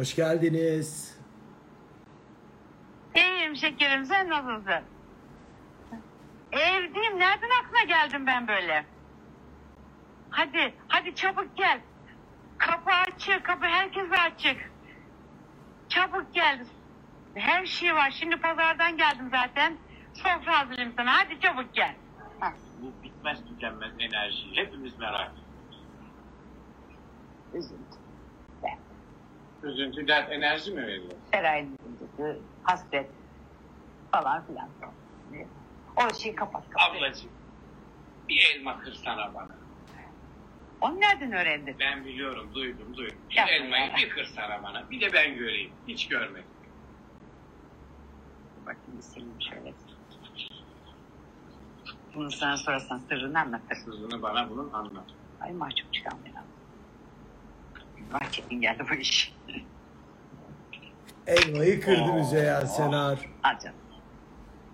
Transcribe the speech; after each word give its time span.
Hoş 0.00 0.16
geldiniz. 0.16 1.18
İyiyim 3.14 3.56
şekerim 3.56 4.04
sen 4.04 4.28
nasılsın? 4.30 4.84
Evdeyim 6.52 7.18
nereden 7.18 7.50
aklına 7.62 7.82
geldim 7.88 8.26
ben 8.26 8.48
böyle? 8.48 8.86
Hadi 10.30 10.74
hadi 10.88 11.14
çabuk 11.14 11.56
gel. 11.56 11.80
Kapı 12.58 12.90
açık 12.90 13.44
kapı 13.44 13.66
herkese 13.66 14.16
açık. 14.16 14.70
Çabuk 15.88 16.34
gel. 16.34 16.66
Her 17.34 17.66
şey 17.66 17.94
var 17.94 18.10
şimdi 18.10 18.36
pazardan 18.36 18.96
geldim 18.96 19.28
zaten. 19.30 19.76
Sofra 20.14 20.58
hazırlayayım 20.58 20.94
sana 20.96 21.18
hadi 21.18 21.40
çabuk 21.40 21.74
gel. 21.74 21.94
Bu 22.82 23.02
bitmez 23.02 23.38
tükenmez 23.48 23.92
enerji. 23.98 24.46
Hepimiz 24.54 24.98
merak 24.98 25.30
ediyoruz. 27.54 27.89
Üzüntü. 29.62 30.08
Dert, 30.08 30.32
enerji 30.32 30.70
mi 30.70 30.86
veriyor? 30.86 31.12
Üzüntüsü, 31.84 32.38
hasret 32.62 33.10
falan 34.12 34.44
filan. 34.46 34.68
O 35.96 36.14
şeyi 36.14 36.34
kapat 36.34 36.70
kapat. 36.70 36.90
Ablacığım, 36.96 37.30
bir 38.28 38.54
elma 38.54 38.80
kırsana 38.80 39.34
bana. 39.34 39.60
Onu 40.80 41.00
nereden 41.00 41.32
öğrendin? 41.32 41.76
Ben 41.80 42.04
biliyorum, 42.04 42.50
duydum, 42.54 42.96
duydum. 42.96 43.16
Bir 43.30 43.34
Yapma 43.36 43.52
elmayı 43.52 43.90
ya. 43.90 43.96
bir 43.96 44.10
kırsana 44.10 44.62
bana. 44.62 44.90
Bir 44.90 45.00
de 45.00 45.12
ben 45.12 45.34
göreyim. 45.34 45.72
Hiç 45.88 46.08
görmedim. 46.08 46.44
Bakayım 48.66 49.02
sileyim 49.02 49.42
şöyle. 49.50 49.72
Bunu 52.14 52.30
sana 52.30 52.56
sorarsan 52.56 52.98
sırrını 52.98 53.40
anlatır. 53.40 53.76
Sızını 53.76 54.22
bana 54.22 54.50
bunun 54.50 54.72
anlat. 54.72 55.04
Ay 55.40 55.52
mahcup 55.52 55.92
çıkan 55.94 56.18
beni. 56.24 56.34
Bahçetin 58.12 58.60
geldi 58.60 58.84
bu 58.90 58.94
iş. 58.94 59.34
Elmayı 61.26 61.80
kırdınız 61.80 62.32
Oo. 62.32 62.36
ya 62.36 62.66
Senar. 62.66 63.18
Canım. 63.62 63.76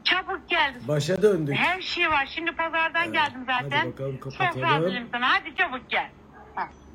Çabuk 0.05 0.49
geldi. 0.49 0.79
Başa 0.89 1.23
döndük. 1.23 1.55
Her 1.57 1.81
şey 1.83 2.09
var. 2.11 2.29
Şimdi 2.35 2.53
pazardan 2.53 3.05
Evet. 3.05 3.15
geldim 3.15 3.41
zaten. 3.47 3.79
Hadi 3.79 3.93
bakalım, 3.93 4.19
Sofra 4.25 4.39
kapatalım. 4.39 4.69
hazırlayayım 4.69 5.09
sana. 5.13 5.29
Hadi 5.33 5.57
çabuk 5.57 5.91
gel. 5.91 6.11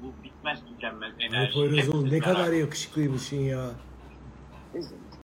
Bu 0.01 0.23
bitmez 0.23 0.59
tükenmez 0.65 1.13
Ay 1.19 1.25
enerji. 1.25 1.59
Hepimiz 1.61 2.11
ne 2.11 2.19
kadar 2.19 2.51
yakışıklıymışsın 2.53 3.37
ya. 3.37 3.71
Üzüntü. 4.75 5.17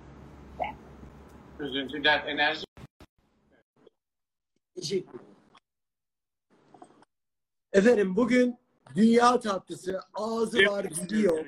Üzüntü, 1.59 2.03
dert, 2.03 2.27
enerji. 2.27 2.63
Teşekkür 4.75 5.19
Efendim 7.73 8.15
bugün 8.15 8.57
dünya 8.97 9.39
tatlısı 9.39 9.99
ağzı 10.13 10.65
var 10.65 10.83
gidiyor. 10.83 11.45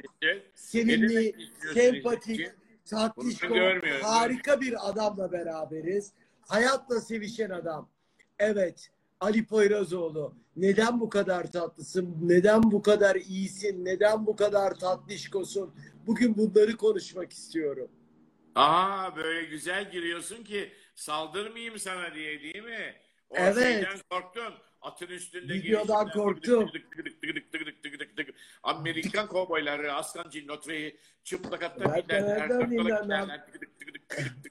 Sevimli, 0.56 1.36
sempatik, 1.74 2.52
tatlışko, 2.86 3.56
harika 4.02 4.62
bir 4.62 4.90
adamla 4.90 5.32
beraberiz. 5.32 6.14
Hayatla 6.48 7.02
sevişen 7.02 7.50
adam. 7.50 7.90
Evet, 8.40 8.90
Ali 9.20 9.46
Poyrazoğlu. 9.46 10.36
Neden 10.56 11.00
bu 11.00 11.10
kadar 11.10 11.52
tatlısın? 11.52 12.16
Neden 12.22 12.72
bu 12.72 12.82
kadar 12.82 13.16
iyisin? 13.16 13.86
Neden 13.86 14.26
bu 14.28 14.36
kadar 14.36 14.74
tatlışkosun? 14.74 15.74
Bugün 16.08 16.38
bunları 16.38 16.78
konuşmak 16.78 17.34
istiyorum. 17.34 17.92
Aa 18.56 19.16
böyle 19.16 19.44
güzel 19.46 19.92
giriyorsun 19.92 20.44
ki 20.44 20.72
saldırmayayım 20.96 21.80
sana 21.80 22.16
diye 22.16 22.42
değil 22.42 22.64
mi? 22.64 22.96
O 23.30 23.36
Evet. 23.38 23.64
şeyden 23.64 23.98
korktun. 24.10 24.54
Atın 24.82 25.08
üstünde 25.08 25.54
Videodan 25.54 26.10
korktum. 26.12 26.70
Amerikan 28.64 29.28
kovboyları, 29.28 29.94
aslan 29.94 30.30
cinnotreyi, 30.30 30.98
çıplak 31.24 31.64
attan 31.64 32.04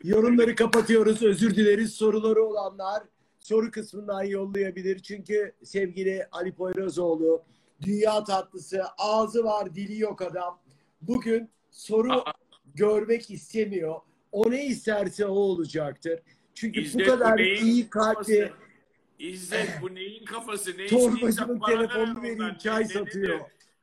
Yorumları 0.04 0.54
kapatıyoruz. 0.54 1.22
Özür 1.22 1.56
dileriz. 1.56 1.92
Soruları 1.92 2.42
olanlar 2.42 3.02
soru 3.48 3.70
kısmından 3.70 4.22
yollayabilir. 4.22 4.98
Çünkü 4.98 5.52
sevgili 5.64 6.26
Ali 6.32 6.52
Poyrazoğlu, 6.52 7.44
dünya 7.80 8.24
tatlısı, 8.24 8.82
ağzı 8.98 9.44
var 9.44 9.74
dili 9.74 9.98
yok 9.98 10.22
adam. 10.22 10.60
Bugün 11.00 11.50
soru 11.70 12.12
Aha. 12.12 12.32
görmek 12.74 13.30
istemiyor. 13.30 14.00
O 14.32 14.50
ne 14.50 14.66
isterse 14.66 15.26
o 15.26 15.34
olacaktır. 15.34 16.20
Çünkü 16.54 16.80
İzle 16.80 17.00
bu 17.00 17.06
kadar 17.06 17.38
iyi 17.38 17.90
kalpli, 17.90 18.52
İzzet 19.18 19.68
bu 19.82 19.94
neyin 19.94 20.24
kafası? 20.24 20.78
Ne 20.78 20.78
ver 20.78 20.88
telefonunu 21.66 22.22
vereyim, 22.22 22.58
çay 22.58 22.82
ne- 22.82 22.88
satıyor. 22.88 23.40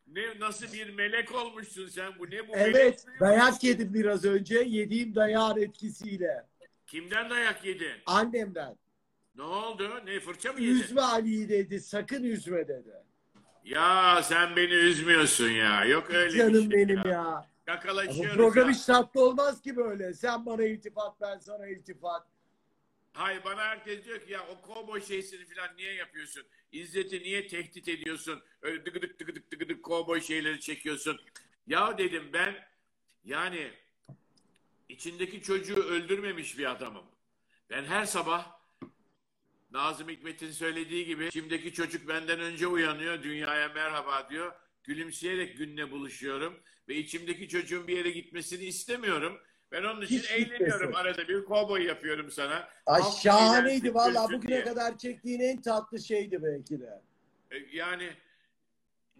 Ne, 0.07 0.21
ne- 0.21 0.39
nasıl 0.39 0.73
bir 0.73 0.93
melek 0.93 1.35
olmuşsun 1.35 1.87
sen 1.87 2.13
bu? 2.19 2.25
Ne 2.25 2.47
bu 2.47 2.51
evet 2.55 3.05
melek 3.07 3.19
dayak 3.19 3.63
yedim 3.63 3.93
biraz 3.93 4.25
önce. 4.25 4.59
Yediğim 4.59 5.15
dayağın 5.15 5.57
etkisiyle. 5.61 6.45
Kimden 6.87 7.29
dayak 7.29 7.65
yedin? 7.65 7.91
Annemden. 8.05 8.75
Ne 9.35 9.43
oldu? 9.43 9.89
Ne 10.05 10.19
fırça 10.19 10.53
mı 10.53 10.61
yedin? 10.61 10.73
Üzme 10.79 11.01
Ali'yi 11.01 11.49
dedi. 11.49 11.81
Sakın 11.81 12.23
üzme 12.23 12.67
dedi. 12.67 12.93
Ya 13.63 14.21
sen 14.23 14.55
beni 14.55 14.73
üzmüyorsun 14.73 15.49
ya. 15.49 15.85
Yok 15.85 16.09
öyle 16.13 16.37
Canım 16.37 16.53
bir 16.53 16.75
şey 16.75 16.87
benim 16.87 16.97
ya. 16.97 17.11
ya. 17.11 17.21
Ama 17.25 17.45
Yakalaşıyoruz 17.67 18.35
program 18.35 18.67
ya. 18.69 18.73
hiç 18.75 18.85
tatlı 18.85 19.21
olmaz 19.25 19.61
ki 19.61 19.75
böyle. 19.75 20.13
Sen 20.13 20.45
bana 20.45 20.63
iltifat, 20.63 21.21
ben 21.21 21.37
sana 21.39 21.67
iltifat. 21.67 22.27
Hayır 23.15 23.43
bana 23.45 23.61
herkes 23.61 24.05
diyor 24.05 24.25
ki 24.25 24.31
ya 24.31 24.47
o 24.47 24.61
kovboy 24.61 25.01
şeysini 25.01 25.45
falan 25.45 25.77
niye 25.77 25.93
yapıyorsun? 25.93 26.43
İzzet'i 26.71 27.19
niye 27.19 27.47
tehdit 27.47 27.87
ediyorsun? 27.87 28.43
Öyle 28.61 28.85
dıgıdık 28.85 29.19
dıgıdık 29.19 29.51
dıgıdık 29.51 29.83
kovboy 29.83 30.21
şeyleri 30.21 30.59
çekiyorsun. 30.59 31.21
Ya 31.67 31.97
dedim 31.97 32.29
ben 32.33 32.67
yani 33.23 33.71
içindeki 34.89 35.41
çocuğu 35.41 35.75
öldürmemiş 35.75 36.57
bir 36.57 36.71
adamım. 36.71 37.05
Ben 37.69 37.83
her 37.85 38.05
sabah 38.05 38.59
Nazım 39.71 40.09
Hikmet'in 40.09 40.51
söylediği 40.51 41.05
gibi 41.05 41.25
içimdeki 41.25 41.73
çocuk 41.73 42.07
benden 42.07 42.39
önce 42.39 42.67
uyanıyor, 42.67 43.23
dünyaya 43.23 43.67
merhaba 43.67 44.29
diyor. 44.29 44.53
Gülümseyerek 44.83 45.57
günle 45.57 45.91
buluşuyorum 45.91 46.59
ve 46.87 46.95
içimdeki 46.95 47.49
çocuğun 47.49 47.87
bir 47.87 47.97
yere 47.97 48.09
gitmesini 48.09 48.63
istemiyorum. 48.63 49.39
Ben 49.71 49.83
onun 49.83 50.01
için 50.01 50.17
Hiç 50.19 50.31
eğleniyorum. 50.31 50.65
gitmesin. 50.65 50.93
Arada 50.93 51.27
bir 51.27 51.45
kovboy 51.45 51.83
yapıyorum 51.85 52.31
sana. 52.31 52.69
Ay 52.85 53.01
Halk 53.01 53.17
şahaneydi 53.19 53.93
valla. 53.93 54.27
Bugüne 54.31 54.47
diye. 54.47 54.63
kadar 54.63 54.97
çektiğin 54.97 55.39
en 55.39 55.61
tatlı 55.61 55.99
şeydi 55.99 56.43
belki 56.43 56.79
de. 56.81 57.01
E, 57.51 57.57
Yani 57.73 58.13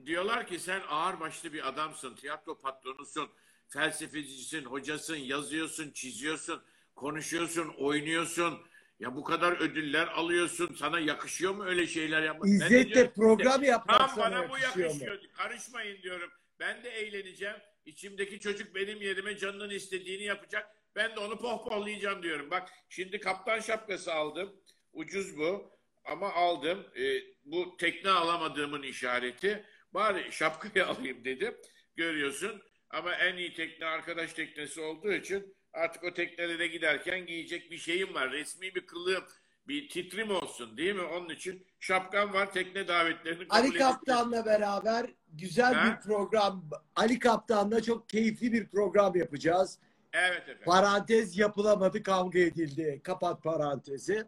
diyorlar 0.06 0.48
ki 0.48 0.60
sen 0.60 0.82
ağırbaşlı 0.90 1.54
bir 1.54 1.68
adamsın, 1.68 2.16
tiyatro 2.16 2.58
patronusun, 2.60 3.30
felsefecisin, 3.68 4.64
hocasın, 4.66 5.16
yazıyorsun, 5.16 5.92
çiziyorsun, 5.92 6.62
konuşuyorsun, 6.96 7.74
oynuyorsun. 7.78 8.60
Ya 9.00 9.16
bu 9.16 9.24
kadar 9.24 9.52
ödüller 9.62 10.08
alıyorsun. 10.08 10.76
Sana 10.80 11.00
yakışıyor 11.00 11.56
mu 11.56 11.66
öyle 11.66 11.88
şeyler 11.88 12.22
yapmak? 12.22 12.48
İzzet 12.50 12.96
de 12.96 13.12
program 13.12 13.64
yapmak 13.64 13.98
Tam 14.10 14.18
bana 14.18 14.50
bu 14.50 14.58
yakışıyor 14.58 14.94
mu? 15.14 15.18
Karışmayın 15.34 16.02
diyorum. 16.02 16.30
Ben 16.60 16.84
de 16.84 16.90
eğleneceğim. 16.90 17.56
İçimdeki 17.86 18.40
çocuk 18.40 18.76
benim 18.76 19.02
yerime 19.02 19.38
canının 19.38 19.70
istediğini 19.70 20.24
yapacak. 20.24 20.76
Ben 20.96 21.16
de 21.16 21.20
onu 21.20 21.38
pohpohlayacağım 21.40 22.24
diyorum. 22.24 22.52
Bak 22.52 22.70
şimdi 22.90 23.20
kaptan 23.20 23.60
şapkası 23.60 24.14
aldım. 24.14 24.62
Ucuz 24.94 25.38
bu. 25.38 25.72
Ama 26.06 26.34
aldım. 26.34 26.88
Ee, 26.98 27.22
bu 27.46 27.78
tekne 27.78 28.10
alamadığımın 28.10 28.84
işareti. 28.84 29.66
Bari 29.94 30.32
şapkayı 30.32 30.86
alayım 30.88 31.26
dedim. 31.26 31.56
Görüyorsun. 31.96 32.62
Ama 32.90 33.16
en 33.16 33.38
iyi 33.38 33.54
tekne 33.54 33.86
arkadaş 33.86 34.34
teknesi 34.34 34.82
olduğu 34.82 35.14
için 35.14 35.56
artık 35.74 36.04
o 36.04 36.14
teknelere 36.14 36.68
giderken 36.68 37.26
giyecek 37.26 37.72
bir 37.72 37.78
şeyim 37.78 38.14
var. 38.14 38.32
Resmi 38.32 38.76
bir 38.76 38.86
kılığım, 38.86 39.24
bir 39.68 39.90
titrim 39.90 40.32
olsun 40.32 40.78
değil 40.78 40.96
mi? 40.96 41.02
Onun 41.02 41.30
için 41.30 41.66
şapkam 41.80 42.34
var. 42.34 42.52
Tekne 42.54 42.88
davetlerini 42.88 43.48
kabul 43.48 43.62
Ali. 43.68 43.78
Kaptan'la 43.78 44.46
beraber 44.46 45.10
güzel 45.34 45.74
Ha? 45.74 45.86
bir 45.98 46.08
program. 46.08 46.70
Ali 46.96 47.20
Kaptan'la 47.20 47.82
çok 47.84 48.10
keyifli 48.10 48.54
bir 48.54 48.68
program 48.68 49.16
yapacağız. 49.16 49.80
Evet 50.14 50.42
efendim. 50.42 50.62
Parantez 50.66 51.38
yapılamadı, 51.38 52.04
kavga 52.04 52.40
edildi. 52.40 53.02
Kapat 53.04 53.44
parantezi. 53.44 54.26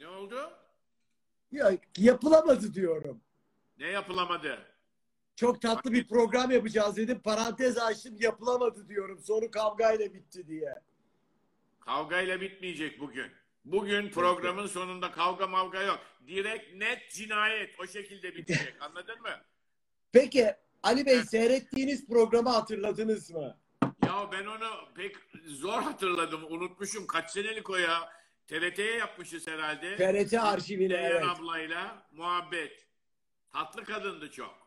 Ne 0.00 0.08
oldu? 0.08 0.50
Ya, 1.52 1.72
yapılamadı 1.98 2.74
diyorum. 2.74 3.20
Ne 3.78 3.86
yapılamadı? 3.86 4.58
Çok 5.36 5.62
tatlı 5.62 5.92
bir 5.92 6.08
program 6.08 6.50
yapacağız 6.50 6.96
dedim. 6.96 7.20
Parantez 7.20 7.78
açtım 7.78 8.16
yapılamadı 8.20 8.88
diyorum. 8.88 9.18
Sonu 9.18 9.50
kavgayla 9.50 10.14
bitti 10.14 10.48
diye. 10.48 10.74
Kavgayla 11.80 12.40
bitmeyecek 12.40 13.00
bugün. 13.00 13.32
Bugün 13.66 14.10
programın 14.10 14.66
sonunda 14.66 15.10
kavga 15.12 15.46
mavga 15.46 15.82
yok. 15.82 16.00
Direkt 16.26 16.74
net 16.74 17.10
cinayet 17.10 17.80
o 17.80 17.86
şekilde 17.86 18.34
bitecek. 18.34 18.74
Anladın 18.80 19.22
mı? 19.22 19.30
Peki 20.12 20.54
Ali 20.82 21.06
Bey 21.06 21.22
seyrettiğiniz 21.22 22.06
programı 22.06 22.48
hatırladınız 22.48 23.30
mı? 23.30 23.56
Ya 24.06 24.28
ben 24.32 24.46
onu 24.46 24.94
pek 24.94 25.16
zor 25.46 25.82
hatırladım. 25.82 26.44
Unutmuşum. 26.48 27.06
Kaç 27.06 27.30
senelik 27.30 27.70
o 27.70 27.76
ya? 27.76 28.12
TRT'ye 28.46 28.96
yapmışız 28.96 29.46
herhalde. 29.46 29.96
TRT 29.96 30.34
arşivine 30.34 30.96
Seyhan 30.96 31.10
evet. 31.10 31.24
ablayla 31.24 32.06
muhabbet. 32.12 32.86
Tatlı 33.52 33.84
kadındı 33.84 34.30
çok. 34.30 34.66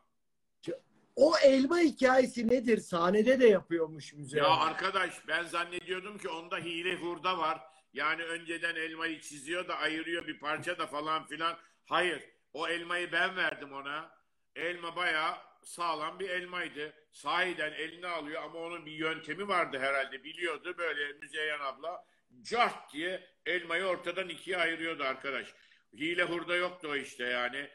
O 1.16 1.38
elma 1.38 1.80
hikayesi 1.80 2.48
nedir? 2.48 2.78
Sahnede 2.78 3.40
de 3.40 3.48
yapıyormuş 3.48 4.14
müze. 4.14 4.38
Ya 4.38 4.50
arkadaş 4.50 5.28
ben 5.28 5.44
zannediyordum 5.44 6.18
ki 6.18 6.30
onda 6.30 6.58
hile 6.58 6.96
hurda 6.96 7.38
var. 7.38 7.62
Yani 7.94 8.24
önceden 8.24 8.76
elmayı 8.76 9.22
çiziyor 9.22 9.68
da 9.68 9.78
ayırıyor 9.78 10.28
bir 10.28 10.40
parça 10.40 10.78
da 10.78 10.88
falan 10.88 11.26
filan. 11.26 11.58
Hayır. 11.86 12.24
O 12.54 12.68
elmayı 12.68 13.12
ben 13.12 13.36
verdim 13.36 13.74
ona. 13.74 14.12
Elma 14.56 14.96
bayağı 14.96 15.38
sağlam 15.64 16.20
bir 16.20 16.30
elmaydı. 16.30 16.94
Sahiden 17.12 17.72
eline 17.72 18.08
alıyor 18.08 18.44
ama 18.44 18.60
onun 18.60 18.86
bir 18.86 18.92
yöntemi 18.92 19.48
vardı 19.48 19.80
herhalde. 19.80 20.24
Biliyordu 20.24 20.76
böyle 20.78 21.14
Müzeyyen 21.14 21.60
abla. 21.60 22.06
Cart 22.44 22.94
diye 22.94 23.28
elmayı 23.46 23.86
ortadan 23.86 24.30
ikiye 24.30 24.58
ayırıyordu 24.58 25.04
arkadaş. 25.04 25.54
Hile 25.94 26.24
hurda 26.24 26.56
yoktu 26.56 26.88
o 26.92 26.96
işte 26.96 27.24
yani. 27.24 27.70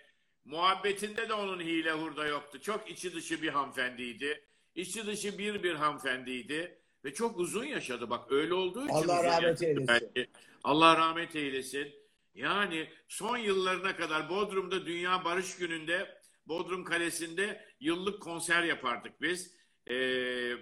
Muhabbetinde 0.45 1.29
de 1.29 1.35
onun 1.35 1.61
hile 1.61 1.93
hurda 1.93 2.27
yoktu. 2.27 2.61
Çok 2.61 2.91
içi 2.91 3.15
dışı 3.15 3.43
bir 3.43 3.49
hanımefendiydi. 3.49 4.45
İçi 4.75 5.07
dışı 5.07 5.39
bir 5.39 5.63
bir 5.63 5.75
hanımefendiydi. 5.75 6.79
Ve 7.05 7.15
çok 7.15 7.39
uzun 7.39 7.65
yaşadı. 7.65 8.11
Bak 8.11 8.33
öyle 8.33 8.55
olduğu 8.55 8.85
için 8.85 8.95
Allah 8.95 9.25
rahmet 9.25 9.63
eylesin. 9.63 9.89
belki. 9.89 10.31
Allah 10.65 10.97
rahmet 10.97 11.37
eylesin. 11.37 11.95
Yani 12.35 12.89
son 13.09 13.37
yıllarına 13.37 13.97
kadar 13.97 14.29
Bodrum'da 14.29 14.87
Dünya 14.87 15.25
Barış 15.25 15.57
Günü'nde 15.57 16.19
Bodrum 16.47 16.85
Kalesi'nde 16.85 17.65
yıllık 17.81 18.23
konser 18.23 18.63
yapardık 18.63 19.23
biz. 19.23 19.55
Ee, 19.91 20.53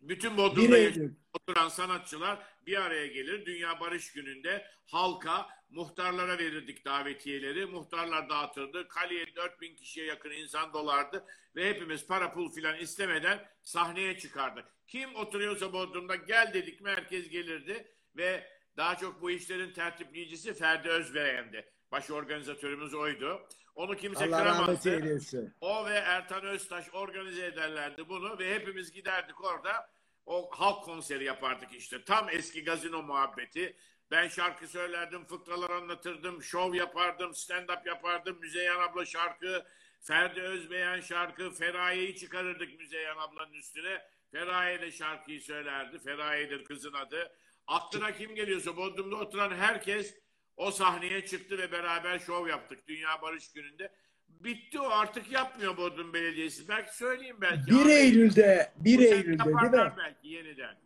bütün 0.00 0.32
1 0.32 0.36
Bodrum'da 0.36 1.10
oturan 1.32 1.68
sanatçılar 1.68 2.46
bir 2.66 2.82
araya 2.82 3.06
gelir. 3.06 3.46
Dünya 3.46 3.80
Barış 3.80 4.12
Günü'nde 4.12 4.66
halka, 4.86 5.48
muhtarlara 5.70 6.38
verirdik 6.38 6.84
davetiyeleri. 6.84 7.66
Muhtarlar 7.66 8.28
dağıtırdı. 8.28 8.88
Kaleye 8.88 9.36
4000 9.36 9.74
kişiye 9.76 10.06
yakın 10.06 10.30
insan 10.30 10.72
dolardı. 10.72 11.26
Ve 11.56 11.68
hepimiz 11.68 12.06
para 12.06 12.32
pul 12.32 12.52
filan 12.52 12.78
istemeden 12.78 13.48
sahneye 13.62 14.18
çıkardık. 14.18 14.64
Kim 14.86 15.14
oturuyorsa 15.14 15.72
Bodrum'da 15.72 16.14
gel 16.14 16.54
dedik 16.54 16.80
mi 16.80 16.90
herkes 16.90 17.28
gelirdi. 17.28 17.88
Ve 18.16 18.46
daha 18.76 18.96
çok 18.96 19.22
bu 19.22 19.30
işlerin 19.30 19.72
tertipleyicisi 19.72 20.54
Ferdi 20.54 20.88
Özbeğen'di. 20.88 21.72
Baş 21.92 22.10
organizatörümüz 22.10 22.94
oydu. 22.94 23.48
Onu 23.74 23.96
kimse 23.96 24.24
Allah 24.24 24.38
kıramazdı. 24.38 24.72
O 25.60 25.86
ve 25.86 25.94
Ertan 25.94 26.44
Öztaş 26.44 26.86
organize 26.92 27.46
ederlerdi 27.46 28.08
bunu 28.08 28.38
ve 28.38 28.54
hepimiz 28.54 28.92
giderdik 28.92 29.44
orada. 29.44 29.90
O 30.26 30.50
halk 30.52 30.84
konseri 30.84 31.24
yapardık 31.24 31.72
işte. 31.72 32.04
Tam 32.04 32.28
eski 32.28 32.64
gazino 32.64 33.02
muhabbeti. 33.02 33.76
Ben 34.10 34.28
şarkı 34.28 34.68
söylerdim, 34.68 35.24
fıkralar 35.24 35.70
anlatırdım, 35.70 36.42
şov 36.42 36.74
yapardım, 36.74 37.30
stand-up 37.30 37.88
yapardım. 37.88 38.38
Müzeyyen 38.40 38.78
abla 38.80 39.04
şarkı, 39.04 39.66
Ferdi 40.00 40.40
Özbeyen 40.40 41.00
şarkı, 41.00 41.50
Feraye'yi 41.50 42.16
çıkarırdık 42.16 42.78
Müzeyyen 42.78 43.16
ablanın 43.16 43.52
üstüne. 43.52 44.02
Feraye 44.32 44.80
de 44.80 44.92
şarkıyı 44.92 45.40
söylerdi. 45.40 45.98
Feraye'dir 45.98 46.64
kızın 46.64 46.92
adı. 46.92 47.32
Aklına 47.66 48.12
kim 48.12 48.34
geliyorsa 48.34 48.76
Bodrum'da 48.76 49.16
oturan 49.16 49.50
herkes 49.50 50.14
o 50.56 50.70
sahneye 50.70 51.26
çıktı 51.26 51.58
ve 51.58 51.72
beraber 51.72 52.18
şov 52.18 52.48
yaptık 52.48 52.88
Dünya 52.88 53.22
Barış 53.22 53.52
Günü'nde. 53.52 53.92
Bitti 54.28 54.80
o 54.80 54.90
artık 54.90 55.32
yapmıyor 55.32 55.76
Bodrum 55.76 56.12
Belediyesi. 56.12 56.68
Belki 56.68 56.96
söyleyeyim 56.96 57.36
belki. 57.40 57.70
1 57.70 57.82
Abi, 57.82 57.90
Eylül'de, 57.92 58.72
1 58.76 58.98
bu 58.98 59.02
sene 59.02 59.14
Eylül'de 59.14 59.44
değil 59.44 59.84
mi? 59.84 59.92
belki 59.98 60.28
yeniden. 60.28 60.76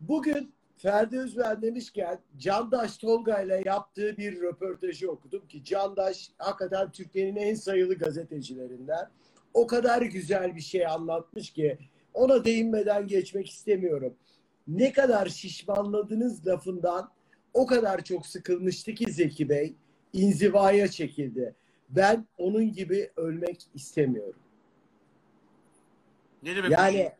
Bugün 0.00 0.54
Ferdi 0.76 1.18
Özben 1.18 1.62
demişken 1.62 2.18
Candaş 2.38 2.98
Tolga 2.98 3.42
ile 3.42 3.62
yaptığı 3.66 4.16
bir 4.16 4.40
röportajı 4.40 5.10
okudum 5.10 5.46
ki 5.48 5.64
Candaş 5.64 6.30
hakikaten 6.38 6.90
Türkiye'nin 6.90 7.36
en 7.36 7.54
sayılı 7.54 7.94
gazetecilerinden. 7.94 9.10
O 9.54 9.66
kadar 9.66 10.02
güzel 10.02 10.56
bir 10.56 10.60
şey 10.60 10.86
anlatmış 10.86 11.50
ki 11.50 11.78
ona 12.14 12.44
değinmeden 12.44 13.06
geçmek 13.06 13.50
istemiyorum. 13.50 14.14
Ne 14.68 14.92
kadar 14.92 15.26
şişmanladınız 15.26 16.46
lafından 16.46 17.10
o 17.54 17.66
kadar 17.66 18.04
çok 18.04 18.26
sıkılmıştı 18.26 18.94
ki 18.94 19.12
Zeki 19.12 19.48
Bey 19.48 19.74
inzivaya 20.12 20.88
çekildi. 20.88 21.54
Ben 21.88 22.26
onun 22.38 22.72
gibi 22.72 23.10
ölmek 23.16 23.62
istemiyorum. 23.74 24.40
Ne 26.42 26.56
demek 26.56 26.70
Yani 26.70 27.12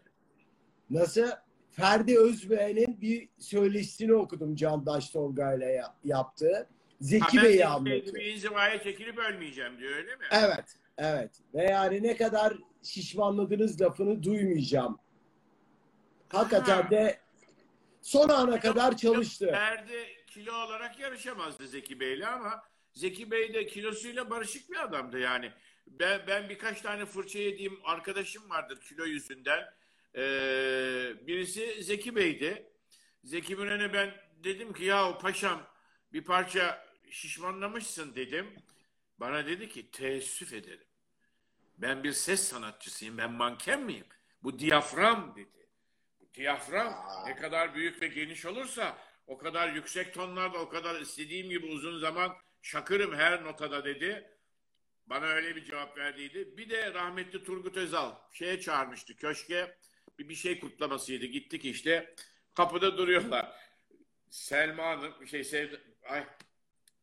nasıl? 0.90 1.26
Ferdi 1.76 2.18
Özbeğen'in 2.18 3.00
bir 3.00 3.28
söyleşisini 3.38 4.14
okudum 4.14 4.56
Candaş 4.56 5.10
Tolga 5.10 5.54
ile 5.54 5.64
ya- 5.66 5.94
yaptığı. 6.04 6.68
Zeki 7.00 7.42
Bey'i 7.42 7.66
anlatıyor. 7.66 8.20
inzivaya 8.24 8.82
çekilip 8.82 9.18
ölmeyeceğim 9.18 9.78
diyor 9.78 9.96
öyle 9.96 10.16
mi? 10.16 10.24
Evet, 10.30 10.64
evet. 10.98 11.30
Ve 11.54 11.62
yani 11.62 12.02
ne 12.02 12.16
kadar 12.16 12.54
şişmanladınız 12.82 13.80
lafını 13.80 14.22
duymayacağım. 14.22 14.98
Hakikaten 16.28 16.82
Ha. 16.82 16.90
de 16.90 17.18
son 18.02 18.28
ana 18.28 18.60
kadar 18.60 18.96
çalıştı. 18.96 19.46
Ferdi 19.50 20.06
kilo 20.26 20.54
olarak 20.54 20.98
yarışamazdı 21.00 21.68
Zeki 21.68 22.00
Bey'le 22.00 22.26
ama 22.26 22.62
Zeki 22.92 23.30
Bey 23.30 23.54
de 23.54 23.66
kilosuyla 23.66 24.30
barışık 24.30 24.70
bir 24.70 24.82
adamdı 24.84 25.18
yani. 25.18 25.52
Ben, 25.86 26.20
ben 26.28 26.48
birkaç 26.48 26.80
tane 26.80 27.06
fırça 27.06 27.38
yediğim 27.38 27.78
arkadaşım 27.84 28.50
vardır 28.50 28.80
kilo 28.80 29.04
yüzünden. 29.04 29.64
Ee, 30.16 31.14
birisi 31.26 31.82
Zeki 31.82 32.16
Bey'di. 32.16 32.72
Zeki 33.24 33.56
Müren'e 33.56 33.92
ben 33.92 34.14
dedim 34.44 34.72
ki 34.72 34.84
ya 34.84 35.18
paşam 35.18 35.66
bir 36.12 36.24
parça 36.24 36.86
şişmanlamışsın 37.10 38.14
dedim. 38.14 38.46
Bana 39.18 39.46
dedi 39.46 39.68
ki 39.68 39.90
teessüf 39.90 40.52
ederim. 40.52 40.86
Ben 41.78 42.04
bir 42.04 42.12
ses 42.12 42.48
sanatçısıyım. 42.48 43.18
Ben 43.18 43.32
manken 43.32 43.82
miyim? 43.82 44.06
Bu 44.42 44.58
diyafram 44.58 45.34
dedi. 45.36 45.68
Bu 46.20 46.34
diyafram 46.34 46.94
ne 47.26 47.36
kadar 47.36 47.74
büyük 47.74 48.02
ve 48.02 48.06
geniş 48.06 48.46
olursa 48.46 48.98
o 49.26 49.38
kadar 49.38 49.72
yüksek 49.72 50.14
tonlarda 50.14 50.58
o 50.58 50.68
kadar 50.68 51.00
istediğim 51.00 51.48
gibi 51.50 51.66
uzun 51.66 51.98
zaman 51.98 52.36
şakırım 52.62 53.14
her 53.14 53.44
notada 53.44 53.84
dedi. 53.84 54.30
Bana 55.06 55.26
öyle 55.26 55.56
bir 55.56 55.64
cevap 55.64 55.98
verdiydi. 55.98 56.56
Bir 56.56 56.70
de 56.70 56.94
rahmetli 56.94 57.44
Turgut 57.44 57.76
Özal 57.76 58.14
şeye 58.32 58.60
çağırmıştı 58.60 59.16
köşke. 59.16 59.76
Bir, 60.18 60.34
şey 60.34 60.60
kutlamasıydı. 60.60 61.26
Gittik 61.26 61.64
işte. 61.64 62.14
Kapıda 62.54 62.98
duruyorlar. 62.98 63.52
Selma 64.30 64.84
Hanım, 64.86 65.26
şey 65.26 65.44
Sevda, 65.44 65.76
ay, 66.04 66.26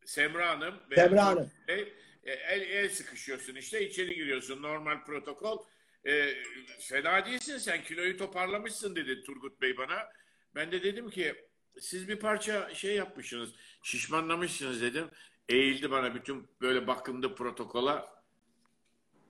Semra 0.06 0.50
Hanım 0.50 0.76
ve 0.92 0.96
Semra 0.96 1.26
Hanım. 1.26 1.52
Bey, 1.68 1.94
e, 2.24 2.32
el, 2.32 2.62
el 2.62 2.90
sıkışıyorsun 2.90 3.56
işte 3.56 3.88
içeri 3.88 4.16
giriyorsun 4.16 4.62
normal 4.62 5.06
protokol. 5.06 5.66
E, 6.06 6.34
fena 6.80 7.26
değilsin 7.26 7.58
sen 7.58 7.84
kiloyu 7.84 8.18
toparlamışsın 8.18 8.96
dedi 8.96 9.24
Turgut 9.24 9.62
Bey 9.62 9.78
bana. 9.78 10.10
Ben 10.56 10.72
de 10.72 10.84
dedim 10.84 11.10
ki 11.10 11.36
siz 11.80 12.08
bir 12.08 12.20
parça 12.20 12.74
şey 12.74 12.96
yapmışsınız 12.96 13.50
şişmanlamışsınız 13.84 14.82
dedim. 14.82 15.10
Eğildi 15.50 15.92
bana 15.92 16.16
bütün 16.16 16.48
böyle 16.62 16.88
bakımlı 16.88 17.36
protokola. 17.36 18.24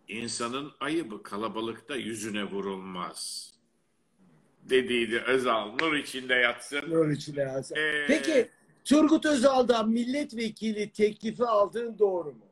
İnsanın 0.08 0.74
ayıbı 0.80 1.24
kalabalıkta 1.24 1.96
yüzüne 1.96 2.44
vurulmaz. 2.44 3.52
Dediydi 4.70 5.20
Özal. 5.20 5.72
Nur 5.82 5.96
içinde 5.96 6.34
yatsın. 6.34 6.82
Nur 6.90 7.10
içinde 7.10 7.42
yansın. 7.42 7.76
Ee, 7.76 8.06
Peki 8.08 8.50
Turgut 8.86 9.26
Özal'dan 9.26 9.90
milletvekili 9.90 10.90
teklifi 10.92 11.44
aldığın 11.46 12.00
doğru 12.00 12.30
mu? 12.32 12.46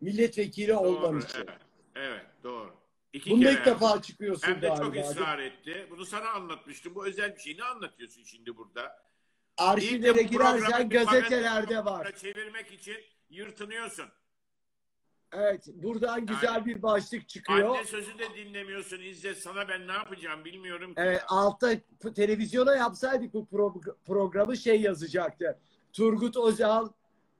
Milletvekili 0.00 0.68
Doğru, 0.68 1.18
için. 1.18 1.38
evet, 1.38 1.58
evet 1.96 2.26
doğru. 2.44 2.74
İki 3.12 3.30
Bunu 3.30 3.40
kere 3.42 3.52
ilk 3.52 3.66
defa 3.66 4.02
çıkıyorsun 4.02 4.46
Hem 4.48 4.62
de 4.62 4.68
galiba. 4.68 4.84
çok 4.84 4.96
ısrar 4.96 5.38
etti. 5.38 5.86
Bunu 5.90 6.04
sana 6.04 6.30
anlatmıştım. 6.30 6.94
Bu 6.94 7.06
özel 7.06 7.34
bir 7.36 7.40
şey. 7.40 7.56
Ne 7.56 7.64
anlatıyorsun 7.64 8.22
şimdi 8.24 8.56
burada? 8.56 9.02
Arşivlere 9.58 10.22
girersen 10.22 10.88
gazetelerde 10.88 11.84
var. 11.84 12.12
Çevirmek 12.16 12.72
için 12.72 12.96
yırtınıyorsun. 13.30 14.04
Evet, 15.32 15.66
buradan 15.74 16.26
güzel 16.26 16.54
Yani- 16.54 16.66
bir 16.66 16.82
başlık 16.82 17.28
çıkıyor. 17.28 17.76
Anne 17.76 17.84
sözü 17.84 18.18
de 18.18 18.34
dinlemiyorsun 18.34 19.00
İzzet. 19.00 19.38
Sana 19.38 19.68
ben 19.68 19.88
ne 19.88 19.92
yapacağım 19.92 20.44
bilmiyorum 20.44 20.94
ki. 20.94 21.00
Evet, 21.00 21.22
altta 21.28 21.70
televizyona 22.16 22.74
yapsaydık 22.76 23.34
bu 23.34 23.48
pro- 23.52 23.94
programı 24.06 24.56
şey 24.56 24.80
yazacaktı. 24.80 25.58
Turgut 25.92 26.36
Özal, 26.36 26.88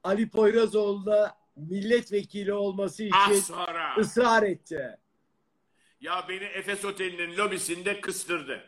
Ali 0.03 0.29
Poyrazoğlu'na 0.29 1.35
milletvekili 1.55 2.53
olması 2.53 3.03
Ah 3.11 3.31
için 3.31 3.41
sonra. 3.41 3.95
ısrar 3.97 4.43
etti. 4.43 4.97
Ya 6.01 6.25
beni 6.29 6.43
Efes 6.43 6.85
Oteli'nin 6.85 7.37
lobisinde 7.37 8.01
kıstırdı. 8.01 8.63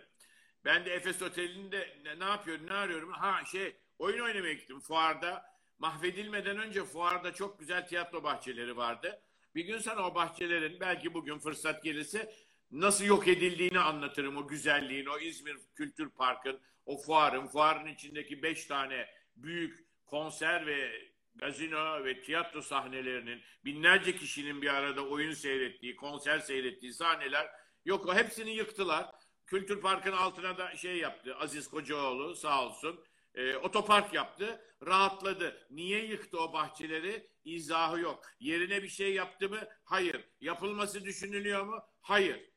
Ben 0.65 0.85
de 0.85 0.93
Efes 0.93 1.21
Oteli'nde 1.21 1.87
ne, 2.05 2.19
ne 2.19 2.23
yapıyorum, 2.25 2.67
ne 2.67 2.73
arıyorum? 2.73 3.11
Ha 3.11 3.45
şey, 3.51 3.75
oyun 3.99 4.23
oynamaya 4.23 4.53
gittim 4.53 4.79
fuarda. 4.79 5.54
Mahvedilmeden 5.79 6.57
önce 6.57 6.83
fuarda 6.83 7.33
çok 7.33 7.59
güzel 7.59 7.87
tiyatro 7.87 8.23
bahçeleri 8.23 8.77
vardı. 8.77 9.21
Bir 9.55 9.65
gün 9.65 9.77
sana 9.77 10.07
o 10.07 10.15
bahçelerin 10.15 10.79
belki 10.79 11.13
bugün 11.13 11.39
fırsat 11.39 11.83
gelirse 11.83 12.33
nasıl 12.71 13.05
yok 13.05 13.27
edildiğini 13.27 13.79
anlatırım. 13.79 14.37
O 14.37 14.47
güzelliğin, 14.47 15.05
o 15.05 15.19
İzmir 15.19 15.57
Kültür 15.75 16.09
Park'ın, 16.09 16.59
o 16.85 16.97
fuarın, 16.97 17.47
fuarın 17.47 17.85
içindeki 17.85 18.43
beş 18.43 18.65
tane 18.65 19.09
büyük 19.35 19.85
konser 20.05 20.65
ve 20.65 20.91
gazino 21.35 22.03
ve 22.03 22.21
tiyatro 22.21 22.61
sahnelerinin 22.61 23.41
binlerce 23.65 24.15
kişinin 24.15 24.61
bir 24.61 24.73
arada 24.73 25.07
oyun 25.07 25.33
seyrettiği, 25.33 25.95
konser 25.95 26.39
seyrettiği 26.39 26.93
sahneler 26.93 27.49
yok. 27.85 28.07
O 28.07 28.15
hepsini 28.15 28.51
yıktılar. 28.51 29.05
Kültür 29.45 29.81
Park'ın 29.81 30.11
altına 30.11 30.57
da 30.57 30.75
şey 30.75 30.97
yaptı. 30.97 31.35
Aziz 31.35 31.67
Kocaoğlu 31.67 32.35
sağ 32.35 32.65
olsun. 32.65 33.03
E, 33.35 33.55
otopark 33.55 34.13
yaptı. 34.13 34.61
Rahatladı. 34.85 35.67
Niye 35.71 36.05
yıktı 36.05 36.39
o 36.39 36.53
bahçeleri? 36.53 37.27
İzahı 37.45 37.99
yok. 37.99 38.25
Yerine 38.39 38.83
bir 38.83 38.87
şey 38.87 39.13
yaptı 39.13 39.49
mı? 39.49 39.59
Hayır. 39.83 40.21
Yapılması 40.41 41.05
düşünülüyor 41.05 41.65
mu? 41.65 41.83
Hayır. 42.01 42.49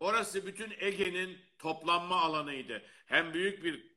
Orası 0.00 0.46
bütün 0.46 0.72
Ege'nin 0.78 1.38
toplanma 1.58 2.20
alanıydı. 2.20 2.82
Hem 3.06 3.34
büyük 3.34 3.64
bir 3.64 3.96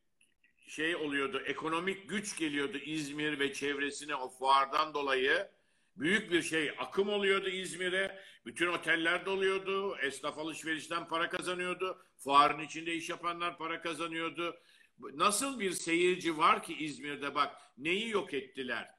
şey 0.67 0.95
oluyordu, 0.95 1.41
ekonomik 1.45 2.09
güç 2.09 2.37
geliyordu 2.37 2.77
İzmir 2.77 3.39
ve 3.39 3.53
çevresine 3.53 4.15
o 4.15 4.29
fuardan 4.29 4.93
dolayı. 4.93 5.47
Büyük 5.95 6.31
bir 6.31 6.41
şey 6.41 6.71
akım 6.77 7.09
oluyordu 7.09 7.49
İzmir'e. 7.49 8.19
Bütün 8.45 8.67
oteller 8.67 9.25
doluyordu. 9.25 9.97
Esnaf 9.97 10.37
alışverişten 10.37 11.07
para 11.07 11.29
kazanıyordu. 11.29 12.05
Fuarın 12.17 12.59
içinde 12.59 12.93
iş 12.93 13.09
yapanlar 13.09 13.57
para 13.57 13.81
kazanıyordu. 13.81 14.59
Nasıl 14.99 15.59
bir 15.59 15.71
seyirci 15.71 16.37
var 16.37 16.63
ki 16.63 16.75
İzmir'de 16.75 17.35
bak 17.35 17.55
neyi 17.77 18.09
yok 18.09 18.33
ettiler. 18.33 18.89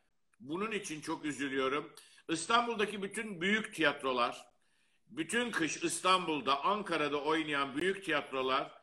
Bunun 0.41 0.71
için 0.73 1.01
çok 1.01 1.25
üzülüyorum. 1.25 1.93
İstanbul'daki 2.29 3.03
bütün 3.03 3.41
büyük 3.41 3.75
tiyatrolar, 3.75 4.47
bütün 5.07 5.51
kış 5.51 5.77
İstanbul'da, 5.77 6.65
Ankara'da 6.65 7.23
oynayan 7.23 7.77
büyük 7.77 8.05
tiyatrolar 8.05 8.81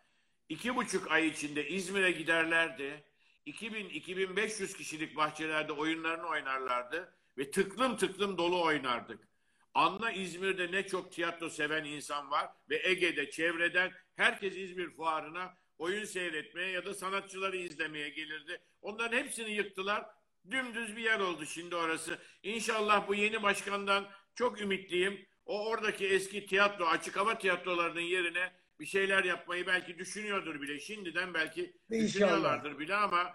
iki 0.50 0.76
buçuk 0.76 1.12
ay 1.12 1.28
içinde 1.28 1.68
İzmir'e 1.68 2.12
giderlerdi. 2.12 3.04
2000-2500 3.48 4.78
kişilik 4.78 5.16
bahçelerde 5.16 5.72
oyunlarını 5.72 6.28
oynarlardı 6.28 7.14
ve 7.38 7.52
tıklım 7.52 7.98
tıklım 7.98 8.38
dolu 8.38 8.64
oynardık. 8.64 9.28
Anla 9.74 10.12
İzmir'de 10.12 10.72
ne 10.72 10.88
çok 10.88 11.12
tiyatro 11.12 11.50
seven 11.50 11.84
insan 11.84 12.32
var 12.32 12.50
ve 12.70 12.82
Ege'de 12.90 13.32
çevreden 13.32 13.92
herkes 14.16 14.58
İzmir 14.58 14.90
fuarına 14.90 15.58
oyun 15.78 16.06
seyretmeye 16.06 16.70
ya 16.72 16.86
da 16.86 16.94
sanatçıları 16.94 17.58
izlemeye 17.58 18.10
gelirdi. 18.10 18.62
Onların 18.82 19.18
hepsini 19.18 19.52
yıktılar. 19.52 20.06
Dümdüz 20.52 20.96
bir 20.98 21.02
yer 21.04 21.20
oldu 21.20 21.46
şimdi 21.46 21.76
orası. 21.76 22.18
İnşallah 22.44 23.08
bu 23.08 23.16
yeni 23.16 23.44
başkandan 23.44 24.08
çok 24.36 24.62
ümitliyim. 24.62 25.26
O 25.46 25.68
oradaki 25.68 26.08
eski 26.08 26.46
tiyatro, 26.46 26.86
açık 26.86 27.18
hava 27.18 27.38
tiyatrolarının 27.38 28.02
yerine 28.02 28.52
bir 28.80 28.86
şeyler 28.86 29.24
yapmayı 29.24 29.68
belki 29.68 29.98
düşünüyordur 29.98 30.62
bile. 30.62 30.80
Şimdiden 30.80 31.34
belki 31.34 31.62
İnşallah. 31.90 32.08
düşünüyorlardır 32.08 32.80
bile 32.80 32.96
ama 32.96 33.34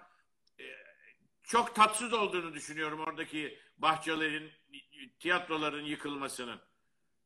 e, 0.61 0.65
çok 1.43 1.75
tatsız 1.75 2.13
olduğunu 2.13 2.55
düşünüyorum 2.55 3.01
oradaki 3.01 3.59
bahçelerin, 3.79 4.51
tiyatroların 5.21 5.83
yıkılmasının. 5.85 6.61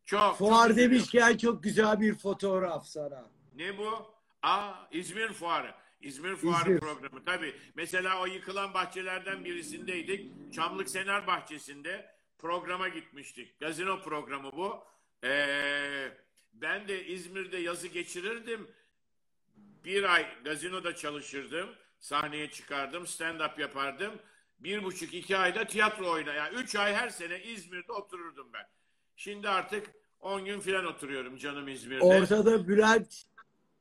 Çok. 0.04 0.36
Fuar 0.38 0.68
çok 0.68 0.76
demişken 0.76 1.36
çok 1.36 1.62
güzel 1.62 2.00
bir 2.00 2.14
fotoğraf 2.14 2.86
sana. 2.86 3.30
ne 3.54 3.78
bu? 3.78 4.15
Aa 4.42 4.72
İzmir 4.90 5.32
Fuarı. 5.32 5.74
İzmir 6.00 6.36
Fuarı 6.36 6.60
İzmir. 6.60 6.80
programı. 6.80 7.24
Tabii. 7.24 7.54
Mesela 7.74 8.20
o 8.20 8.26
yıkılan 8.26 8.74
bahçelerden 8.74 9.44
birisindeydik. 9.44 10.52
Çamlık 10.54 10.88
Sener 10.88 11.26
Bahçesi'nde 11.26 12.10
programa 12.38 12.88
gitmiştik. 12.88 13.60
Gazino 13.60 14.02
programı 14.02 14.52
bu. 14.52 14.84
Ee, 15.24 16.08
ben 16.52 16.88
de 16.88 17.06
İzmir'de 17.06 17.56
yazı 17.56 17.88
geçirirdim. 17.88 18.70
Bir 19.84 20.14
ay 20.14 20.42
gazinoda 20.44 20.94
çalışırdım. 20.94 21.68
Sahneye 21.98 22.50
çıkardım. 22.50 23.04
Stand-up 23.04 23.60
yapardım. 23.60 24.12
Bir 24.58 24.84
buçuk 24.84 25.14
iki 25.14 25.36
ayda 25.36 25.64
tiyatro 25.64 26.10
oyna. 26.10 26.32
Yani 26.32 26.56
üç 26.56 26.76
ay 26.76 26.94
her 26.94 27.08
sene 27.08 27.42
İzmir'de 27.42 27.92
otururdum 27.92 28.52
ben. 28.52 28.68
Şimdi 29.16 29.48
artık 29.48 29.86
on 30.20 30.44
gün 30.44 30.60
falan 30.60 30.84
oturuyorum 30.84 31.36
canım 31.36 31.68
İzmir'de. 31.68 32.04
Ortada 32.04 32.68
Bülent 32.68 33.24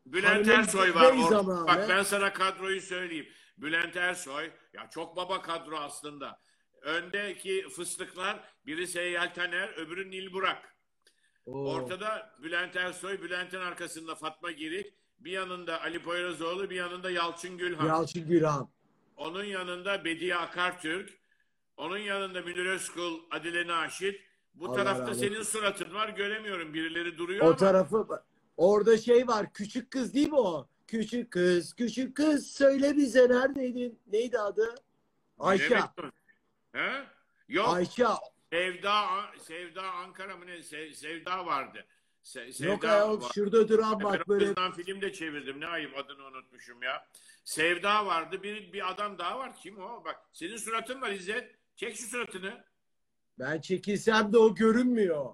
Bülent 0.05 0.47
Hanım'ın 0.47 0.49
Ersoy 0.49 0.95
var. 0.95 1.13
Or-. 1.13 1.67
Bak 1.67 1.89
ben 1.89 2.03
sana 2.03 2.33
kadroyu 2.33 2.81
söyleyeyim. 2.81 3.27
Bülent 3.57 3.95
Ersoy 3.95 4.51
ya 4.73 4.89
çok 4.89 5.15
baba 5.15 5.41
kadro 5.41 5.77
aslında. 5.77 6.39
Öndeki 6.81 7.65
fıstıklar 7.75 8.39
biri 8.65 8.87
Seyyal 8.87 9.33
Taner, 9.33 9.69
öbürü 9.77 10.11
Nil 10.11 10.33
Burak. 10.33 10.75
Oo. 11.45 11.73
Ortada 11.73 12.35
Bülent 12.43 12.75
Ersoy, 12.75 13.21
Bülent'in 13.21 13.59
arkasında 13.59 14.15
Fatma 14.15 14.51
Girik, 14.51 14.93
bir 15.19 15.31
yanında 15.31 15.81
Ali 15.81 16.03
Poyrazoğlu, 16.03 16.69
bir 16.69 16.75
yanında 16.75 17.11
Yalçın 17.11 17.57
Gülhan. 17.57 17.87
Yalçın 17.87 18.27
Gülhan. 18.27 18.69
Onun 19.17 19.43
yanında 19.43 20.05
Bediye 20.05 20.35
Akartürk, 20.35 21.09
onun 21.77 21.97
yanında 21.97 22.41
Münir 22.41 22.65
Özkul, 22.65 23.19
Adile 23.31 23.67
Naşit. 23.67 24.21
Bu 24.53 24.65
Allah 24.65 24.75
tarafta 24.75 25.01
rahmet 25.01 25.17
senin 25.17 25.43
suratın 25.43 25.93
var 25.93 26.09
göremiyorum. 26.09 26.73
Birileri 26.73 27.17
duruyor 27.17 27.45
O 27.45 27.47
ama. 27.47 27.55
tarafı 27.55 28.07
orada 28.57 28.97
şey 28.97 29.27
var. 29.27 29.53
Küçük 29.53 29.91
kız 29.91 30.13
değil 30.13 30.29
mi 30.29 30.35
o? 30.39 30.67
Küçük 30.87 31.31
kız, 31.31 31.73
küçük 31.73 32.15
kız 32.17 32.47
söyle 32.47 32.97
bize 32.97 33.29
neredeydin? 33.29 33.99
Neydi 34.11 34.39
adı? 34.39 34.75
Ayşe. 35.39 35.79
He? 36.71 37.03
Yok. 37.49 37.69
Ayşe. 37.69 38.05
Sevda 38.49 39.05
Sevda 39.41 39.81
Ankara 39.91 40.37
mı 40.37 40.47
ne? 40.47 40.51
Se- 40.55 40.93
Sevda 40.93 41.45
vardı. 41.45 41.85
Se- 42.23 42.53
Sevda 42.53 42.71
Yok 42.71 42.85
ayol 42.85 43.21
var. 43.21 43.31
şurada 43.35 43.67
duran 43.69 43.99
Ben 43.99 44.03
bak 44.03 44.21
o 44.25 44.29
böyle. 44.29 44.45
kızdan 44.45 44.71
film 44.73 45.01
de 45.01 45.13
çevirdim. 45.13 45.59
Ne 45.61 45.67
ayıp 45.67 45.97
adını 45.97 46.23
unutmuşum 46.25 46.83
ya. 46.83 47.07
Sevda 47.43 48.05
vardı. 48.05 48.43
Bir, 48.43 48.73
bir 48.73 48.91
adam 48.91 49.17
daha 49.17 49.39
var. 49.39 49.55
Kim 49.55 49.79
o? 49.79 50.03
Bak 50.05 50.15
senin 50.33 50.57
suratın 50.57 51.01
var 51.01 51.11
İzzet. 51.11 51.55
Çek 51.75 51.95
şu 51.95 52.07
suratını. 52.07 52.63
Ben 53.39 53.61
çekilsem 53.61 54.33
de 54.33 54.37
o 54.37 54.55
görünmüyor. 54.55 55.33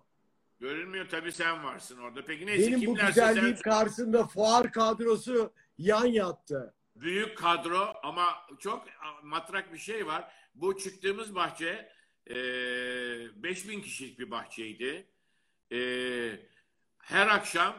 Görünmüyor 0.62 1.10
tabii 1.10 1.32
sen 1.32 1.64
varsın 1.64 1.98
orada. 1.98 2.26
Peki 2.26 2.46
neyse 2.46 2.68
Benim 2.68 2.80
bu 2.80 2.86
kimlerse 2.86 3.08
güzelliğim 3.08 3.56
sen 3.56 3.62
karşısında 3.62 4.28
fuar 4.28 4.72
kadrosu 4.72 5.54
yan 5.78 6.06
yattı. 6.06 6.74
büyük 6.96 7.38
kadro 7.38 7.94
ama 8.04 8.26
çok 8.60 8.86
matrak 9.24 9.74
bir 9.74 9.78
şey 9.78 10.08
var. 10.08 10.34
Bu 10.56 10.78
çıktığımız 10.78 11.36
bahçe 11.36 11.92
e, 12.30 12.36
5000 13.44 13.82
kişilik 13.82 14.20
bir 14.20 14.32
bahçeydi. 14.32 15.08
E, 15.72 15.80
her 16.98 17.28
akşam 17.28 17.76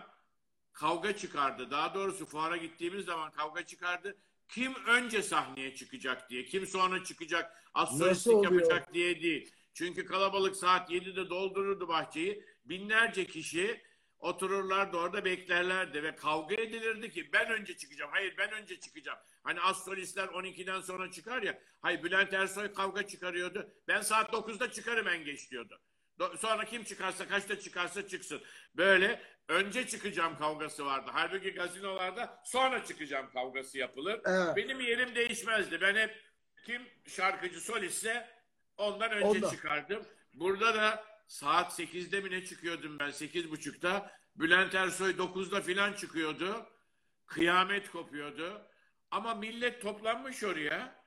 kavga 0.72 1.16
çıkardı. 1.16 1.70
Daha 1.70 1.94
doğrusu 1.94 2.26
fuara 2.26 2.56
gittiğimiz 2.56 3.04
zaman 3.04 3.30
kavga 3.30 3.66
çıkardı. 3.66 4.16
Kim 4.48 4.74
önce 4.86 5.22
sahneye 5.22 5.74
çıkacak 5.74 6.30
diye, 6.30 6.44
kim 6.44 6.66
sonra 6.66 7.04
çıkacak, 7.04 7.70
az 7.74 7.98
solistlik 7.98 8.44
yapacak 8.44 8.94
diye 8.94 9.22
değil. 9.22 9.54
Çünkü 9.74 10.04
kalabalık 10.04 10.56
saat 10.56 10.90
7'de 10.90 11.30
doldururdu 11.30 11.88
bahçeyi. 11.88 12.44
Binlerce 12.64 13.26
kişi 13.26 13.82
otururlardı 14.18 14.96
orada 14.96 15.24
beklerlerdi 15.24 16.02
ve 16.02 16.16
kavga 16.16 16.54
edilirdi 16.54 17.10
ki 17.10 17.32
ben 17.32 17.50
önce 17.50 17.76
çıkacağım. 17.76 18.10
Hayır 18.10 18.34
ben 18.38 18.52
önce 18.52 18.80
çıkacağım. 18.80 19.18
Hani 19.44 19.60
az 19.60 19.84
solistler 19.84 20.24
12'den 20.28 20.80
sonra 20.80 21.10
çıkar 21.10 21.42
ya. 21.42 21.58
Hayır 21.80 22.02
Bülent 22.02 22.32
Ersoy 22.32 22.72
kavga 22.72 23.06
çıkarıyordu. 23.06 23.70
Ben 23.88 24.00
saat 24.00 24.32
9'da 24.32 24.70
çıkarım 24.72 25.08
en 25.08 25.24
geç 25.24 25.50
diyordu. 25.50 25.80
Sonra 26.38 26.64
kim 26.64 26.84
çıkarsa 26.84 27.28
kaçta 27.28 27.60
çıkarsa 27.60 28.08
çıksın. 28.08 28.42
Böyle 28.74 29.22
önce 29.48 29.86
çıkacağım 29.86 30.38
kavgası 30.38 30.86
vardı. 30.86 31.10
Halbuki 31.14 31.50
gazinolarda 31.50 32.42
sonra 32.44 32.84
çıkacağım 32.84 33.30
kavgası 33.32 33.78
yapılır. 33.78 34.20
Evet. 34.24 34.56
Benim 34.56 34.80
yerim 34.80 35.14
değişmezdi. 35.14 35.80
Ben 35.80 35.94
hep 35.94 36.22
kim 36.66 36.82
şarkıcı 37.06 37.60
solistse 37.60 38.28
ondan 38.76 39.10
önce 39.12 39.26
Ondan. 39.26 39.50
çıkardım. 39.50 40.06
Burada 40.34 40.74
da 40.74 41.04
saat 41.32 41.80
8'de 41.80 42.20
mi 42.20 42.30
ne 42.30 42.44
çıkıyordum 42.44 42.98
ben 42.98 43.10
8.30'da. 43.10 44.12
Bülent 44.36 44.74
Ersoy 44.74 45.10
9'da 45.10 45.60
filan 45.60 45.92
çıkıyordu. 45.92 46.66
Kıyamet 47.26 47.90
kopuyordu. 47.90 48.62
Ama 49.10 49.34
millet 49.34 49.82
toplanmış 49.82 50.44
oraya. 50.44 51.04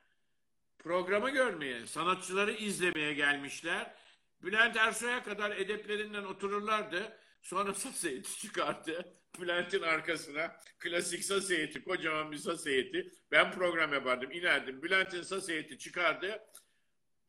Programı 0.78 1.30
görmeye, 1.30 1.86
sanatçıları 1.86 2.52
izlemeye 2.52 3.12
gelmişler. 3.12 3.94
Bülent 4.42 4.76
Ersoy'a 4.76 5.22
kadar 5.22 5.50
edeplerinden 5.50 6.24
otururlardı. 6.24 7.18
Sonra 7.42 7.74
saz 7.74 8.04
heyeti 8.04 8.38
çıkardı. 8.38 9.18
Bülent'in 9.40 9.82
arkasına 9.82 10.56
klasik 10.78 11.24
saz 11.24 11.50
heyeti, 11.50 11.84
kocaman 11.84 12.32
bir 12.32 12.38
saz 12.38 12.66
heyeti. 12.66 13.12
Ben 13.30 13.52
program 13.52 13.92
yapardım, 13.92 14.30
inerdim. 14.30 14.82
Bülent'in 14.82 15.22
saz 15.22 15.48
heyeti 15.48 15.78
çıkardı. 15.78 16.40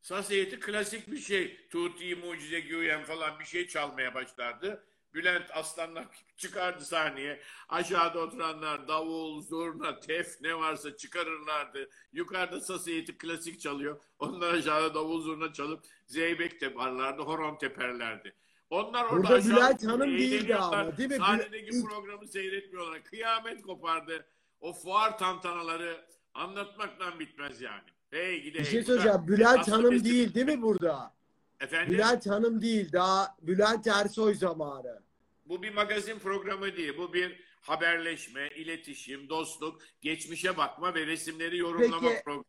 Saz 0.08 0.30
heyeti 0.30 0.60
klasik 0.60 1.12
bir 1.12 1.18
şey. 1.18 1.68
Tuti, 1.70 2.16
Mucize, 2.16 2.60
Güyen 2.60 3.04
falan 3.04 3.40
bir 3.40 3.46
şey 3.46 3.68
çalmaya 3.68 4.14
başlardı. 4.14 4.84
Bülent 5.14 5.52
aslanlar 5.54 6.08
çıkardı 6.38 6.86
sahneye. 6.86 7.42
Aşağıda 7.70 8.20
oturanlar 8.20 8.88
davul, 8.88 9.42
zurna, 9.42 10.00
tef 10.00 10.42
ne 10.42 10.56
varsa 10.60 10.98
çıkarırlardı. 10.98 11.90
Yukarıda 12.14 12.62
saz 12.62 12.88
heyeti 12.88 13.18
klasik 13.18 13.62
çalıyor. 13.62 14.02
Onlar 14.20 14.54
aşağıda 14.54 14.96
davul, 14.96 15.22
zurna 15.22 15.54
çalıp 15.54 15.86
zeybek 16.06 16.60
teperlerdi, 16.60 17.22
horon 17.22 17.58
teperlerdi. 17.58 18.36
Onlar 18.70 19.06
orada 19.06 19.18
Burada 19.18 19.46
Bülent 19.46 19.86
Hanım 19.88 20.18
değildi 20.18 20.56
ama, 20.56 20.98
değil 20.98 21.10
mi? 21.10 21.16
Sahnedeki 21.18 21.72
İlk- 21.72 21.86
programı 21.86 22.28
seyretmiyorlar. 22.28 23.04
Kıyamet 23.04 23.62
kopardı. 23.62 24.26
O 24.60 24.74
fuar 24.74 25.18
tantanaları 25.18 26.06
anlatmaktan 26.34 27.20
bitmez 27.20 27.62
yani. 27.62 27.97
Hey 28.12 28.42
gide 28.42 28.60
Bir 28.60 28.66
şey 28.66 28.84
söyleyeceğim. 28.84 29.28
Bülent 29.28 29.68
Hanım 29.68 29.94
Mesut- 29.94 30.06
değil 30.06 30.34
değil 30.34 30.46
mi 30.46 30.62
burada? 30.62 31.14
Efendim? 31.60 31.94
Bülent 31.94 32.28
Hanım 32.28 32.62
değil. 32.62 32.92
Daha 32.92 33.38
Bülent 33.42 33.88
Ersoy 33.88 34.36
zamanı. 34.36 35.02
Bu 35.46 35.64
bir 35.64 35.74
magazin 35.74 36.20
programı 36.20 36.76
değil. 36.78 36.98
Bu 36.98 37.14
bir 37.14 37.44
haberleşme, 37.62 38.48
iletişim, 38.48 39.30
dostluk, 39.30 39.82
geçmişe 40.02 40.58
bakma 40.58 40.96
ve 40.96 41.08
resimleri 41.08 41.58
yorumlama 41.58 42.10
Peki, 42.10 42.24
programı. 42.24 42.44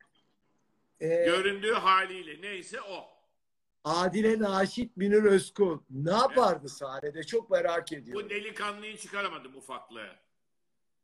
Ee, 1.00 1.06
Göründüğü 1.06 1.72
haliyle 1.72 2.42
neyse 2.42 2.80
o. 2.80 3.04
Adile 3.84 4.38
Naşit 4.38 4.96
Münir 4.96 5.22
Özkul 5.22 5.80
ne 5.90 6.10
yapardı 6.10 6.68
sahnede? 6.68 7.24
Çok 7.24 7.50
merak 7.50 7.92
ediyorum. 7.92 8.24
Bu 8.24 8.30
delikanlıyı 8.30 8.96
çıkaramadım 8.96 9.56
ufaklığı. 9.56 10.10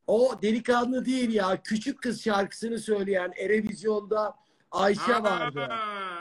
O 0.07 0.43
delikanlı 0.43 1.05
değil 1.05 1.33
ya. 1.33 1.63
Küçük 1.63 2.03
kız 2.03 2.23
şarkısını 2.25 2.79
söyleyen 2.79 3.33
Erevizyon'da 3.37 4.44
Ayşe 4.75 5.23
vardı. 5.23 5.69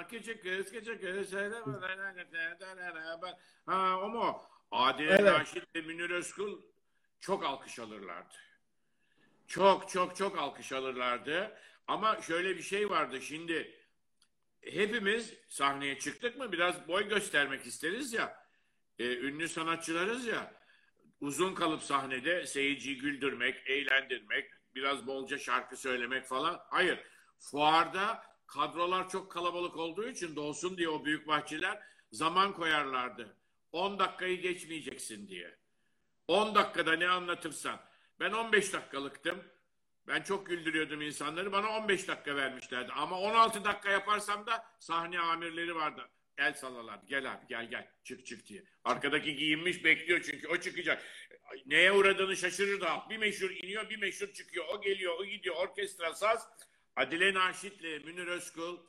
Küçük 0.10 0.44
kız, 0.44 0.72
küçük 0.72 1.02
kız. 1.02 1.34
Ha, 3.66 4.00
o 4.00 4.10
mu? 4.10 4.42
Adile 4.72 5.12
Evet. 5.20 5.40
Naşit 5.40 5.76
ve 5.76 5.82
Münir 5.82 6.10
Özkul 6.10 6.62
çok 7.20 7.46
alkış 7.46 7.80
alırlardı. 7.80 8.36
Çok 9.48 9.90
çok 9.90 10.16
çok 10.16 10.38
alkış 10.38 10.72
alırlardı. 10.72 11.58
Ama 11.88 12.22
şöyle 12.22 12.58
bir 12.58 12.62
şey 12.62 12.90
vardı 12.90 13.22
şimdi 13.22 13.80
hepimiz 14.62 15.34
sahneye 15.48 16.00
çıktık 16.00 16.38
mı 16.38 16.52
biraz 16.52 16.88
boy 16.88 17.08
göstermek 17.08 17.66
isteriz 17.66 18.14
ya. 18.14 18.46
E, 19.00 19.18
ünlü 19.18 19.48
sanatçılarız 19.48 20.26
ya. 20.26 20.54
Uzun 21.22 21.56
kalıp 21.56 21.82
sahnede 21.82 22.46
seyirciyi 22.46 22.98
güldürmek, 22.98 23.70
eğlendirmek, 23.70 24.52
biraz 24.76 25.08
bolca 25.08 25.38
şarkı 25.38 25.78
söylemek 25.78 26.26
falan. 26.26 26.60
Hayır. 26.70 27.00
Fuarda 27.40 28.33
kadrolar 28.48 29.10
çok 29.10 29.32
kalabalık 29.32 29.78
olduğu 29.78 30.10
için 30.10 30.36
dolsun 30.36 30.78
diye 30.78 30.90
o 30.90 31.06
büyük 31.06 31.28
bahçeler 31.28 31.80
zaman 32.12 32.54
koyarlardı. 32.54 33.38
10 33.72 34.00
dakikayı 34.00 34.42
geçmeyeceksin 34.42 35.28
diye. 35.28 35.58
10 36.28 36.56
dakikada 36.56 36.94
ne 36.94 37.08
anlatırsan. 37.08 37.80
Ben 38.20 38.32
15 38.32 38.74
dakikalıktım. 38.74 39.44
Ben 40.08 40.22
çok 40.22 40.46
güldürüyordum 40.48 41.02
insanları. 41.02 41.52
Bana 41.52 41.70
15 41.78 42.08
dakika 42.08 42.36
vermişlerdi. 42.36 42.92
Ama 42.92 43.20
16 43.20 43.66
dakika 43.66 43.92
yaparsam 43.92 44.46
da 44.46 44.66
sahne 44.80 45.20
amirleri 45.20 45.76
vardı. 45.76 46.10
El 46.38 46.54
sallalardı. 46.54 47.06
Gel 47.06 47.32
abi 47.34 47.48
gel 47.48 47.70
gel 47.70 47.88
çık 48.04 48.26
çık 48.26 48.48
diye. 48.48 48.64
Arkadaki 48.84 49.36
giyinmiş 49.36 49.84
bekliyor 49.84 50.22
çünkü 50.22 50.48
o 50.48 50.58
çıkacak. 50.58 51.04
Neye 51.66 51.92
uğradığını 51.92 52.38
şaşırır 52.38 52.82
da 52.82 53.04
bir 53.10 53.18
meşhur 53.18 53.52
iniyor 53.52 53.90
bir 53.90 53.98
meşhur 53.98 54.34
çıkıyor. 54.34 54.66
O 54.74 54.82
geliyor 54.82 55.14
o 55.20 55.26
gidiyor 55.26 55.56
orkestra 55.56 56.14
saz. 56.14 56.50
Adile 56.96 57.34
Naşit'le 57.34 58.06
Münir 58.06 58.28
Özkul 58.28 58.80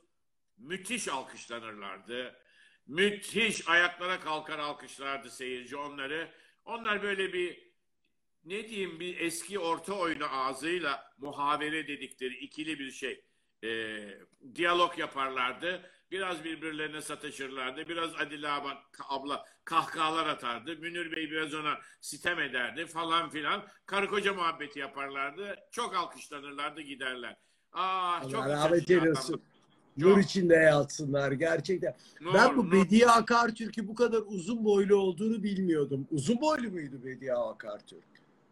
müthiş 0.59 1.09
alkışlanırlardı. 1.09 2.41
Müthiş 2.87 3.69
ayaklara 3.69 4.21
kalkar 4.21 4.59
alkışlardı 4.59 5.31
seyirci 5.31 5.77
onları. 5.77 6.31
Onlar 6.65 7.03
böyle 7.03 7.33
bir 7.33 7.65
ne 8.45 8.69
diyeyim 8.69 9.01
bir 9.01 9.21
eski 9.21 9.59
orta 9.59 9.93
oyunu 9.93 10.27
ağzıyla 10.31 11.15
muhavere 11.19 11.89
dedikleri 11.89 12.35
ikili 12.35 12.79
bir 12.79 12.91
şey. 12.91 13.25
e, 13.65 13.99
diyalog 14.55 14.99
yaparlardı. 14.99 15.91
Biraz 16.11 16.45
birbirlerine 16.45 17.03
sataşırlardı. 17.03 17.89
Biraz 17.89 18.15
Adile 18.15 18.49
abla, 18.49 18.83
abla 19.09 19.47
kahkahalar 19.65 20.27
atardı. 20.27 20.77
Münir 20.77 21.13
Bey 21.17 21.31
biraz 21.31 21.55
ona 21.55 21.81
sitem 22.01 22.41
ederdi 22.41 22.87
falan 22.87 23.31
filan. 23.31 23.69
Karı 23.87 24.07
koca 24.09 24.35
muhabbeti 24.35 24.79
yaparlardı. 24.79 25.57
Çok 25.73 25.97
alkışlanırlardı 25.97 26.81
giderler. 26.81 27.37
Ah, 27.75 28.23
çok 28.23 28.35
Allah 28.35 28.43
güzel 28.45 28.65
rahmet 28.65 28.91
eylesin. 28.91 29.43
Nur 29.97 30.15
Çok. 30.15 30.25
içinde 30.25 30.55
yatsınlar 30.55 31.33
gerçekten. 31.33 31.97
Nur, 32.21 32.35
ben 32.35 32.57
bu 32.57 32.67
nur. 32.67 32.73
Bediye 32.73 33.07
Akartürk'ü 33.07 33.89
bu 33.89 33.95
kadar 33.95 34.23
uzun 34.27 34.65
boylu 34.65 34.97
olduğunu 34.97 35.43
bilmiyordum. 35.43 36.07
Uzun 36.11 36.41
boylu 36.41 36.71
muydu 36.71 37.01
Bediye 37.05 37.35
Akartürk? 37.35 38.05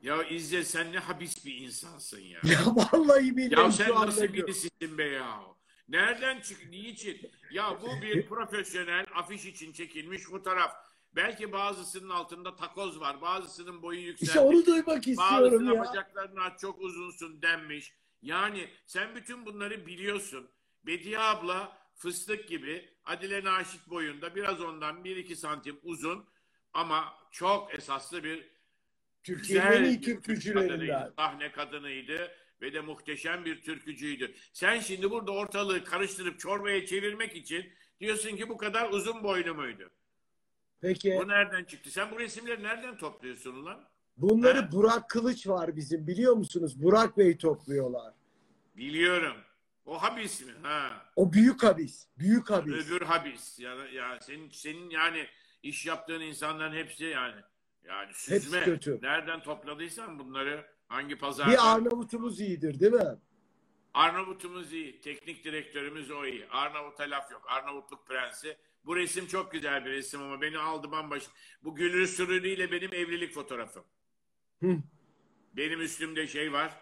Ya 0.03 0.23
İzzet 0.23 0.67
sen 0.67 0.93
ne 0.93 0.99
habis 0.99 1.47
bir 1.47 1.57
insansın 1.57 2.21
ya. 2.21 2.41
Ya 2.45 2.59
vallahi 2.67 3.37
bilmiyorum 3.37 3.65
Ya 3.65 3.73
sen 3.73 3.95
nasıl 3.95 4.23
birisisin 4.33 4.99
be 4.99 5.05
ya? 5.05 5.41
Nereden 5.89 6.41
çık? 6.41 6.71
Niçin? 6.71 7.19
Ya 7.53 7.79
bu 7.83 8.03
bir 8.03 8.27
profesyonel 8.29 9.07
afiş 9.15 9.47
için 9.47 9.73
çekilmiş 9.73 10.23
fotoğraf. 10.23 10.71
Belki 11.17 11.53
bazısının 11.53 12.09
altında 12.11 12.57
takoz 12.57 13.01
var. 13.01 13.21
Bazısının 13.23 13.83
boyu 13.83 14.01
yükselmiş. 14.01 14.29
İşte 14.29 14.41
onu 14.41 14.67
duymak 14.67 15.09
istiyorum 15.09 15.45
Bazısına 15.53 15.75
ya. 15.75 15.81
bacaklarını 15.81 16.41
aç 16.41 16.61
çok 16.61 16.81
uzunsun 16.81 17.43
denmiş. 17.43 17.93
Yani 18.23 18.69
sen 18.87 19.17
bütün 19.17 19.47
bunları 19.47 19.87
biliyorsun. 19.87 20.51
Bediye 20.87 21.19
abla 21.19 21.79
fıstık 21.95 22.49
gibi 22.49 22.89
Adile 23.05 23.45
Naşit 23.45 23.87
boyunda 23.89 24.35
biraz 24.35 24.61
ondan 24.61 25.05
1-2 25.05 25.37
santim 25.37 25.81
uzun 25.83 26.29
ama 26.73 27.15
çok 27.31 27.75
esaslı 27.75 28.25
bir 28.25 28.53
Türkiye'nin 29.23 29.67
en 29.67 29.85
iyi 29.85 30.01
türkücülerinden. 30.01 30.69
kadınıydı, 30.69 31.13
Sahne 31.17 31.53
kadınıydı 31.53 32.31
ve 32.61 32.73
de 32.73 32.81
muhteşem 32.81 33.45
bir 33.45 33.63
türkücüydü. 33.63 34.35
Sen 34.53 34.81
şimdi 34.81 35.11
burada 35.11 35.33
ortalığı 35.33 35.85
karıştırıp 35.85 36.41
çorbaya 36.41 36.87
çevirmek 36.87 37.37
için 37.37 37.73
diyorsun 38.01 38.37
ki 38.37 38.49
bu 38.49 38.57
kadar 38.57 38.91
uzun 38.91 39.25
boylu 39.25 39.55
muydu? 39.55 39.91
Peki 40.81 41.19
Bu 41.21 41.29
nereden 41.29 41.65
çıktı? 41.65 41.91
Sen 41.91 42.11
bu 42.11 42.21
resimleri 42.21 42.63
nereden 42.63 42.99
topluyorsun 42.99 43.55
ulan? 43.55 43.92
Bunları? 44.17 44.73
Burak 44.73 45.11
Kılıç 45.11 45.47
var 45.47 45.77
bizim 45.77 46.07
biliyor 46.07 46.35
musunuz? 46.37 46.83
Burak 46.83 47.19
Bey 47.19 47.37
topluyorlar. 47.39 48.15
Biliyorum. 48.77 49.37
O 49.87 50.03
habis 50.03 50.47
mi? 50.47 50.53
Ha. 50.63 51.07
O 51.17 51.33
büyük 51.33 51.63
habis. 51.63 52.07
Büyük 52.19 52.51
habis. 52.51 52.87
Öbür 52.87 53.01
habis. 53.01 53.59
Ya, 53.59 53.75
ya 53.75 54.21
senin 54.21 54.51
senin 54.51 54.91
yani 54.91 55.27
iş 55.63 55.87
yaptığın 55.87 56.21
insanların 56.21 56.75
hepsi 56.75 57.05
yani 57.05 57.41
yani 57.85 58.15
süzme. 58.15 58.65
kötü. 58.65 58.99
Nereden 59.03 59.43
topladıysan 59.43 60.19
bunları 60.19 60.67
hangi 60.89 61.19
pazardan? 61.19 61.53
Bir 61.53 61.73
Arnavutumuz 61.73 62.41
iyidir 62.41 62.81
değil 62.81 62.93
mi? 62.93 63.19
Arnavutumuz 63.95 64.73
iyi. 64.73 65.01
Teknik 65.01 65.45
direktörümüz 65.45 66.11
o 66.11 66.27
iyi. 66.27 66.47
Arnavut'a 66.49 67.03
laf 67.03 67.31
yok. 67.31 67.43
Arnavutluk 67.49 68.07
prensi. 68.07 68.57
Bu 68.85 68.97
resim 68.97 69.27
çok 69.27 69.53
güzel 69.53 69.85
bir 69.85 69.91
resim 69.91 70.23
ama 70.23 70.41
beni 70.41 70.59
aldı 70.59 70.91
bambaşka. 70.93 71.33
Bu 71.65 71.75
Gülrü 71.75 72.07
Sürürü 72.07 72.49
ile 72.49 72.73
benim 72.73 72.95
evlilik 72.95 73.35
fotoğrafım. 73.35 73.85
Hı. 74.63 74.79
Benim 75.57 75.81
üstümde 75.81 76.27
şey 76.27 76.53
var. 76.53 76.81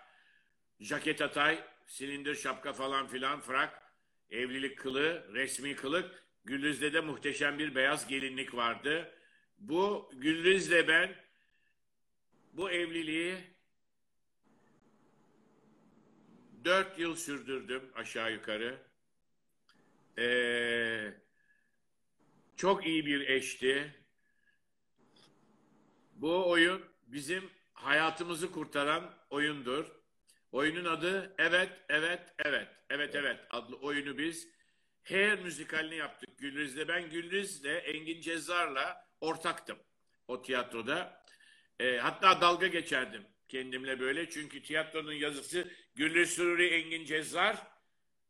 Jaket 0.80 1.22
atay, 1.22 1.64
silindir 1.86 2.34
şapka 2.34 2.72
falan 2.72 3.06
filan, 3.06 3.40
frak, 3.40 3.82
evlilik 4.30 4.78
kılı, 4.78 5.30
resmi 5.34 5.76
kılık. 5.76 6.26
Güllüz'de 6.44 6.92
de 6.92 7.00
muhteşem 7.00 7.58
bir 7.58 7.74
beyaz 7.74 8.06
gelinlik 8.06 8.54
vardı. 8.54 9.14
Bu 9.58 10.10
Güllüz'le 10.14 10.88
ben 10.88 11.14
bu 12.52 12.70
evliliği 12.70 13.36
dört 16.64 16.98
yıl 16.98 17.16
sürdürdüm 17.16 17.82
aşağı 17.94 18.32
yukarı. 18.32 18.78
Ee, 20.18 21.14
çok 22.56 22.86
iyi 22.86 23.06
bir 23.06 23.20
eşti. 23.20 23.94
Bu 26.12 26.50
oyun 26.50 26.82
bizim 27.06 27.59
hayatımızı 27.82 28.52
kurtaran 28.52 29.14
oyundur. 29.30 29.86
Oyunun 30.52 30.84
adı 30.84 31.34
Evet, 31.38 31.70
Evet, 31.88 32.20
Evet. 32.44 32.68
Evet, 32.90 33.14
Evet 33.14 33.40
adlı 33.50 33.76
oyunu 33.76 34.18
biz 34.18 34.48
her 35.02 35.38
müzikalini 35.38 35.96
yaptık 35.96 36.38
Güldüz'le. 36.38 36.88
Ben 36.88 37.10
Güldüz'le 37.10 37.64
Engin 37.64 38.20
Cezzar'la 38.20 39.06
ortaktım 39.20 39.78
o 40.28 40.42
tiyatroda. 40.42 41.24
Ee, 41.80 41.96
hatta 41.96 42.40
dalga 42.40 42.66
geçerdim 42.66 43.26
kendimle 43.48 44.00
böyle. 44.00 44.30
Çünkü 44.30 44.62
tiyatronun 44.62 45.12
yazısı 45.12 45.68
Güldüz 45.94 46.30
Süruri 46.30 46.66
Engin 46.66 47.04
Cezzar. 47.04 47.56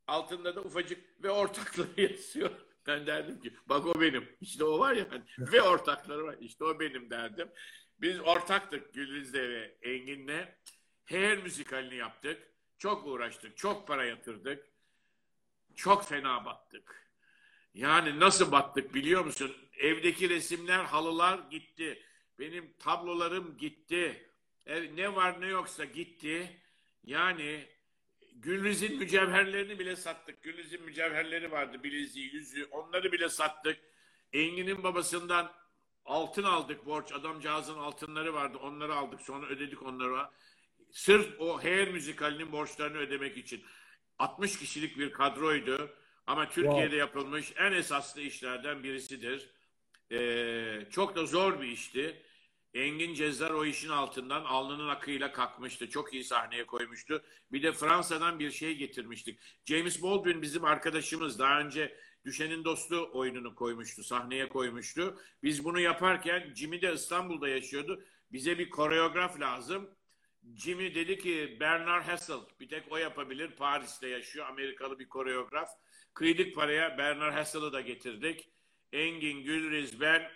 Altında 0.07 0.57
da 0.57 0.61
ufacık 0.61 1.23
ve 1.23 1.31
ortakları 1.31 1.89
yazıyor. 1.97 2.51
Ben 2.87 3.07
derdim 3.07 3.41
ki 3.41 3.55
bak 3.67 3.87
o 3.87 4.01
benim. 4.01 4.29
İşte 4.41 4.65
o 4.65 4.79
var 4.79 4.95
ya 4.95 5.07
ve 5.39 5.63
ortakları 5.63 6.25
var. 6.25 6.37
İşte 6.41 6.65
o 6.65 6.81
benim 6.81 7.11
derdim. 7.11 7.49
Biz 8.01 8.21
ortaktık 8.21 8.95
Güldüz'le 8.95 9.35
ve 9.35 9.75
Engin'le. 9.83 10.49
Her 11.05 11.39
müzikalini 11.39 11.97
yaptık. 11.97 12.43
Çok 12.79 13.07
uğraştık. 13.07 13.57
Çok 13.57 13.89
para 13.89 14.05
yatırdık. 14.05 14.67
Çok 15.77 16.09
fena 16.09 16.45
battık. 16.45 17.11
Yani 17.75 18.21
nasıl 18.21 18.53
battık 18.53 18.95
biliyor 18.95 19.25
musun? 19.25 19.57
Evdeki 19.79 20.31
resimler, 20.31 20.85
halılar 20.85 21.39
gitti. 21.51 22.03
Benim 22.39 22.73
tablolarım 22.79 23.57
gitti. 23.57 24.31
Ev, 24.67 24.97
ne 24.97 25.15
var 25.15 25.41
ne 25.41 25.47
yoksa 25.47 25.85
gitti. 25.85 26.61
Yani 27.05 27.69
Gülriz'in 28.35 28.99
mücevherlerini 28.99 29.79
bile 29.79 29.97
sattık. 29.97 30.43
Gülriz'in 30.43 30.83
mücevherleri 30.83 31.51
vardı. 31.51 31.83
Bileziği, 31.83 32.35
yüzüğü. 32.35 32.65
Onları 32.65 33.13
bile 33.13 33.29
sattık. 33.29 33.79
Engin'in 34.33 34.83
babasından 34.83 35.53
altın 36.11 36.43
aldık 36.43 36.87
borç. 36.87 37.13
Adamcağızın 37.13 37.79
altınları 37.79 38.35
vardı. 38.35 38.59
Onları 38.63 38.95
aldık. 38.95 39.21
Sonra 39.21 39.47
ödedik 39.47 39.83
onları. 39.83 40.29
Sırf 40.93 41.41
o 41.41 41.65
Hair 41.65 41.89
müzikalinin 41.89 42.53
borçlarını 42.53 42.99
ödemek 42.99 43.37
için. 43.37 43.63
60 44.19 44.59
kişilik 44.59 44.99
bir 44.99 45.13
kadroydu. 45.13 45.91
Ama 46.27 46.49
Türkiye'de 46.49 46.97
yapılmış 46.97 47.53
en 47.57 47.73
esaslı 47.73 48.21
işlerden 48.21 48.83
birisidir. 48.83 49.51
Ee, 50.13 50.87
çok 50.91 51.17
da 51.17 51.27
zor 51.27 51.61
bir 51.61 51.69
işti. 51.69 52.23
Engin 52.75 53.15
Cezzar 53.15 53.51
o 53.51 53.65
işin 53.65 53.89
altından 53.89 54.45
alnının 54.45 54.89
akıyla 54.89 55.33
kalkmıştı. 55.33 55.91
Çok 55.91 56.15
iyi 56.15 56.25
sahneye 56.25 56.67
koymuştu. 56.67 57.23
Bir 57.53 57.63
de 57.63 57.73
Fransa'dan 57.73 58.39
bir 58.39 58.51
şey 58.51 58.77
getirmiştik. 58.77 59.39
James 59.65 60.03
Baldwin 60.03 60.43
bizim 60.43 60.65
arkadaşımız. 60.65 61.39
Daha 61.39 61.61
önce 61.61 61.97
Düşenin 62.25 62.65
Dostu 62.65 63.11
oyununu 63.13 63.55
koymuştu. 63.55 64.05
Sahneye 64.05 64.49
koymuştu. 64.49 65.21
Biz 65.43 65.65
bunu 65.65 65.81
yaparken 65.81 66.55
Jimmy 66.55 66.83
de 66.83 66.93
İstanbul'da 66.93 67.49
yaşıyordu. 67.49 68.05
Bize 68.33 68.59
bir 68.59 68.71
koreograf 68.71 69.41
lazım. 69.41 69.91
Jimmy 70.57 70.95
dedi 70.95 71.19
ki 71.19 71.57
Bernard 71.61 72.05
Hassel 72.05 72.41
bir 72.61 72.69
tek 72.69 72.93
o 72.93 72.97
yapabilir. 72.97 73.51
Paris'te 73.51 74.09
yaşıyor. 74.09 74.47
Amerikalı 74.47 74.99
bir 74.99 75.09
koreograf. 75.09 75.69
Kıydık 76.15 76.55
paraya 76.55 76.99
Bernard 76.99 77.35
Hassel'ı 77.35 77.73
da 77.73 77.81
getirdik. 77.81 78.49
Engin, 78.93 79.45
Gülriz, 79.45 80.01
ben 80.01 80.31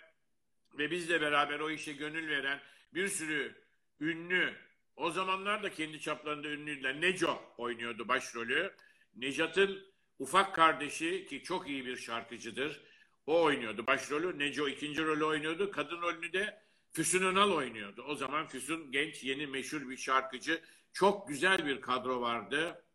ve 0.77 0.91
bizle 0.91 1.21
beraber 1.21 1.59
o 1.59 1.69
işe 1.69 1.93
gönül 1.93 2.29
veren 2.29 2.59
bir 2.93 3.07
sürü 3.07 3.55
ünlü, 3.99 4.53
o 4.95 5.11
zamanlar 5.11 5.63
da 5.63 5.71
kendi 5.71 5.99
çaplarında 5.99 6.47
ünlüydüler. 6.47 7.01
Neco 7.01 7.41
oynuyordu 7.57 8.07
başrolü. 8.07 8.73
Necat'ın 9.15 9.94
ufak 10.19 10.55
kardeşi 10.55 11.25
ki 11.25 11.43
çok 11.43 11.69
iyi 11.69 11.85
bir 11.85 11.97
şarkıcıdır. 11.97 12.81
O 13.25 13.43
oynuyordu 13.43 13.87
başrolü. 13.87 14.39
Neco 14.39 14.67
ikinci 14.67 15.05
rolü 15.05 15.25
oynuyordu. 15.25 15.71
Kadın 15.71 16.01
rolünü 16.01 16.33
de 16.33 16.61
Füsun 16.91 17.25
Önal 17.25 17.51
oynuyordu. 17.51 18.03
O 18.07 18.15
zaman 18.15 18.47
Füsun 18.47 18.91
genç, 18.91 19.23
yeni, 19.23 19.47
meşhur 19.47 19.89
bir 19.89 19.97
şarkıcı. 19.97 20.61
Çok 20.93 21.27
güzel 21.27 21.65
bir 21.65 21.81
kadro 21.81 22.21
vardı. 22.21 22.85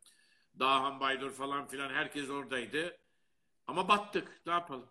Dağhan 0.59 1.01
Baydur 1.01 1.31
falan 1.31 1.69
filan 1.69 1.91
herkes 1.91 2.31
oradaydı. 2.31 2.99
Ama 3.67 3.89
battık. 3.89 4.41
Ne 4.47 4.53
yapalım? 4.53 4.89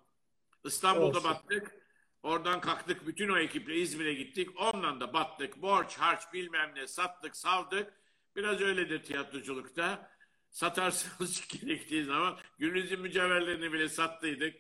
İstanbul'da 0.65 1.18
Olsun. 1.18 1.32
battık. 1.32 1.76
Oradan 2.24 2.62
kalktık. 2.62 3.08
Bütün 3.08 3.30
o 3.30 3.38
ekiple 3.38 3.76
İzmir'e 3.76 4.13
gittik. 4.13 4.50
Ondan 4.62 5.00
da 5.00 5.13
battık. 5.13 5.62
Borç, 5.62 5.98
harç 5.98 6.34
bilmem 6.34 6.72
ne 6.76 6.88
sattık, 6.88 7.36
saldık. 7.36 7.94
Biraz 8.36 8.62
öyledir 8.62 9.04
tiyatroculukta. 9.04 10.12
Satarsınız 10.50 11.48
gerektiği 11.62 12.04
zaman. 12.04 12.38
Günümüzün 12.60 13.02
mücevherlerini 13.02 13.74
bile 13.74 13.90
sattıydık. 13.90 14.56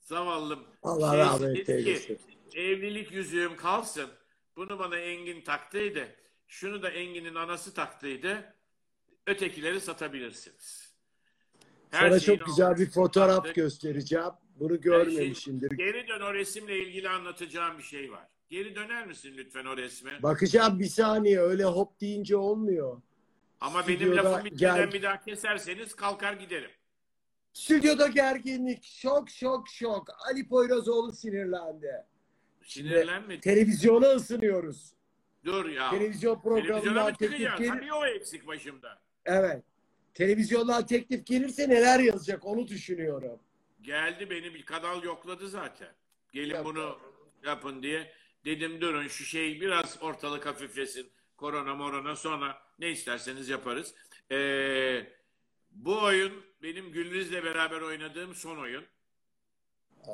Zavallım. 0.00 0.64
Allah 0.82 1.10
Şey 1.10 1.18
rahmet 1.20 1.68
eylesin. 1.68 2.18
Evlilik 2.54 3.12
yüzüğüm 3.12 3.56
kalsın. 3.56 4.10
Bunu 4.56 4.78
bana 4.78 4.96
Engin 4.96 5.40
taktıydı. 5.40 6.08
Şunu 6.48 6.82
da 6.82 6.90
Engin'in 6.90 7.34
anası 7.34 7.74
taktıydı. 7.74 8.54
Ötekileri 9.26 9.80
satabilirsiniz. 9.80 10.94
Her 11.90 12.08
Sana 12.10 12.20
çok 12.20 12.46
güzel 12.46 12.78
bir 12.78 12.90
fotoğraf 12.90 13.36
sattık. 13.36 13.54
göstereceğim. 13.54 14.30
Bunu 14.56 14.80
görmemişimdir. 14.80 15.68
şey- 15.68 15.76
Geri 15.86 16.08
dön 16.08 16.20
o 16.20 16.34
resimle 16.34 16.78
ilgili 16.78 17.08
anlatacağım 17.08 17.78
bir 17.78 17.82
şey 17.82 18.12
var. 18.12 18.28
Geri 18.50 18.74
döner 18.74 19.06
misin 19.06 19.34
lütfen 19.36 19.64
o 19.64 19.76
resme? 19.76 20.22
Bakacağım 20.22 20.78
bir 20.80 20.86
saniye 20.88 21.40
öyle 21.40 21.64
hop 21.64 22.00
deyince 22.00 22.36
olmuyor. 22.36 23.02
Ama 23.64 23.88
benim 23.88 23.98
stüdyoda 23.98 24.24
lafım 24.32 24.44
bitmeden 24.44 24.76
gel- 24.76 24.92
bir 24.92 25.02
daha 25.02 25.20
keserseniz 25.20 25.94
kalkar 25.96 26.32
giderim. 26.32 26.70
Stüdyoda 27.52 28.06
gerginlik. 28.06 28.84
Şok 28.84 29.30
şok 29.30 29.68
şok. 29.68 30.08
Ali 30.30 30.48
Poyrazoğlu 30.48 31.12
sinirlendi. 31.12 32.04
Sinirlenme. 32.62 33.40
Televizyona 33.40 34.06
ısınıyoruz. 34.06 34.92
Dur 35.44 35.68
ya. 35.68 35.90
Televizyon 35.90 36.40
Televizyona 36.40 36.40
programından 36.40 37.10
mı 37.10 37.16
teklif 37.16 37.58
gelir. 37.58 37.68
Tabii 37.68 37.92
o 37.92 38.06
eksik 38.06 38.46
başımda. 38.46 38.98
Evet. 39.24 39.62
Televizyondan 40.14 40.86
teklif 40.86 41.26
gelirse 41.26 41.68
neler 41.68 42.00
yazacak 42.00 42.46
onu 42.46 42.68
düşünüyorum. 42.68 43.40
Geldi 43.82 44.30
beni 44.30 44.54
bir 44.54 44.64
kanal 44.64 45.02
yokladı 45.02 45.48
zaten. 45.48 45.92
Gelin 46.32 46.54
Yok, 46.54 46.64
bunu 46.64 46.98
yapın 47.44 47.82
diye. 47.82 48.12
Dedim 48.44 48.80
durun 48.80 49.08
şu 49.08 49.24
şey 49.24 49.60
biraz 49.60 49.98
ortalık 50.02 50.46
hafiflesin. 50.46 51.10
Korona 51.36 51.74
morona 51.74 52.16
sonra 52.16 52.63
ne 52.78 52.90
isterseniz 52.90 53.48
yaparız. 53.48 53.94
Ee, 54.30 55.12
bu 55.70 56.02
oyun 56.02 56.44
benim 56.62 56.92
Gülriz'le 56.92 57.44
beraber 57.44 57.80
oynadığım 57.80 58.34
son 58.34 58.56
oyun. 58.58 58.84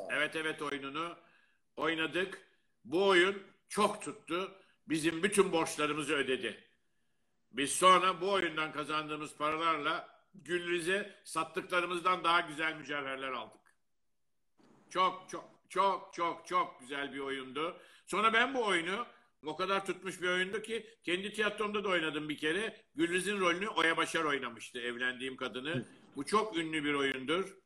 Evet 0.09 0.35
evet 0.35 0.61
oyununu 0.61 1.17
oynadık. 1.77 2.47
Bu 2.85 3.07
oyun 3.07 3.43
çok 3.69 4.01
tuttu. 4.01 4.51
Bizim 4.89 5.23
bütün 5.23 5.51
borçlarımızı 5.51 6.13
ödedi. 6.13 6.63
Biz 7.51 7.71
sonra 7.71 8.21
bu 8.21 8.31
oyundan 8.31 8.71
kazandığımız 8.71 9.35
paralarla 9.37 10.21
Gülriz'e 10.35 11.15
sattıklarımızdan 11.23 12.23
daha 12.23 12.39
güzel 12.39 12.75
mücevherler 12.75 13.31
aldık. 13.31 13.61
Çok 14.89 15.29
çok 15.29 15.49
çok 15.69 16.13
çok 16.13 16.47
çok 16.47 16.79
güzel 16.79 17.13
bir 17.13 17.19
oyundu. 17.19 17.77
Sonra 18.05 18.33
ben 18.33 18.53
bu 18.53 18.65
oyunu 18.65 19.05
o 19.45 19.55
kadar 19.55 19.85
tutmuş 19.85 20.21
bir 20.21 20.27
oyundu 20.27 20.61
ki 20.61 20.85
kendi 21.03 21.33
tiyatromda 21.33 21.83
da 21.83 21.89
oynadım 21.89 22.29
bir 22.29 22.37
kere. 22.37 22.81
Gülriz'in 22.95 23.39
rolünü 23.39 23.67
Oya 23.67 23.97
Başar 23.97 24.23
oynamıştı 24.23 24.79
evlendiğim 24.79 25.37
kadını. 25.37 25.85
Bu 26.15 26.25
çok 26.25 26.57
ünlü 26.57 26.83
bir 26.83 26.93
oyundur. 26.93 27.57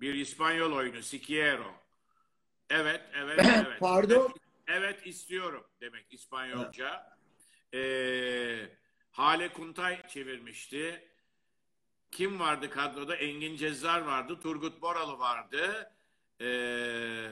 Bir 0.00 0.14
İspanyol 0.14 0.72
oyunu 0.72 1.02
Siquiero. 1.02 1.74
Evet, 2.70 3.00
evet, 3.14 3.38
evet. 3.44 3.80
Pardon. 3.80 4.34
Evet 4.66 5.06
istiyorum 5.06 5.66
demek 5.80 6.12
İspanyolca. 6.12 7.16
Ee, 7.74 8.68
Hale 9.10 9.48
Kuntay 9.52 10.08
çevirmişti. 10.08 11.08
Kim 12.10 12.40
vardı 12.40 12.70
kadroda? 12.70 13.16
Engin 13.16 13.56
Cezzar 13.56 14.00
vardı. 14.00 14.40
Turgut 14.42 14.82
Boralı 14.82 15.18
vardı. 15.18 15.92
Ee, 16.40 17.30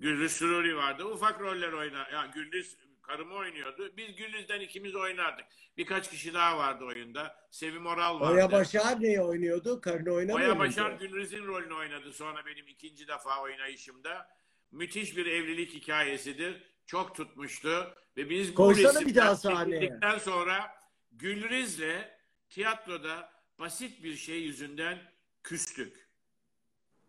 Güldüz 0.00 0.32
Süruri 0.32 0.76
vardı. 0.76 1.04
Ufak 1.04 1.40
roller 1.40 1.72
oynar. 1.72 2.12
Ya 2.12 2.26
Güldüz 2.34 2.76
karımı 3.02 3.34
oynuyordu. 3.34 3.92
Biz 3.96 4.16
Güldüz'den 4.16 4.60
ikimiz 4.60 4.94
oynardık. 4.94 5.46
Birkaç 5.76 6.10
kişi 6.10 6.34
daha 6.34 6.58
vardı 6.58 6.84
oyunda. 6.84 7.48
Sevim 7.50 7.86
Oral 7.86 8.20
vardı. 8.20 8.34
Oya 8.34 8.52
Başar 8.52 9.00
neyi 9.02 9.20
oynuyordu? 9.20 9.80
Karını 9.80 10.10
oynamıyor 10.12 10.48
Oya? 10.48 10.58
Başar 10.58 10.90
Gülriz'in 10.92 11.46
rolünü 11.46 11.74
oynadı 11.74 12.12
sonra 12.12 12.46
benim 12.46 12.66
ikinci 12.68 13.08
defa 13.08 13.42
oynayışımda. 13.42 14.28
Müthiş 14.72 15.16
bir 15.16 15.26
evlilik 15.26 15.74
hikayesidir. 15.74 16.62
Çok 16.86 17.14
tutmuştu. 17.16 17.94
Ve 18.16 18.30
biz 18.30 18.50
bu 18.50 18.54
Koysana 18.54 18.88
resimden 18.88 19.08
bir 19.08 19.14
daha 19.14 19.36
sahneye. 19.36 19.98
sonra 20.24 20.74
Gülriz'le 21.12 22.08
tiyatroda 22.48 23.32
basit 23.58 24.04
bir 24.04 24.16
şey 24.16 24.42
yüzünden 24.42 24.98
küstük. 25.42 26.08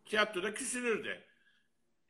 Tiyatroda 0.05 0.53
küsülür 0.53 1.03
de. 1.03 1.30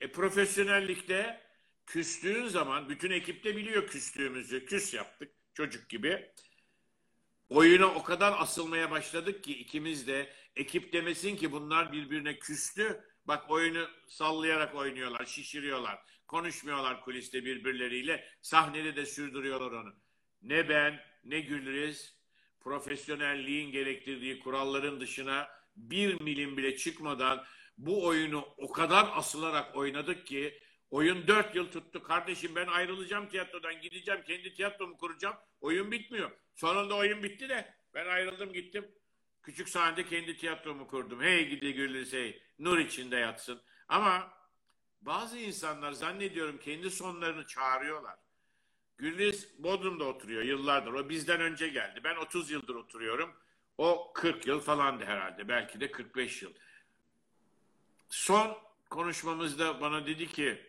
E, 0.02 0.12
profesyonellikte 0.12 1.42
küstüğün 1.86 2.48
zaman 2.48 2.90
bütün 2.90 3.12
ekip 3.12 3.44
de 3.44 3.56
biliyor 3.56 3.88
küstüğümüzü. 3.88 4.66
Küs 4.66 4.94
yaptık 4.94 5.32
çocuk 5.54 5.90
gibi. 5.90 6.32
Oyuna 7.50 7.86
o 7.86 8.04
kadar 8.04 8.34
asılmaya 8.38 8.92
başladık 8.92 9.44
ki 9.44 9.58
ikimiz 9.58 10.08
de 10.08 10.34
ekip 10.56 10.94
demesin 10.94 11.36
ki 11.36 11.52
bunlar 11.52 11.92
birbirine 11.92 12.40
küstü. 12.40 13.04
Bak 13.26 13.52
oyunu 13.52 13.88
sallayarak 14.08 14.76
oynuyorlar, 14.76 15.26
şişiriyorlar. 15.26 16.00
Konuşmuyorlar 16.28 17.02
kuliste 17.02 17.46
birbirleriyle. 17.46 18.28
Sahnede 18.42 18.96
de 18.96 19.06
sürdürüyorlar 19.06 19.72
onu. 19.72 19.94
Ne 20.42 20.70
ben 20.70 21.00
ne 21.24 21.40
Gülriz 21.40 22.16
profesyonelliğin 22.60 23.72
gerektirdiği 23.72 24.40
kuralların 24.40 25.00
dışına 25.00 25.50
bir 25.76 26.22
milim 26.22 26.58
bile 26.58 26.78
çıkmadan 26.78 27.46
bu 27.82 28.06
oyunu 28.06 28.48
o 28.58 28.72
kadar 28.72 29.10
asılarak 29.16 29.76
oynadık 29.76 30.28
ki 30.28 30.60
oyun 30.92 31.28
dört 31.28 31.56
yıl 31.56 31.72
tuttu. 31.72 32.04
Kardeşim 32.04 32.56
ben 32.56 32.68
ayrılacağım 32.68 33.30
tiyatrodan 33.30 33.82
gideceğim 33.82 34.22
kendi 34.28 34.54
tiyatromu 34.54 34.98
kuracağım. 34.98 35.36
Oyun 35.62 35.92
bitmiyor. 35.92 36.32
Sonunda 36.56 36.96
oyun 36.96 37.24
bitti 37.24 37.50
de 37.50 37.74
ben 37.94 38.06
ayrıldım 38.06 38.54
gittim. 38.54 38.92
Küçük 39.44 39.70
sahnede 39.70 40.06
kendi 40.06 40.38
tiyatromu 40.38 40.88
kurdum. 40.88 41.22
Hey 41.22 41.48
gidi 41.48 42.12
hey. 42.12 42.44
Nur 42.60 42.78
içinde 42.78 43.16
yatsın. 43.16 43.62
Ama 43.88 44.34
bazı 45.02 45.38
insanlar 45.38 45.92
zannediyorum 45.92 46.58
kendi 46.58 46.92
sonlarını 46.92 47.48
çağırıyorlar. 47.48 48.16
Gülriz 48.98 49.64
Bodrum'da 49.64 50.04
oturuyor 50.04 50.44
yıllardır. 50.44 50.94
O 50.94 51.10
bizden 51.10 51.42
önce 51.42 51.68
geldi. 51.68 52.02
Ben 52.04 52.16
30 52.16 52.52
yıldır 52.52 52.76
oturuyorum. 52.76 53.34
O 53.78 54.12
40 54.14 54.48
yıl 54.48 54.60
falandı 54.60 55.06
herhalde. 55.06 55.48
Belki 55.48 55.80
de 55.80 55.92
45 55.92 56.42
yıl. 56.42 56.54
Son 58.22 58.58
konuşmamızda 58.90 59.82
bana 59.82 60.06
dedi 60.06 60.28
ki 60.28 60.62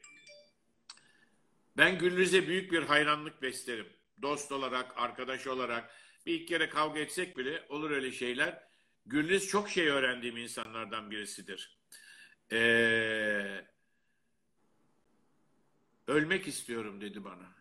ben 1.76 1.98
Gülriz'e 1.98 2.48
büyük 2.48 2.72
bir 2.72 2.82
hayranlık 2.82 3.42
beslerim. 3.42 3.88
Dost 4.22 4.52
olarak, 4.52 4.98
arkadaş 4.98 5.46
olarak. 5.46 5.90
Bir 6.26 6.34
iki 6.34 6.46
kere 6.46 6.68
kavga 6.68 7.00
etsek 7.00 7.38
bile 7.38 7.66
olur 7.68 7.90
öyle 7.90 8.12
şeyler. 8.12 8.68
Gülriz 9.06 9.48
çok 9.48 9.68
şey 9.68 9.88
öğrendiğim 9.88 10.36
insanlardan 10.36 11.10
birisidir. 11.10 11.78
Ee, 12.52 13.66
ölmek 16.06 16.48
istiyorum 16.48 17.00
dedi 17.00 17.24
bana. 17.24 17.54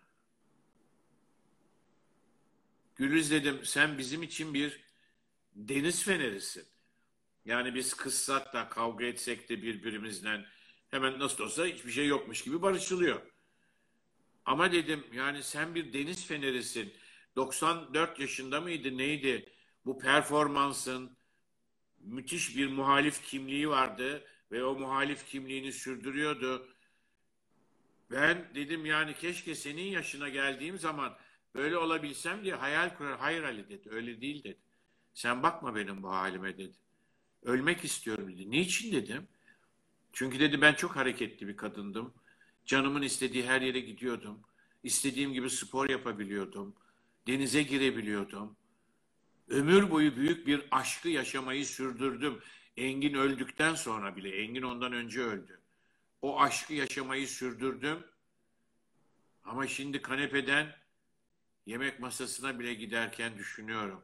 Gülriz 2.96 3.32
dedim 3.32 3.66
sen 3.66 3.98
bizim 3.98 4.24
için 4.24 4.54
bir 4.54 4.84
deniz 5.56 6.04
fenerisin. 6.04 6.72
Yani 7.46 7.76
biz 7.76 7.94
kızsak 7.94 8.54
da 8.54 8.70
kavga 8.70 9.06
etsek 9.06 9.50
de 9.50 9.62
birbirimizle 9.62 10.46
hemen 10.90 11.20
nasıl 11.20 11.44
olsa 11.44 11.66
hiçbir 11.66 11.92
şey 11.92 12.08
yokmuş 12.08 12.44
gibi 12.44 12.62
barışılıyor. 12.62 13.22
Ama 14.46 14.72
dedim 14.72 15.06
yani 15.14 15.44
sen 15.44 15.76
bir 15.76 15.94
deniz 15.94 16.28
fenerisin. 16.28 16.94
94 17.36 18.20
yaşında 18.20 18.62
mıydı 18.62 18.98
neydi? 18.98 19.54
Bu 19.86 20.00
performansın 20.00 21.18
müthiş 22.00 22.58
bir 22.58 22.68
muhalif 22.68 23.24
kimliği 23.24 23.70
vardı 23.70 24.26
ve 24.52 24.64
o 24.64 24.76
muhalif 24.80 25.26
kimliğini 25.26 25.72
sürdürüyordu. 25.72 26.68
Ben 28.12 28.52
dedim 28.56 28.86
yani 28.86 29.14
keşke 29.14 29.56
senin 29.56 29.84
yaşına 29.84 30.30
geldiğim 30.30 30.78
zaman 30.80 31.18
böyle 31.56 31.78
olabilsem 31.78 32.44
diye 32.44 32.56
hayal 32.56 32.98
kurar. 32.98 33.20
Hayır 33.20 33.44
Ali 33.44 33.70
dedi. 33.70 33.90
Öyle 33.90 34.22
değil 34.22 34.44
dedi. 34.44 34.60
Sen 35.14 35.44
bakma 35.44 35.76
benim 35.76 36.04
bu 36.04 36.10
halime 36.10 36.58
dedi. 36.58 36.78
Ölmek 37.44 37.84
istiyorum 37.86 38.34
dedi. 38.34 38.52
Niçin 38.52 38.92
dedim. 38.92 39.28
Çünkü 40.14 40.40
dedi 40.40 40.62
ben 40.62 40.74
çok 40.74 40.96
hareketli 40.96 41.48
bir 41.48 41.58
kadındım. 41.58 42.14
Canımın 42.66 43.02
istediği 43.02 43.46
her 43.46 43.62
yere 43.62 43.80
gidiyordum. 43.80 44.40
İstediğim 44.84 45.34
gibi 45.34 45.50
spor 45.50 45.90
yapabiliyordum. 45.90 46.76
Denize 47.28 47.64
girebiliyordum. 47.64 48.56
Ömür 49.50 49.92
boyu 49.92 50.16
büyük 50.16 50.48
bir 50.48 50.64
aşkı 50.72 51.10
yaşamayı 51.10 51.66
sürdürdüm. 51.66 52.40
Engin 52.78 53.14
öldükten 53.14 53.76
sonra 53.76 54.16
bile. 54.16 54.30
Engin 54.42 54.62
ondan 54.62 54.94
önce 54.94 55.22
öldü. 55.22 55.60
O 56.22 56.42
aşkı 56.42 56.74
yaşamayı 56.74 57.28
sürdürdüm. 57.28 58.00
Ama 59.44 59.68
şimdi 59.68 60.02
kanepeden 60.02 60.76
yemek 61.66 62.00
masasına 62.00 62.60
bile 62.60 62.74
giderken 62.74 63.38
düşünüyorum. 63.38 64.04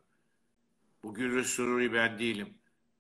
Bu 1.04 1.43
Sururi 1.43 1.93
ben 1.93 2.19
değilim. 2.19 2.58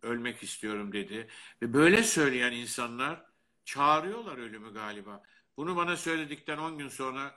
Ölmek 0.07 0.43
istiyorum 0.43 0.93
dedi. 0.93 1.27
Ve 1.61 1.73
böyle 1.73 2.03
söyleyen 2.03 2.51
insanlar 2.51 3.25
çağırıyorlar 3.65 4.37
ölümü 4.37 4.73
galiba. 4.73 5.23
Bunu 5.57 5.75
bana 5.75 5.97
söyledikten 5.97 6.57
10 6.57 6.77
gün 6.77 6.89
sonra 6.89 7.35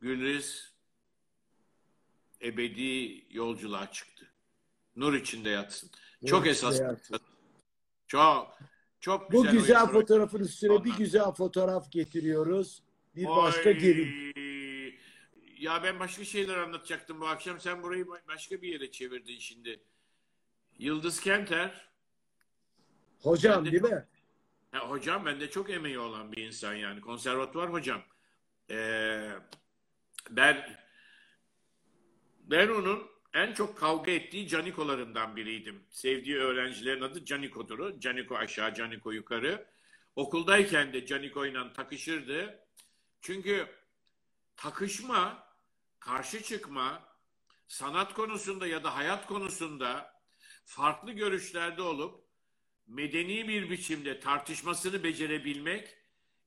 Gülriz 0.00 0.74
ebedi 2.42 3.24
yolculuğa 3.30 3.92
çıktı. 3.92 4.26
Nur 4.96 5.14
içinde 5.14 5.50
yatsın. 5.50 5.90
Çok 6.26 6.40
içinde 6.46 6.50
esas. 6.50 6.80
yatsın. 6.80 7.20
Çok 8.06 8.58
çok 9.00 9.32
Bu 9.32 9.42
güzel. 9.42 9.58
güzel 9.58 9.76
oyuncu. 9.76 9.92
fotoğrafın 9.92 10.40
üstüne 10.40 10.70
bir 10.70 10.76
Ondan- 10.76 10.98
güzel 10.98 11.32
fotoğraf 11.32 11.92
getiriyoruz. 11.92 12.82
Bir 13.16 13.24
Oy. 13.26 13.36
başka 13.36 13.72
gelin. 13.72 14.34
Ya 15.58 15.82
ben 15.82 16.00
başka 16.00 16.24
şeyler 16.24 16.56
anlatacaktım 16.58 17.20
bu 17.20 17.28
akşam. 17.28 17.60
Sen 17.60 17.82
burayı 17.82 18.04
ba- 18.04 18.28
başka 18.28 18.62
bir 18.62 18.68
yere 18.68 18.90
çevirdin 18.90 19.38
şimdi. 19.38 19.80
Yıldız 20.78 21.20
Kenter. 21.20 21.88
Hocam 23.22 23.64
de 23.64 23.72
değil 23.72 23.82
mi? 23.82 24.06
Ha, 24.70 24.78
hocam 24.78 25.26
bende 25.26 25.50
çok 25.50 25.70
emeği 25.70 25.98
olan 25.98 26.32
bir 26.32 26.46
insan 26.46 26.74
yani. 26.74 27.00
Konservatuvar 27.00 27.72
hocam. 27.72 28.02
Ee, 28.70 29.30
ben 30.30 30.78
ben 32.38 32.68
onun 32.68 33.10
en 33.34 33.52
çok 33.52 33.78
kavga 33.78 34.10
ettiği 34.10 34.48
canikolarından 34.48 35.36
biriydim. 35.36 35.86
Sevdiği 35.90 36.36
öğrencilerin 36.36 37.02
adı 37.02 37.24
Caniko'dur. 37.24 38.00
Caniko 38.00 38.36
aşağı, 38.36 38.74
Caniko 38.74 39.12
yukarı. 39.12 39.66
Okuldayken 40.16 40.92
de 40.92 41.06
Caniko 41.06 41.46
ile 41.46 41.72
takışırdı. 41.72 42.58
Çünkü 43.20 43.66
takışma, 44.56 45.46
karşı 46.00 46.42
çıkma, 46.42 47.02
sanat 47.68 48.14
konusunda 48.14 48.66
ya 48.66 48.84
da 48.84 48.96
hayat 48.96 49.26
konusunda 49.26 50.13
farklı 50.64 51.12
görüşlerde 51.12 51.82
olup 51.82 52.24
medeni 52.86 53.48
bir 53.48 53.70
biçimde 53.70 54.20
tartışmasını 54.20 55.04
becerebilmek 55.04 55.96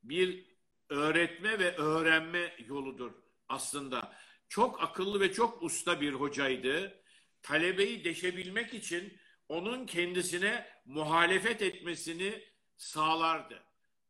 bir 0.04 0.46
öğretme 0.90 1.60
ve 1.60 1.76
öğrenme 1.76 2.56
yoludur 2.68 3.12
aslında. 3.50 4.16
Çok 4.50 4.84
akıllı 4.84 5.20
ve 5.20 5.34
çok 5.34 5.64
usta 5.64 6.02
bir 6.02 6.14
hocaydı. 6.14 7.02
Talebeyi 7.42 8.04
deşebilmek 8.04 8.74
için 8.74 9.18
onun 9.50 9.86
kendisine 9.86 10.70
muhalefet 10.86 11.62
etmesini 11.62 12.44
sağlardı. 12.78 13.64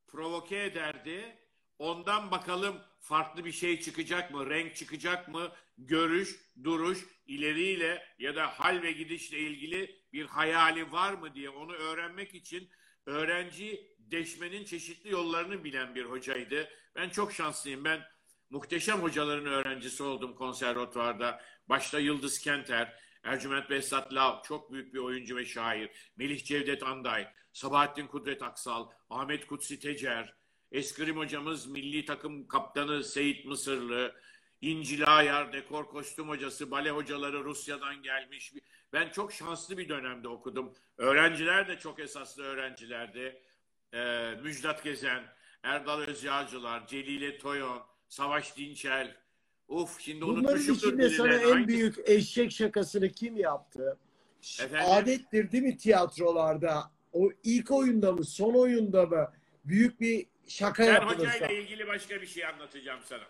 Provoke 0.08 0.64
ederdi. 0.64 1.38
Ondan 1.80 2.32
bakalım 2.32 2.82
farklı 3.08 3.46
bir 3.46 3.52
şey 3.52 3.80
çıkacak 3.80 4.32
mı, 4.32 4.50
renk 4.50 4.76
çıkacak 4.76 5.28
mı, 5.28 5.52
görüş, 5.78 6.40
duruş, 6.64 7.06
ileriyle 7.26 8.06
ya 8.20 8.36
da 8.36 8.48
hal 8.48 8.82
ve 8.82 8.92
gidişle 8.92 9.40
ilgili 9.40 10.02
bir 10.14 10.26
hayali 10.26 10.92
var 10.92 11.14
mı 11.14 11.34
diye 11.34 11.50
onu 11.50 11.74
öğrenmek 11.74 12.36
için 12.36 12.70
öğrenci 13.06 13.96
deşmenin 14.00 14.66
çeşitli 14.66 15.12
yollarını 15.12 15.64
bilen 15.64 15.96
bir 15.96 16.06
hocaydı. 16.06 16.70
Ben 16.96 17.10
çok 17.10 17.34
şanslıyım. 17.34 17.86
Ben 17.86 18.02
muhteşem 18.50 19.02
hocaların 19.02 19.46
öğrencisi 19.46 20.04
oldum 20.04 20.36
konservatuvarda. 20.36 21.42
Başta 21.70 22.00
Yıldız 22.00 22.40
Kenter, 22.40 23.00
Ercüment 23.24 23.70
Behzat 23.70 24.14
Lav, 24.14 24.44
çok 24.44 24.72
büyük 24.72 24.94
bir 24.94 25.00
oyuncu 25.00 25.36
ve 25.36 25.46
şair. 25.46 25.90
Melih 26.16 26.46
Cevdet 26.46 26.84
Anday, 26.84 27.28
Sabahattin 27.54 28.08
Kudret 28.08 28.42
Aksal, 28.42 28.90
Ahmet 29.10 29.48
Kutsi 29.48 29.80
Tecer, 29.80 30.36
Eskrim 30.72 31.18
hocamız 31.18 31.68
milli 31.68 32.06
takım 32.06 32.48
kaptanı 32.48 33.04
Seyit 33.04 33.46
Mısırlı, 33.46 34.12
İncil 34.62 35.16
Ayar, 35.18 35.54
dekor 35.54 35.86
kostüm 35.86 36.30
hocası, 36.30 36.72
bale 36.72 36.92
hocaları 36.92 37.44
Rusya'dan 37.44 38.02
gelmiş. 38.02 38.54
Ben 38.94 39.10
çok 39.10 39.34
şanslı 39.34 39.78
bir 39.78 39.90
dönemde 39.90 40.28
okudum. 40.28 40.74
Öğrenciler 40.98 41.68
de 41.68 41.80
çok 41.80 42.00
esaslı 42.00 42.44
öğrencilerdi. 42.44 43.42
Ee, 43.94 44.32
Müjdat 44.44 44.84
Gezen, 44.84 45.24
Erdal 45.64 46.00
Özyağcılar, 46.02 46.88
Celile 46.88 47.38
Toyon, 47.38 47.82
Savaş 48.10 48.58
Dinçel. 48.58 49.16
Uf 49.68 50.00
şimdi 50.00 50.22
Bunların 50.22 50.44
unutmuşumdur 50.46 50.88
içinde 50.88 51.10
sana 51.10 51.34
en 51.34 51.50
Hangi- 51.52 51.68
büyük 51.68 51.96
eşek 52.06 52.52
şakasını 52.52 53.10
kim 53.10 53.38
yaptı? 53.38 53.98
Efendim? 54.64 54.92
Adettir 54.92 55.52
değil 55.52 55.64
mi 55.64 55.78
tiyatrolarda? 55.78 56.92
O 57.14 57.30
ilk 57.44 57.72
oyunda 57.72 58.12
mı, 58.12 58.24
son 58.26 58.54
oyunda 58.54 59.06
mı? 59.06 59.34
Büyük 59.68 60.02
bir 60.02 60.26
şaka 60.48 60.84
Ben 60.84 60.94
yapılırsa. 60.94 61.34
hocayla 61.36 61.48
ilgili 61.50 61.88
başka 61.88 62.22
bir 62.22 62.28
şey 62.28 62.46
anlatacağım 62.46 63.00
sana. 63.06 63.24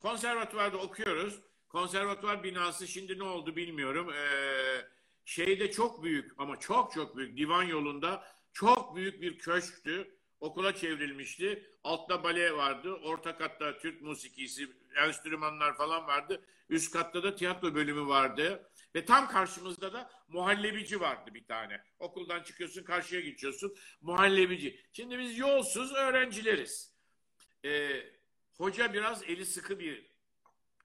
Konservatuvarda 0.00 0.76
okuyoruz. 0.76 1.38
Konservatuvar 1.68 2.42
binası 2.42 2.88
şimdi 2.88 3.18
ne 3.18 3.22
oldu 3.22 3.56
bilmiyorum. 3.56 4.10
Ee, 4.12 4.86
şeyde 5.24 5.70
çok 5.70 6.02
büyük 6.04 6.32
ama 6.38 6.60
çok 6.60 6.92
çok 6.92 7.16
büyük 7.16 7.36
divan 7.36 7.62
yolunda 7.62 8.24
çok 8.52 8.96
büyük 8.96 9.22
bir 9.22 9.38
köşktü. 9.38 10.14
Okula 10.40 10.74
çevrilmişti. 10.74 11.70
Altta 11.84 12.24
bale 12.24 12.52
vardı. 12.52 12.92
Orta 12.92 13.36
katta 13.36 13.78
Türk 13.78 14.02
musikisi, 14.02 14.68
enstrümanlar 14.96 15.76
falan 15.76 16.06
vardı. 16.06 16.40
Üst 16.68 16.92
katta 16.92 17.22
da 17.22 17.34
tiyatro 17.34 17.74
bölümü 17.74 18.06
vardı. 18.08 18.70
Ve 18.94 19.04
tam 19.04 19.28
karşımızda 19.28 19.92
da 19.92 20.10
muhallebici 20.28 21.00
vardı 21.00 21.34
bir 21.34 21.44
tane. 21.44 21.80
Okuldan 21.98 22.42
çıkıyorsun 22.42 22.84
karşıya 22.84 23.20
geçiyorsun. 23.20 23.74
Muhallebici. 24.00 24.80
Şimdi 24.92 25.18
biz 25.18 25.38
yolsuz 25.38 25.92
öğrencileriz. 25.92 26.94
Ee, 27.64 28.02
hoca 28.56 28.92
biraz 28.92 29.22
eli 29.22 29.46
sıkı 29.46 29.78
bir 29.78 30.10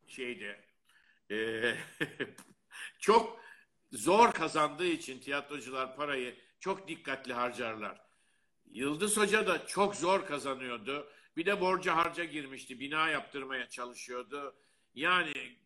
şeydi. 0.08 0.66
Ee, 1.32 1.76
çok 3.00 3.42
zor 3.92 4.32
kazandığı 4.32 4.88
için 4.88 5.20
tiyatrocular 5.20 5.96
parayı 5.96 6.36
çok 6.60 6.88
dikkatli 6.88 7.34
harcarlar. 7.34 8.02
Yıldız 8.66 9.18
Hoca 9.18 9.48
da 9.48 9.68
çok 9.68 9.96
zor 9.96 10.26
kazanıyordu. 10.26 11.12
Bir 11.38 11.46
de 11.46 11.62
borca 11.62 11.96
harca 11.96 12.24
girmişti. 12.24 12.80
Bina 12.80 13.10
yaptırmaya 13.10 13.70
çalışıyordu. 13.70 14.56
Yani 14.94 15.58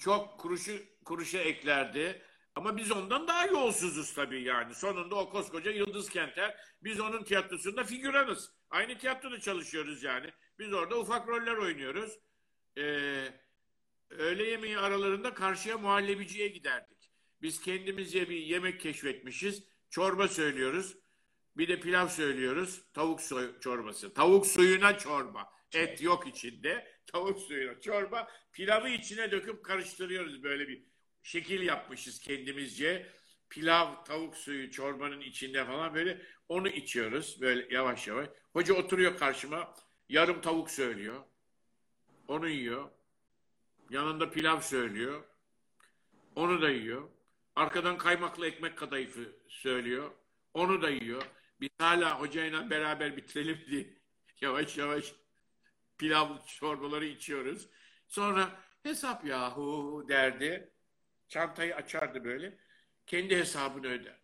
çok 0.00 0.40
kuruşu 0.40 0.72
kuruşa 1.04 1.38
eklerdi. 1.38 2.22
Ama 2.54 2.76
biz 2.76 2.92
ondan 2.92 3.28
daha 3.28 3.46
yolsuzuz 3.46 4.14
tabii 4.14 4.42
yani. 4.42 4.74
Sonunda 4.74 5.14
o 5.14 5.30
koskoca 5.30 5.70
Yıldız 5.70 6.10
Kenter. 6.10 6.56
Biz 6.82 7.00
onun 7.00 7.24
tiyatrosunda 7.24 7.84
figüranız. 7.84 8.52
Aynı 8.70 8.98
tiyatroda 8.98 9.40
çalışıyoruz 9.40 10.02
yani. 10.02 10.30
Biz 10.58 10.72
orada 10.72 10.98
ufak 10.98 11.28
roller 11.28 11.56
oynuyoruz. 11.56 12.18
Ee, 12.78 13.28
öğle 14.10 14.44
yemeği 14.44 14.78
aralarında 14.78 15.34
karşıya 15.34 15.78
muhallebiciye 15.78 16.48
giderdik. 16.48 17.10
Biz 17.42 17.60
kendimizce 17.60 18.28
bir 18.28 18.36
yemek 18.36 18.80
keşfetmişiz. 18.80 19.64
Çorba 19.90 20.28
söylüyoruz. 20.28 20.96
Bir 21.56 21.68
de 21.68 21.80
pilav 21.80 22.08
söylüyoruz. 22.08 22.82
Tavuk 22.92 23.20
soy- 23.20 23.60
çorbası. 23.60 24.14
Tavuk 24.14 24.46
suyuna 24.46 24.98
çorba. 24.98 25.52
Et 25.72 26.02
yok 26.02 26.26
içinde. 26.26 26.99
Tavuk 27.12 27.38
suyuna 27.38 27.80
çorba. 27.80 28.28
Pilavı 28.52 28.88
içine 28.88 29.30
döküp 29.30 29.64
karıştırıyoruz 29.64 30.42
böyle 30.42 30.68
bir 30.68 30.84
şekil 31.22 31.62
yapmışız 31.62 32.20
kendimizce. 32.20 33.12
Pilav, 33.48 34.04
tavuk 34.04 34.36
suyu 34.36 34.70
çorbanın 34.70 35.20
içinde 35.20 35.64
falan 35.64 35.94
böyle 35.94 36.22
onu 36.48 36.68
içiyoruz 36.68 37.40
böyle 37.40 37.74
yavaş 37.74 38.08
yavaş. 38.08 38.28
Hoca 38.52 38.74
oturuyor 38.74 39.18
karşıma. 39.18 39.74
Yarım 40.08 40.40
tavuk 40.40 40.70
söylüyor. 40.70 41.24
Onu 42.28 42.48
yiyor. 42.48 42.90
Yanında 43.90 44.30
pilav 44.30 44.60
söylüyor. 44.60 45.24
Onu 46.36 46.62
da 46.62 46.70
yiyor. 46.70 47.08
Arkadan 47.56 47.98
kaymaklı 47.98 48.46
ekmek 48.46 48.78
kadayıfı 48.78 49.36
söylüyor. 49.48 50.10
Onu 50.54 50.82
da 50.82 50.90
yiyor. 50.90 51.22
Biz 51.60 51.68
hala 51.78 52.20
hocayla 52.20 52.70
beraber 52.70 53.16
bitirelim 53.16 53.58
diye 53.70 53.86
yavaş 54.40 54.78
yavaş 54.78 55.14
pilav 56.00 56.28
çorbaları 56.46 57.06
içiyoruz. 57.06 57.68
Sonra 58.08 58.50
hesap 58.82 59.26
yahu 59.26 60.04
derdi. 60.08 60.70
Çantayı 61.28 61.76
açardı 61.76 62.24
böyle. 62.24 62.58
Kendi 63.06 63.36
hesabını 63.36 63.86
öder. 63.86 64.20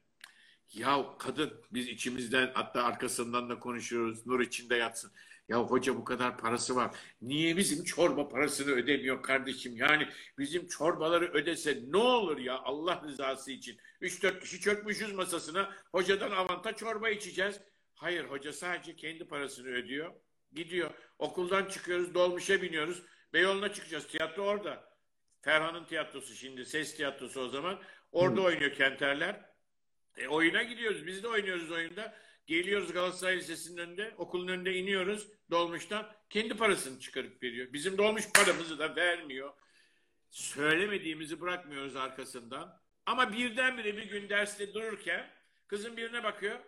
Ya 0.72 1.06
kadın 1.18 1.64
biz 1.72 1.88
içimizden 1.88 2.50
hatta 2.54 2.84
arkasından 2.84 3.50
da 3.50 3.58
konuşuyoruz. 3.58 4.26
Nur 4.26 4.40
içinde 4.40 4.76
yatsın. 4.76 5.12
Ya 5.48 5.58
hoca 5.58 5.96
bu 5.96 6.04
kadar 6.04 6.38
parası 6.38 6.76
var. 6.76 6.96
Niye 7.22 7.56
bizim 7.56 7.84
çorba 7.84 8.28
parasını 8.28 8.70
ödemiyor 8.72 9.22
kardeşim? 9.22 9.76
Yani 9.76 10.08
bizim 10.38 10.66
çorbaları 10.66 11.32
ödese 11.32 11.82
ne 11.88 11.96
olur 11.96 12.38
ya 12.38 12.58
Allah 12.58 13.02
rızası 13.04 13.52
için. 13.52 13.78
3-4 14.00 14.40
kişi 14.40 14.60
çökmüşüz 14.60 15.12
masasına. 15.12 15.72
Hocadan 15.92 16.30
avanta 16.30 16.76
çorba 16.76 17.08
içeceğiz. 17.10 17.60
Hayır 17.94 18.24
hoca 18.24 18.52
sadece 18.52 18.96
kendi 18.96 19.28
parasını 19.28 19.68
ödüyor. 19.68 20.12
Gidiyor. 20.56 20.90
Okuldan 21.18 21.64
çıkıyoruz 21.64 22.14
dolmuşa 22.14 22.62
biniyoruz. 22.62 23.02
Beyoğlu'na 23.32 23.72
çıkacağız. 23.72 24.06
Tiyatro 24.06 24.42
orada. 24.42 24.92
Ferhan'ın 25.42 25.84
tiyatrosu 25.84 26.34
şimdi. 26.34 26.66
Ses 26.66 26.96
tiyatrosu 26.96 27.40
o 27.40 27.48
zaman. 27.48 27.82
Orada 28.12 28.40
oynuyor 28.40 28.74
Kenterler. 28.74 29.50
E, 30.16 30.28
oyuna 30.28 30.62
gidiyoruz. 30.62 31.06
Biz 31.06 31.22
de 31.22 31.28
oynuyoruz 31.28 31.70
oyunda. 31.70 32.18
Geliyoruz 32.46 32.92
Galatasaray 32.92 33.36
Lisesi'nin 33.36 33.76
önünde. 33.76 34.14
Okulun 34.18 34.48
önünde 34.48 34.74
iniyoruz 34.74 35.28
dolmuştan. 35.50 36.12
Kendi 36.30 36.56
parasını 36.56 37.00
çıkarıp 37.00 37.42
veriyor. 37.42 37.72
Bizim 37.72 37.98
dolmuş 37.98 38.32
paramızı 38.32 38.78
da 38.78 38.96
vermiyor. 38.96 39.52
Söylemediğimizi 40.30 41.40
bırakmıyoruz 41.40 41.96
arkasından. 41.96 42.80
Ama 43.06 43.32
birdenbire 43.32 43.96
bir 43.96 44.10
gün 44.10 44.28
derste 44.28 44.74
dururken 44.74 45.30
kızım 45.66 45.96
birine 45.96 46.24
bakıyor. 46.24 46.58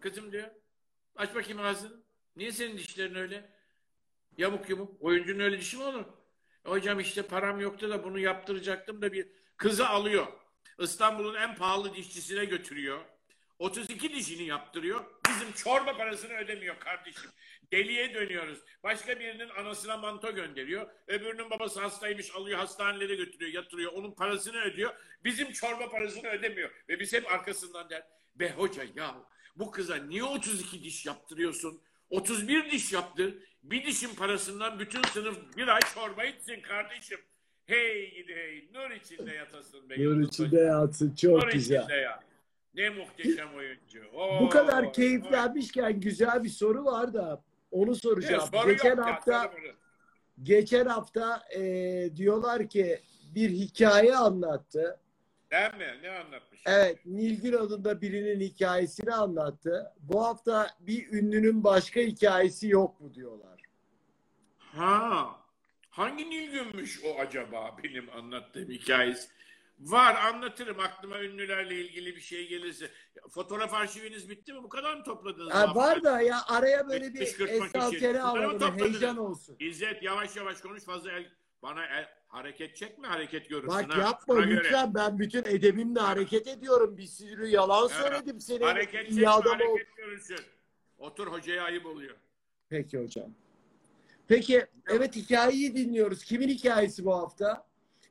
Kızım 0.00 0.32
diyor. 0.32 0.48
Aç 1.16 1.34
bakayım 1.34 1.60
ağzını. 1.60 2.01
Niye 2.36 2.52
senin 2.52 2.78
dişlerin 2.78 3.14
öyle? 3.14 3.50
Yamuk 4.36 4.68
yumuk. 4.68 5.02
Oyuncunun 5.02 5.40
öyle 5.40 5.60
dişi 5.60 5.76
mi 5.76 5.82
olur? 5.82 6.04
E, 6.66 6.70
hocam 6.70 7.00
işte 7.00 7.22
param 7.22 7.60
yoktu 7.60 7.90
da 7.90 8.04
bunu 8.04 8.18
yaptıracaktım 8.18 9.02
da 9.02 9.12
bir 9.12 9.28
kızı 9.56 9.88
alıyor. 9.88 10.26
İstanbul'un 10.78 11.34
en 11.34 11.56
pahalı 11.56 11.94
dişçisine 11.94 12.44
götürüyor. 12.44 13.00
32 13.58 14.14
dişini 14.14 14.46
yaptırıyor. 14.46 15.04
Bizim 15.28 15.52
çorba 15.52 15.96
parasını 15.96 16.32
ödemiyor 16.32 16.78
kardeşim. 16.78 17.30
Deliye 17.72 18.14
dönüyoruz. 18.14 18.58
Başka 18.82 19.20
birinin 19.20 19.48
anasına 19.48 19.96
manto 19.96 20.34
gönderiyor. 20.34 20.90
Öbürünün 21.06 21.50
babası 21.50 21.80
hastaymış 21.80 22.34
alıyor 22.34 22.58
hastanelere 22.58 23.14
götürüyor 23.14 23.52
yatırıyor. 23.52 23.92
Onun 23.92 24.14
parasını 24.14 24.60
ödüyor. 24.60 24.94
Bizim 25.24 25.52
çorba 25.52 25.90
parasını 25.90 26.28
ödemiyor. 26.28 26.70
Ve 26.88 27.00
biz 27.00 27.12
hep 27.12 27.32
arkasından 27.32 27.90
der. 27.90 28.02
Be 28.34 28.52
hoca 28.52 28.84
ya 28.94 29.16
bu 29.56 29.70
kıza 29.70 29.96
niye 29.96 30.24
32 30.24 30.84
diş 30.84 31.06
yaptırıyorsun? 31.06 31.82
31 32.12 32.70
diş 32.70 32.92
yaptır. 32.92 33.34
Bir 33.62 33.86
dişin 33.86 34.14
parasından 34.14 34.78
bütün 34.78 35.02
sınıf 35.02 35.38
bir 35.56 35.68
ay 35.68 35.80
çorba 35.94 36.24
içsin 36.24 36.60
kardeşim. 36.60 37.18
Hey 37.66 38.10
gidi 38.14 38.34
hey. 38.34 38.68
Nur 38.74 38.90
içinde 38.90 39.34
yatasın 39.34 39.90
be. 39.90 40.04
Nur 40.04 40.20
içinde 40.20 40.60
yatsın. 40.60 41.14
Çok 41.14 41.42
Nur 41.42 41.52
güzel. 41.52 41.78
içinde 41.78 41.94
ya. 41.96 42.20
Ne 42.74 42.90
muhteşem 42.90 43.54
oyuncu. 43.56 44.04
Oo, 44.14 44.40
Bu 44.40 44.48
kadar 44.48 44.92
keyiflenmişken 44.92 46.00
güzel 46.00 46.44
bir 46.44 46.48
soru 46.48 46.84
var 46.84 47.14
da 47.14 47.42
onu 47.70 47.90
Evet, 47.90 48.02
soracağım. 48.02 48.48
soru 48.52 48.70
geçen 48.70 48.96
ya, 48.96 49.06
hafta 49.06 49.52
bunu. 49.52 49.72
geçen 50.42 50.86
hafta 50.86 51.42
e, 51.56 51.60
diyorlar 52.16 52.68
ki 52.68 53.00
bir 53.34 53.50
hikaye 53.50 54.16
anlattı. 54.16 55.00
Değil 55.52 55.74
mi? 55.74 55.98
Ne 56.02 56.10
anlatmış? 56.10 56.62
Evet, 56.66 57.06
Nilgün 57.06 57.52
adında 57.52 58.00
birinin 58.00 58.40
hikayesini 58.40 59.14
anlattı. 59.14 59.92
Bu 60.00 60.24
hafta 60.24 60.70
bir 60.80 61.12
ünlünün 61.12 61.64
başka 61.64 62.00
hikayesi 62.00 62.68
yok 62.68 63.00
mu 63.00 63.14
diyorlar. 63.14 63.62
Ha. 64.58 65.36
Hangi 65.90 66.30
Nilgünmüş 66.30 67.00
o 67.04 67.18
acaba 67.20 67.76
benim 67.84 68.10
anlattığım 68.10 68.70
hikayesi? 68.70 69.28
Var 69.80 70.14
anlatırım 70.14 70.80
aklıma 70.80 71.20
ünlülerle 71.20 71.74
ilgili 71.74 72.16
bir 72.16 72.20
şey 72.20 72.48
gelirse. 72.48 72.90
Fotoğraf 73.30 73.74
arşiviniz 73.74 74.28
bitti 74.30 74.52
mi? 74.52 74.62
Bu 74.62 74.68
kadar 74.68 74.96
mı 74.96 75.04
topladınız? 75.04 75.54
Ha, 75.54 75.74
var 75.74 76.02
da 76.04 76.20
ya 76.20 76.38
araya 76.48 76.88
böyle 76.88 77.14
bir 77.14 77.18
Kışkırtma 77.18 77.66
Esal 77.66 77.90
kişi. 77.90 78.00
Kere 78.00 78.22
Bunları 78.22 78.48
mı 78.48 78.56
alalım, 78.56 78.78
heyecan 78.78 79.16
olsun. 79.16 79.56
İzzet 79.60 80.02
yavaş 80.02 80.36
yavaş 80.36 80.60
konuş 80.60 80.84
fazla 80.84 81.12
el, 81.12 81.30
bana 81.62 81.86
el, 81.86 82.08
hareket 82.28 82.76
çekme 82.76 83.08
hareket 83.08 83.48
görürsün. 83.48 83.68
Bak 83.88 83.94
ha. 83.96 84.00
yapma 84.00 84.34
Ona 84.34 84.44
göre. 84.44 84.56
lütfen 84.56 84.94
ben 84.94 85.18
bütün 85.18 85.44
edebimle 85.44 86.00
hareket 86.00 86.46
ediyorum. 86.46 86.96
Bir 86.98 87.06
sürü 87.06 87.46
yalan 87.46 87.88
Ha. 87.88 88.02
söyledim 88.02 88.40
senin 88.40 88.60
Hareket 88.64 89.08
çekme 89.08 89.28
adam 89.28 89.52
ol. 89.60 89.64
hareket 89.74 89.96
görürsün. 89.96 90.40
Otur 90.98 91.26
hocaya 91.26 91.64
ayıp 91.64 91.86
oluyor. 91.86 92.16
Peki 92.68 92.98
hocam. 92.98 93.34
Peki 94.28 94.66
evet 94.88 95.16
hikayeyi 95.16 95.76
dinliyoruz. 95.76 96.24
Kimin 96.24 96.48
hikayesi 96.48 97.04
bu 97.04 97.14
hafta? 97.18 97.66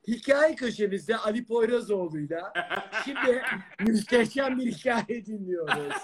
Hikaye 0.08 0.54
köşemizde 0.54 1.16
Ali 1.16 1.46
Poyrazoğlu'yla 1.46 2.52
şimdi 3.04 3.42
muhteşem 3.80 4.58
bir 4.58 4.66
hikaye 4.72 5.26
dinliyoruz. 5.26 5.94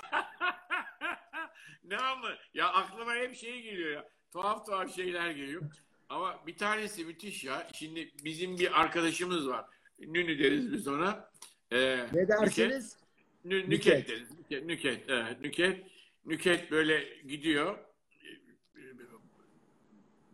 ne 1.85 1.97
anlı? 1.97 2.37
Ya 2.55 2.69
aklıma 2.69 3.15
hep 3.15 3.37
şey 3.37 3.63
geliyor 3.63 3.91
ya. 3.91 4.09
Tuhaf 4.33 4.67
tuhaf 4.67 4.95
şeyler 4.97 5.31
geliyor. 5.31 5.63
Ama 6.09 6.47
bir 6.47 6.57
tanesi 6.57 7.05
müthiş 7.05 7.45
ya. 7.45 7.69
Şimdi 7.75 8.11
bizim 8.25 8.59
bir 8.59 8.81
arkadaşımız 8.81 9.49
var. 9.49 9.65
Nünü 9.99 10.39
deriz 10.39 10.73
biz 10.73 10.89
ona. 10.89 11.31
Ee, 11.73 12.07
Ne 12.13 12.29
dersiniz? 12.29 12.97
Nü- 13.45 13.71
Nüket. 13.71 13.87
nüket 13.99 14.09
deriz. 14.09 14.31
Nüket, 14.39 14.65
nüket, 14.65 15.05
evet, 15.09 15.41
nüket. 15.41 15.87
Nüket 16.27 16.71
böyle 16.71 17.23
gidiyor. 17.29 17.79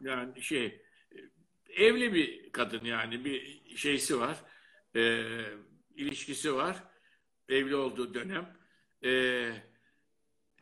Yani 0.02 0.42
şey 0.42 0.82
evli 1.68 2.14
bir 2.14 2.52
kadın 2.52 2.84
yani 2.84 3.24
bir 3.24 3.62
şeysi 3.76 4.20
var. 4.20 4.36
Ee, 4.96 5.44
ilişkisi 5.96 6.54
var. 6.54 6.84
Evli 7.48 7.76
olduğu 7.76 8.14
dönem. 8.14 8.56
Ee, 9.04 9.52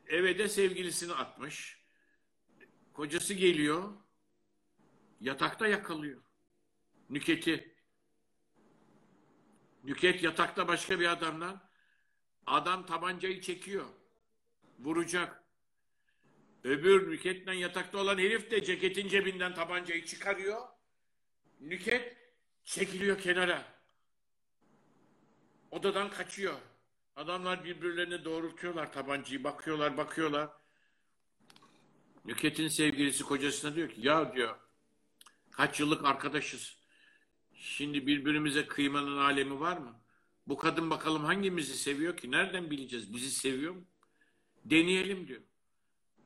eve 0.06 0.38
de 0.38 0.48
sevgilisini 0.48 1.12
atmış. 1.12 1.82
Kocası 2.92 3.34
geliyor. 3.34 3.92
Yatakta 5.22 5.66
yakalıyor. 5.66 6.22
Nüketi. 7.10 7.76
Nüket 9.84 10.22
yatakta 10.22 10.68
başka 10.68 11.00
bir 11.00 11.12
adamla. 11.12 11.70
Adam 12.46 12.86
tabancayı 12.86 13.40
çekiyor. 13.40 13.86
Vuracak. 14.78 15.42
Öbür 16.64 17.10
Nüket'le 17.10 17.54
yatakta 17.54 17.98
olan 17.98 18.18
herif 18.18 18.50
de 18.50 18.64
ceketin 18.64 19.08
cebinden 19.08 19.54
tabancayı 19.54 20.04
çıkarıyor. 20.04 20.68
Nüket 21.60 22.16
çekiliyor 22.64 23.18
kenara. 23.18 23.64
Odadan 25.70 26.10
kaçıyor. 26.10 26.58
Adamlar 27.16 27.64
birbirlerine 27.64 28.24
doğrultuyorlar 28.24 28.92
tabancayı. 28.92 29.44
Bakıyorlar 29.44 29.96
bakıyorlar. 29.96 30.50
Nüket'in 32.24 32.68
sevgilisi 32.68 33.24
kocasına 33.24 33.74
diyor 33.74 33.88
ki 33.88 34.00
ya 34.06 34.34
diyor 34.34 34.71
kaç 35.52 35.80
yıllık 35.80 36.04
arkadaşız. 36.04 36.76
Şimdi 37.54 38.06
birbirimize 38.06 38.66
kıymanın 38.66 39.16
alemi 39.16 39.60
var 39.60 39.76
mı? 39.76 40.00
Bu 40.46 40.56
kadın 40.56 40.90
bakalım 40.90 41.24
hangimizi 41.24 41.74
seviyor 41.74 42.16
ki? 42.16 42.30
Nereden 42.30 42.70
bileceğiz? 42.70 43.14
Bizi 43.14 43.30
seviyor 43.30 43.74
mu? 43.74 43.84
Deneyelim 44.64 45.28
diyor. 45.28 45.42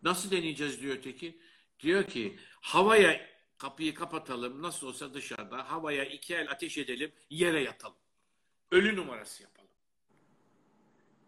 Nasıl 0.02 0.30
deneyeceğiz 0.30 0.82
diyor 0.82 0.96
öteki. 0.96 1.40
Diyor 1.80 2.04
ki 2.04 2.38
havaya 2.60 3.28
kapıyı 3.58 3.94
kapatalım. 3.94 4.62
Nasıl 4.62 4.86
olsa 4.86 5.14
dışarıda 5.14 5.70
havaya 5.70 6.04
iki 6.04 6.34
el 6.34 6.50
ateş 6.50 6.78
edelim. 6.78 7.12
Yere 7.30 7.62
yatalım. 7.62 7.96
Ölü 8.70 8.96
numarası 8.96 9.42
yapalım. 9.42 9.70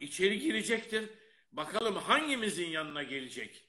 İçeri 0.01 0.39
girecektir. 0.39 1.11
Bakalım 1.53 1.97
hangimizin 1.97 2.69
yanına 2.69 3.03
gelecek. 3.03 3.68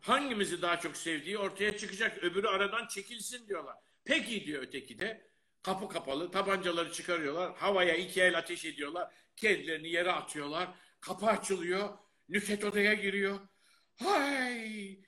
Hangimizi 0.00 0.62
daha 0.62 0.80
çok 0.80 0.96
sevdiği 0.96 1.38
ortaya 1.38 1.76
çıkacak. 1.76 2.18
Öbürü 2.18 2.46
aradan 2.46 2.86
çekilsin 2.86 3.48
diyorlar. 3.48 3.76
Peki 4.04 4.46
diyor 4.46 4.62
öteki 4.62 4.98
de. 4.98 5.28
Kapı 5.62 5.88
kapalı. 5.88 6.30
Tabancaları 6.30 6.92
çıkarıyorlar. 6.92 7.56
Havaya 7.56 7.94
iki 7.94 8.22
el 8.22 8.38
ateş 8.38 8.64
ediyorlar. 8.64 9.14
Kendilerini 9.36 9.88
yere 9.88 10.12
atıyorlar. 10.12 10.68
Kapı 11.00 11.26
açılıyor. 11.26 11.98
Nüket 12.28 12.64
odaya 12.64 12.94
giriyor. 12.94 13.40
Hay! 13.96 14.98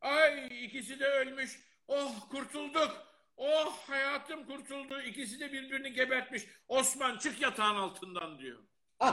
Ay 0.00 0.64
ikisi 0.64 1.00
de 1.00 1.06
ölmüş. 1.06 1.60
Oh 1.88 2.28
kurtulduk. 2.30 3.06
Oh 3.36 3.78
hayatım 3.88 4.46
kurtuldu. 4.46 5.00
İkisi 5.02 5.40
de 5.40 5.52
birbirini 5.52 5.92
gebertmiş. 5.92 6.42
Osman 6.68 7.18
çık 7.18 7.40
yatağın 7.42 7.76
altından 7.76 8.38
diyor. 8.38 8.58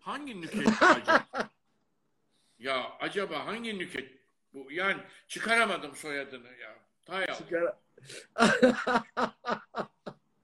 Hangi 0.00 0.40
nüket 0.40 0.82
acaba? 0.82 1.26
Ya 2.62 2.92
acaba 3.00 3.46
hangi 3.46 3.78
nüket 3.78 4.18
bu? 4.54 4.72
Yani 4.72 5.02
çıkaramadım 5.28 5.96
soyadını 5.96 6.48
ya. 6.56 6.74
Hay 7.08 7.24
Allah. 7.24 7.34
Çıkar- 7.38 7.76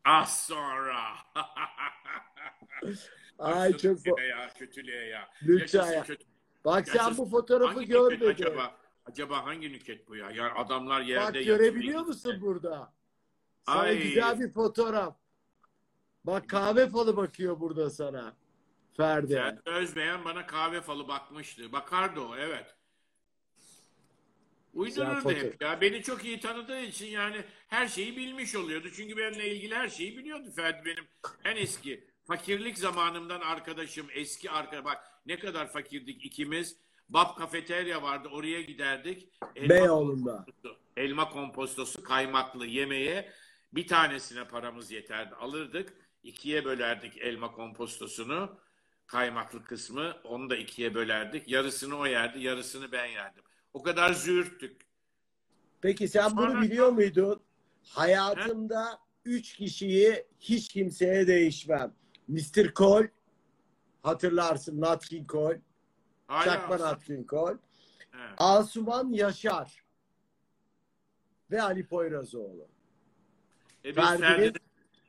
az 0.05 0.47
sonra. 0.47 1.01
Ay 3.39 3.73
çok 3.73 4.05
Kötülüğe 4.05 4.27
ya, 4.27 4.51
kötülüğe 4.59 5.05
ya. 5.07 5.29
Lütfen 5.43 5.79
Yaşasın 5.79 5.93
ya. 5.95 6.03
kötü- 6.03 6.27
Bak 6.65 6.89
sen 6.89 6.95
Yaşasın. 6.99 7.19
bu 7.25 7.31
fotoğrafı 7.31 7.83
görmedin. 7.83 8.27
acaba? 8.27 8.77
Acaba 9.07 9.45
hangi 9.47 9.73
nüket 9.73 10.09
bu 10.09 10.17
ya? 10.17 10.31
Yani 10.31 10.53
adamlar 10.53 11.01
yerde 11.01 11.39
Bak 11.39 11.45
görebiliyor 11.47 12.01
musun 12.03 12.39
burada? 12.41 12.93
Sana 13.67 13.81
Ay. 13.81 14.03
güzel 14.03 14.41
bir 14.41 14.53
fotoğraf. 14.53 15.17
Bak 16.25 16.49
kahve 16.49 16.89
falı 16.89 17.17
bakıyor 17.17 17.61
burada 17.61 17.91
sana. 17.91 18.37
Ferdi. 18.99 19.35
Ferdi 19.35 19.61
Özbeğen 19.67 20.25
bana 20.25 20.47
kahve 20.47 20.81
falı 20.81 21.09
bakmıştı. 21.09 21.73
Bakardı 21.73 22.21
o 22.21 22.37
evet. 22.37 22.75
Uydururdu 24.75 25.31
hep 25.31 25.63
ya. 25.63 25.81
Beni 25.81 26.03
çok 26.03 26.25
iyi 26.25 26.41
tanıdığı 26.41 26.81
için 26.81 27.07
yani 27.07 27.45
her 27.69 27.89
şeyi 27.89 28.17
bilmiş 28.17 28.57
oluyordu. 28.57 28.89
Çünkü 28.97 29.17
benimle 29.17 29.55
ilgili 29.55 29.75
her 29.75 29.89
şeyi 29.89 30.19
biliyordu 30.19 30.51
Ferdi 30.57 30.85
benim. 30.85 31.05
En 31.45 31.57
eski 31.57 32.05
fakirlik 32.25 32.79
zamanımdan 32.79 33.41
arkadaşım, 33.41 34.07
eski 34.15 34.51
arkadaş. 34.51 34.85
Bak 34.85 35.05
ne 35.27 35.39
kadar 35.39 35.73
fakirdik 35.73 36.25
ikimiz. 36.25 36.77
Bab 37.09 37.39
kafeterya 37.39 38.03
vardı 38.03 38.29
oraya 38.33 38.63
giderdik. 38.63 39.29
Elma 39.57 39.69
Beyoğlu'nda. 39.69 40.37
kompostosu, 40.37 40.77
elma 40.97 41.29
kompostosu 41.29 42.03
kaymaklı 42.03 42.67
yemeğe 42.67 43.33
bir 43.73 43.87
tanesine 43.87 44.49
paramız 44.49 44.91
yeterdi. 44.91 45.35
Alırdık. 45.35 45.93
ikiye 46.23 46.65
bölerdik 46.65 47.19
elma 47.19 47.53
kompostosunu. 47.53 48.59
Kaymaklı 49.09 49.65
kısmı 49.65 50.17
onu 50.25 50.51
da 50.51 50.57
ikiye 50.57 50.95
bölerdik. 50.95 51.49
Yarısını 51.49 51.97
o 51.99 52.07
yerdi, 52.07 52.41
yarısını 52.41 52.93
ben 52.93 53.07
yerdim. 53.07 53.43
O 53.73 53.83
kadar 53.83 54.13
züğürttük. 54.13 54.81
Peki 55.81 56.09
sen 56.09 56.29
Sonra- 56.29 56.37
bunu 56.55 56.63
biliyor 56.63 56.89
muydun? 56.89 57.41
Hayatımda 57.89 58.99
üç 59.25 59.57
kişiyi 59.57 60.27
hiç 60.41 60.69
kimseye 60.69 61.27
değişmem. 61.27 61.95
Mr. 62.29 62.75
Cole, 62.75 63.11
hatırlarsın 64.03 64.81
Nat 64.81 65.07
King 65.07 65.31
Cole, 65.31 65.61
Hala 66.27 66.45
Çakma 66.45 66.75
alsam- 66.75 66.93
Nat 66.93 67.05
King 67.05 67.31
Cole, 67.31 67.59
He. 68.11 68.19
Asuman 68.39 69.13
Yaşar 69.13 69.85
ve 71.51 71.63
Ali 71.63 71.87
Poyrazoğlu. 71.87 72.69
E 73.85 73.89
biz 73.89 73.95
Ferdi'nin- 73.95 74.19
Ferdi'nin, 74.21 74.55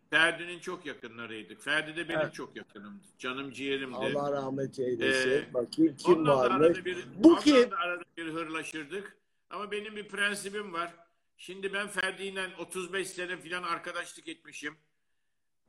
Ferdi'nin 0.10 0.60
çok 0.60 0.86
yakınlarıydık. 0.86 1.62
Ferdi 1.64 1.96
de 1.96 2.10
benim 2.10 2.20
Evet. 2.20 2.34
çok 2.34 2.56
yakınımdı. 2.56 3.04
Canım 3.20 3.52
ciğerimdi. 3.52 3.96
Allah 3.96 4.32
rahmet 4.32 4.80
eylesin. 4.80 5.30
Ee, 5.32 5.54
Bakayım 5.54 5.96
kim 5.98 6.28
varmış. 6.28 6.86
bir, 6.86 7.06
Bu 7.16 7.40
kim? 7.40 7.72
da 7.72 7.78
arada 7.78 8.04
bir 8.18 8.26
hırlaşırdık. 8.34 9.18
Ama 9.50 9.72
benim 9.72 9.96
bir 9.96 10.08
prensibim 10.08 10.74
var. 10.74 10.94
Şimdi 11.38 11.74
ben 11.74 11.88
Ferdi'yle 11.88 12.50
35 12.60 13.08
sene 13.10 13.38
falan 13.38 13.64
arkadaşlık 13.64 14.28
etmişim. 14.28 14.76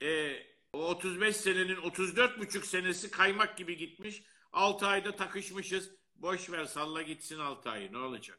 Ee, 0.03 0.33
o 0.73 0.79
35 0.89 1.37
senenin 1.37 1.77
34 1.77 2.39
buçuk 2.39 2.67
senesi 2.67 3.11
kaymak 3.11 3.57
gibi 3.57 3.77
gitmiş. 3.77 4.23
6 4.53 4.87
ayda 4.87 5.17
takışmışız. 5.17 5.91
Boş 6.17 6.51
ver 6.51 6.65
salla 6.65 7.03
gitsin 7.03 7.39
6 7.39 7.71
ayı 7.71 7.93
ne 7.93 7.99
olacak? 7.99 8.39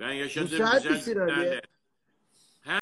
Ben 0.00 0.12
yaşadığım 0.12 0.48
sen 0.58 0.82
güzel 0.82 1.04
günlerle. 1.14 1.60
He? 2.62 2.80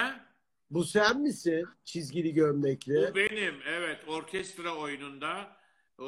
Bu 0.71 0.85
sen 0.85 1.21
misin? 1.21 1.67
Çizgili 1.85 2.35
gömlekli. 2.35 3.09
Bu 3.11 3.15
benim 3.15 3.55
evet 3.67 3.99
orkestra 4.07 4.75
oyununda 4.77 5.57
o 5.99 6.05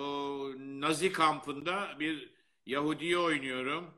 Nazi 0.58 1.12
kampında 1.12 1.88
bir 2.00 2.30
Yahudi'yi 2.66 3.18
oynuyorum. 3.18 3.94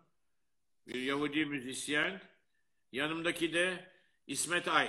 Bir 0.87 1.03
Yahudi 1.03 1.47
müzisyen. 1.47 2.21
Yanımdaki 2.93 3.53
de 3.53 3.85
İsmet 4.27 4.69
Ay. 4.69 4.89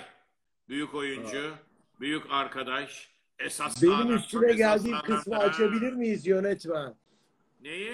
Büyük 0.69 0.95
oyuncu, 0.95 1.53
büyük 1.99 2.23
arkadaş. 2.29 3.09
Esas 3.39 3.83
Benim 3.83 4.15
üstüne 4.15 4.53
geldiğim 4.53 4.95
esas 4.95 5.05
kısmı 5.05 5.37
açabilir 5.37 5.93
miyiz 5.93 6.27
yönetmen? 6.27 6.95
Neyi? 7.61 7.93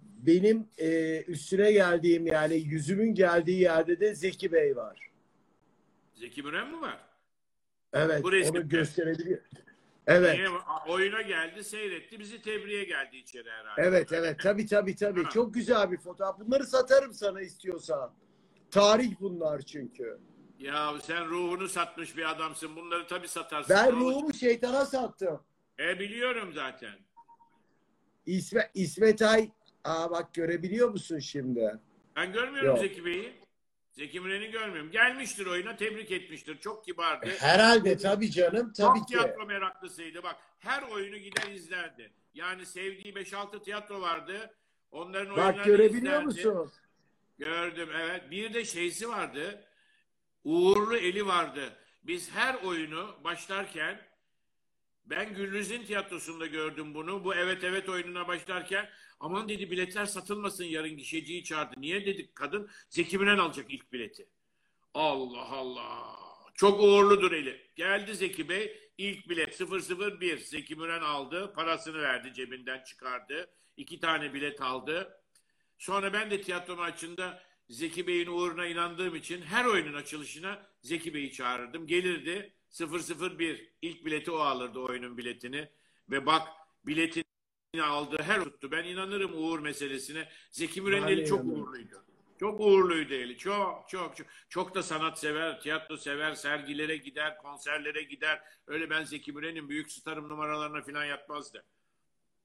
Benim 0.00 0.68
e, 0.78 1.20
üstüne 1.22 1.72
geldiğim 1.72 2.26
yani 2.26 2.54
yüzümün 2.54 3.14
geldiği 3.14 3.60
yerde 3.60 4.00
de 4.00 4.14
Zeki 4.14 4.52
Bey 4.52 4.76
var. 4.76 5.10
Zeki 6.14 6.42
Müren 6.42 6.70
mi 6.70 6.80
var? 6.80 6.98
Evet 7.92 8.22
Bu 8.24 8.32
resimde. 8.32 8.58
onu 8.58 8.68
gösterebiliyor. 8.68 9.40
Evet. 10.06 10.34
Niye? 10.34 10.48
Oyuna 10.88 11.22
geldi, 11.22 11.64
seyretti, 11.64 12.18
bizi 12.20 12.42
tebriğe 12.42 12.84
geldi 12.84 13.16
içeri 13.16 13.50
herhalde. 13.50 13.82
Evet 13.82 14.12
evet 14.12 14.40
tabii 14.42 14.66
tabii 14.66 14.96
tabii. 14.96 15.24
Ha. 15.24 15.30
Çok 15.30 15.54
güzel 15.54 15.92
bir 15.92 15.98
fotoğraf. 15.98 16.40
Bunları 16.40 16.66
satarım 16.66 17.12
sana 17.14 17.40
istiyorsan. 17.40 18.14
Tarih 18.70 19.14
bunlar 19.20 19.60
çünkü. 19.60 20.18
Ya 20.58 20.94
sen 21.02 21.26
ruhunu 21.26 21.68
satmış 21.68 22.16
bir 22.16 22.30
adamsın. 22.30 22.76
Bunları 22.76 23.06
tabii 23.06 23.28
satarsın. 23.28 23.76
Ben 23.76 23.92
ruhumu 23.92 24.34
şeytana 24.34 24.86
sattım. 24.86 25.40
E 25.78 25.98
biliyorum 25.98 26.52
zaten. 26.54 26.94
İsmet, 28.26 28.70
İsmet 28.74 29.22
Ay 29.22 29.50
Aa 29.84 30.10
bak 30.10 30.34
görebiliyor 30.34 30.88
musun 30.88 31.18
şimdi? 31.18 31.80
Ben 32.16 32.32
görmüyorum 32.32 32.68
Yok. 32.70 32.78
Zeki 32.78 33.04
Bey'i. 33.04 33.43
Zeki 33.94 34.20
Müren'i 34.20 34.50
görmüyorum. 34.50 34.90
Gelmiştir 34.90 35.46
oyuna, 35.46 35.76
tebrik 35.76 36.10
etmiştir. 36.10 36.58
Çok 36.60 36.84
kibardı. 36.84 37.26
Herhalde 37.38 37.96
tabii 37.96 38.30
canım 38.30 38.72
tabii 38.72 38.98
Çok 38.98 39.08
ki. 39.08 39.12
tiyatro 39.12 39.46
meraklısıydı. 39.46 40.22
Bak 40.22 40.36
her 40.58 40.82
oyunu 40.82 41.16
gider 41.16 41.50
izlerdi. 41.50 42.12
Yani 42.34 42.66
sevdiği 42.66 43.14
5-6 43.14 43.62
tiyatro 43.64 44.00
vardı. 44.00 44.54
Onların 44.90 45.30
oyunlarını 45.32 45.58
Bak 45.58 45.64
görebiliyor 45.64 46.22
izlerdi. 46.22 46.24
musun? 46.24 46.72
Gördüm 47.38 47.88
evet. 48.00 48.30
Bir 48.30 48.54
de 48.54 48.64
şeysi 48.64 49.08
vardı. 49.08 49.64
Uğurlu 50.44 50.96
eli 50.96 51.26
vardı. 51.26 51.72
Biz 52.02 52.30
her 52.30 52.54
oyunu 52.54 53.16
başlarken 53.24 54.00
ben 55.06 55.34
Güllüz'ün 55.34 55.84
tiyatrosunda 55.84 56.46
gördüm 56.46 56.94
bunu. 56.94 57.24
Bu 57.24 57.34
evet 57.34 57.64
evet 57.64 57.88
oyununa 57.88 58.28
başlarken 58.28 58.88
aman 59.24 59.48
dedi 59.48 59.70
biletler 59.70 60.06
satılmasın 60.06 60.64
yarın 60.64 60.96
gişeciyi 60.96 61.44
çağırdı. 61.44 61.74
Niye 61.80 62.06
dedik 62.06 62.34
kadın? 62.34 62.70
Zeki 62.88 63.18
Müren 63.18 63.38
alacak 63.38 63.66
ilk 63.70 63.92
bileti. 63.92 64.26
Allah 64.94 65.48
Allah. 65.48 66.16
Çok 66.54 66.80
uğurludur 66.80 67.32
eli. 67.32 67.70
Geldi 67.76 68.14
Zeki 68.14 68.48
Bey. 68.48 68.90
ilk 68.98 69.28
bilet 69.28 69.60
001. 69.60 70.38
Zeki 70.38 70.76
Müren 70.76 71.00
aldı. 71.00 71.52
Parasını 71.52 72.02
verdi 72.02 72.34
cebinden 72.34 72.84
çıkardı. 72.84 73.50
İki 73.76 74.00
tane 74.00 74.34
bilet 74.34 74.60
aldı. 74.60 75.20
Sonra 75.78 76.12
ben 76.12 76.30
de 76.30 76.40
tiyatro 76.40 76.76
maçında 76.76 77.42
Zeki 77.68 78.06
Bey'in 78.06 78.26
uğruna 78.26 78.66
inandığım 78.66 79.14
için 79.14 79.42
her 79.42 79.64
oyunun 79.64 79.94
açılışına 79.94 80.66
Zeki 80.82 81.14
Bey'i 81.14 81.32
çağırırdım. 81.32 81.86
Gelirdi 81.86 82.52
001 82.70 83.72
ilk 83.82 84.04
bileti 84.04 84.30
o 84.30 84.38
alırdı 84.38 84.78
oyunun 84.78 85.18
biletini 85.18 85.68
ve 86.10 86.26
bak 86.26 86.48
biletini 86.86 87.23
aldı 87.82 88.16
her 88.22 88.44
tuttu. 88.44 88.70
Ben 88.70 88.84
inanırım 88.84 89.32
uğur 89.34 89.58
meselesine. 89.58 90.28
Zeki 90.50 90.82
Müren'in 90.82 91.06
eli 91.06 91.26
çok 91.26 91.44
uğurluydu. 91.44 92.04
Çok 92.40 92.60
uğurluydu 92.60 93.14
eli. 93.14 93.38
Çok 93.38 93.88
çok 93.88 94.16
çok. 94.16 94.26
Çok 94.48 94.74
da 94.74 94.82
sanat 94.82 95.18
sever, 95.18 95.60
tiyatro 95.60 95.96
sever, 95.96 96.34
sergilere 96.34 96.96
gider, 96.96 97.38
konserlere 97.38 98.02
gider. 98.02 98.42
Öyle 98.66 98.90
ben 98.90 99.04
Zeki 99.04 99.32
Müren'in 99.32 99.68
büyük 99.68 99.92
starım 99.92 100.28
numaralarına 100.28 100.82
falan 100.82 101.04
yatmazdı. 101.04 101.64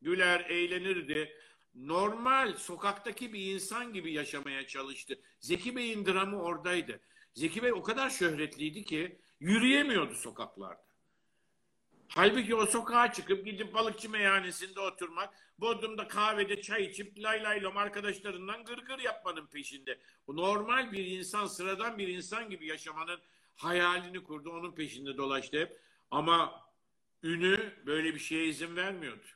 Güler, 0.01 0.39
eğlenirdi. 0.39 1.33
Normal 1.75 2.53
sokaktaki 2.53 3.33
bir 3.33 3.53
insan 3.53 3.93
gibi 3.93 4.13
yaşamaya 4.13 4.67
çalıştı. 4.67 5.19
Zeki 5.39 5.75
Bey'in 5.75 6.05
dramı 6.05 6.41
oradaydı. 6.41 6.99
Zeki 7.33 7.63
Bey 7.63 7.73
o 7.73 7.83
kadar 7.83 8.09
şöhretliydi 8.09 8.83
ki 8.83 9.19
yürüyemiyordu 9.39 10.15
sokaklarda. 10.15 10.88
Halbuki 12.09 12.55
o 12.55 12.65
sokağa 12.65 13.13
çıkıp 13.13 13.45
gidip 13.45 13.73
balıkçı 13.73 14.09
meyhanesinde 14.09 14.79
oturmak, 14.79 15.33
Bodrum'da 15.59 16.07
kahvede 16.07 16.61
çay 16.61 16.85
içip 16.85 17.19
lay 17.19 17.43
lay 17.43 17.63
lom 17.63 17.77
arkadaşlarından 17.77 18.63
gırgır 18.63 18.99
yapmanın 18.99 19.47
peşinde. 19.47 19.99
O 20.27 20.35
normal 20.35 20.91
bir 20.91 21.05
insan, 21.05 21.45
sıradan 21.45 21.97
bir 21.97 22.07
insan 22.07 22.49
gibi 22.49 22.67
yaşamanın 22.67 23.19
hayalini 23.55 24.23
kurdu. 24.23 24.49
Onun 24.51 24.71
peşinde 24.71 25.17
dolaştı 25.17 25.59
hep. 25.59 25.79
Ama 26.11 26.65
ünü 27.23 27.73
böyle 27.85 28.13
bir 28.13 28.19
şeye 28.19 28.45
izin 28.45 28.75
vermiyordu. 28.75 29.27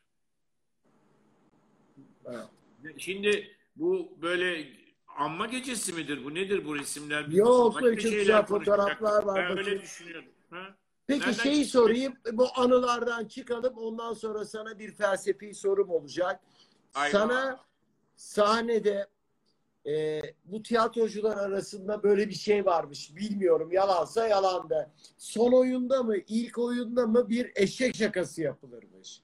Evet. 2.25 2.47
Şimdi 2.97 3.57
bu 3.75 4.17
böyle 4.21 4.67
anma 5.07 5.45
gecesi 5.45 5.93
midir? 5.93 6.25
Bu 6.25 6.33
nedir 6.33 6.65
bu 6.65 6.75
resimler? 6.75 7.25
Yok, 7.27 7.79
çok 7.79 7.97
güzel 7.97 8.45
fotoğraflar 8.45 9.23
var, 9.23 9.49
Ben 9.49 9.57
öyle 9.57 9.81
düşünüyorum. 9.81 10.29
Ha? 10.49 10.75
Peki 11.07 11.19
Nereden 11.19 11.43
şeyi 11.43 11.63
çıktı? 11.63 11.79
sorayım. 11.79 12.13
Bu 12.31 12.47
anılardan 12.55 13.25
çıkalım. 13.25 13.73
Ondan 13.77 14.13
sonra 14.13 14.45
sana 14.45 14.79
bir 14.79 14.91
felsefi 14.91 15.53
sorum 15.53 15.89
olacak. 15.89 16.39
Aynen. 16.95 17.11
Sana 17.11 17.59
sahnede 18.15 19.07
e, 19.87 20.21
bu 20.45 20.63
tiyatrocular 20.63 21.37
arasında 21.37 22.03
böyle 22.03 22.29
bir 22.29 22.33
şey 22.33 22.65
varmış. 22.65 23.15
Bilmiyorum 23.15 23.71
yalansa 23.71 24.27
yalan 24.27 24.69
da. 24.69 24.91
Son 25.17 25.51
oyunda 25.51 26.03
mı 26.03 26.17
ilk 26.27 26.57
oyunda 26.57 27.07
mı 27.07 27.29
bir 27.29 27.51
eşek 27.55 27.95
şakası 27.95 28.41
yapılırmış. 28.41 29.21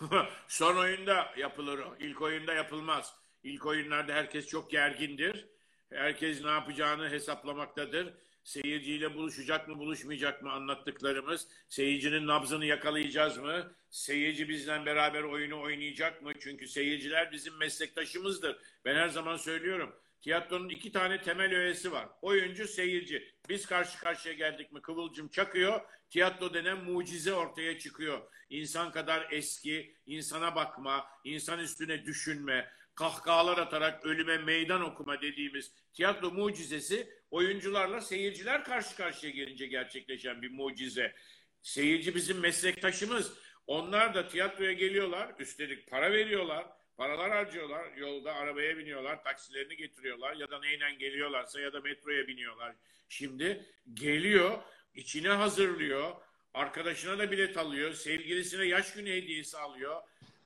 Son 0.48 0.76
oyunda 0.76 1.26
yapılır. 1.38 1.80
İlk 2.00 2.22
oyunda 2.22 2.52
yapılmaz. 2.52 3.14
İlk 3.44 3.66
oyunlarda 3.66 4.12
herkes 4.12 4.46
çok 4.46 4.70
gergindir. 4.70 5.48
Herkes 5.90 6.44
ne 6.44 6.50
yapacağını 6.50 7.10
hesaplamaktadır. 7.10 8.14
Seyirciyle 8.44 9.14
buluşacak 9.14 9.68
mı, 9.68 9.78
buluşmayacak 9.78 10.42
mı 10.42 10.52
anlattıklarımız? 10.52 11.48
Seyircinin 11.68 12.26
nabzını 12.26 12.66
yakalayacağız 12.66 13.38
mı? 13.38 13.72
Seyirci 13.90 14.48
bizden 14.48 14.86
beraber 14.86 15.22
oyunu 15.22 15.60
oynayacak 15.62 16.22
mı? 16.22 16.32
Çünkü 16.40 16.68
seyirciler 16.68 17.32
bizim 17.32 17.56
meslektaşımızdır. 17.56 18.56
Ben 18.84 18.94
her 18.94 19.08
zaman 19.08 19.36
söylüyorum. 19.36 19.94
Tiyatronun 20.22 20.68
iki 20.68 20.92
tane 20.92 21.22
temel 21.22 21.54
öğesi 21.54 21.92
var. 21.92 22.08
Oyuncu, 22.22 22.68
seyirci. 22.68 23.34
Biz 23.48 23.66
karşı 23.66 23.98
karşıya 23.98 24.34
geldik 24.34 24.72
mi 24.72 24.82
kıvılcım 24.82 25.28
çakıyor. 25.28 25.80
Tiyatro 26.10 26.54
denen 26.54 26.84
mucize 26.84 27.34
ortaya 27.34 27.78
çıkıyor. 27.78 28.22
İnsan 28.50 28.92
kadar 28.92 29.28
eski, 29.30 29.96
insana 30.06 30.54
bakma, 30.54 31.06
insan 31.24 31.58
üstüne 31.58 32.04
düşünme, 32.04 32.70
kahkahalar 32.94 33.58
atarak 33.58 34.06
ölüme 34.06 34.38
meydan 34.38 34.82
okuma 34.82 35.20
dediğimiz 35.20 35.72
tiyatro 35.94 36.30
mucizesi 36.30 37.21
oyuncularla 37.32 38.00
seyirciler 38.00 38.64
karşı 38.64 38.96
karşıya 38.96 39.32
gelince 39.32 39.66
gerçekleşen 39.66 40.42
bir 40.42 40.50
mucize. 40.50 41.14
Seyirci 41.62 42.14
bizim 42.14 42.40
meslektaşımız. 42.40 43.32
Onlar 43.66 44.14
da 44.14 44.28
tiyatroya 44.28 44.72
geliyorlar, 44.72 45.34
üstelik 45.38 45.90
para 45.90 46.12
veriyorlar, 46.12 46.66
paralar 46.96 47.30
harcıyorlar, 47.30 47.96
yolda 47.96 48.34
arabaya 48.34 48.78
biniyorlar, 48.78 49.24
taksilerini 49.24 49.76
getiriyorlar 49.76 50.36
ya 50.36 50.50
da 50.50 50.60
neyle 50.60 50.94
geliyorlarsa 50.94 51.60
ya 51.60 51.72
da 51.72 51.80
metroya 51.80 52.26
biniyorlar. 52.26 52.74
Şimdi 53.08 53.64
geliyor, 53.94 54.58
içine 54.94 55.28
hazırlıyor, 55.28 56.12
arkadaşına 56.54 57.18
da 57.18 57.30
bilet 57.30 57.56
alıyor, 57.56 57.94
sevgilisine 57.94 58.64
yaş 58.64 58.92
günü 58.92 59.10
hediyesi 59.10 59.58
alıyor. 59.58 60.02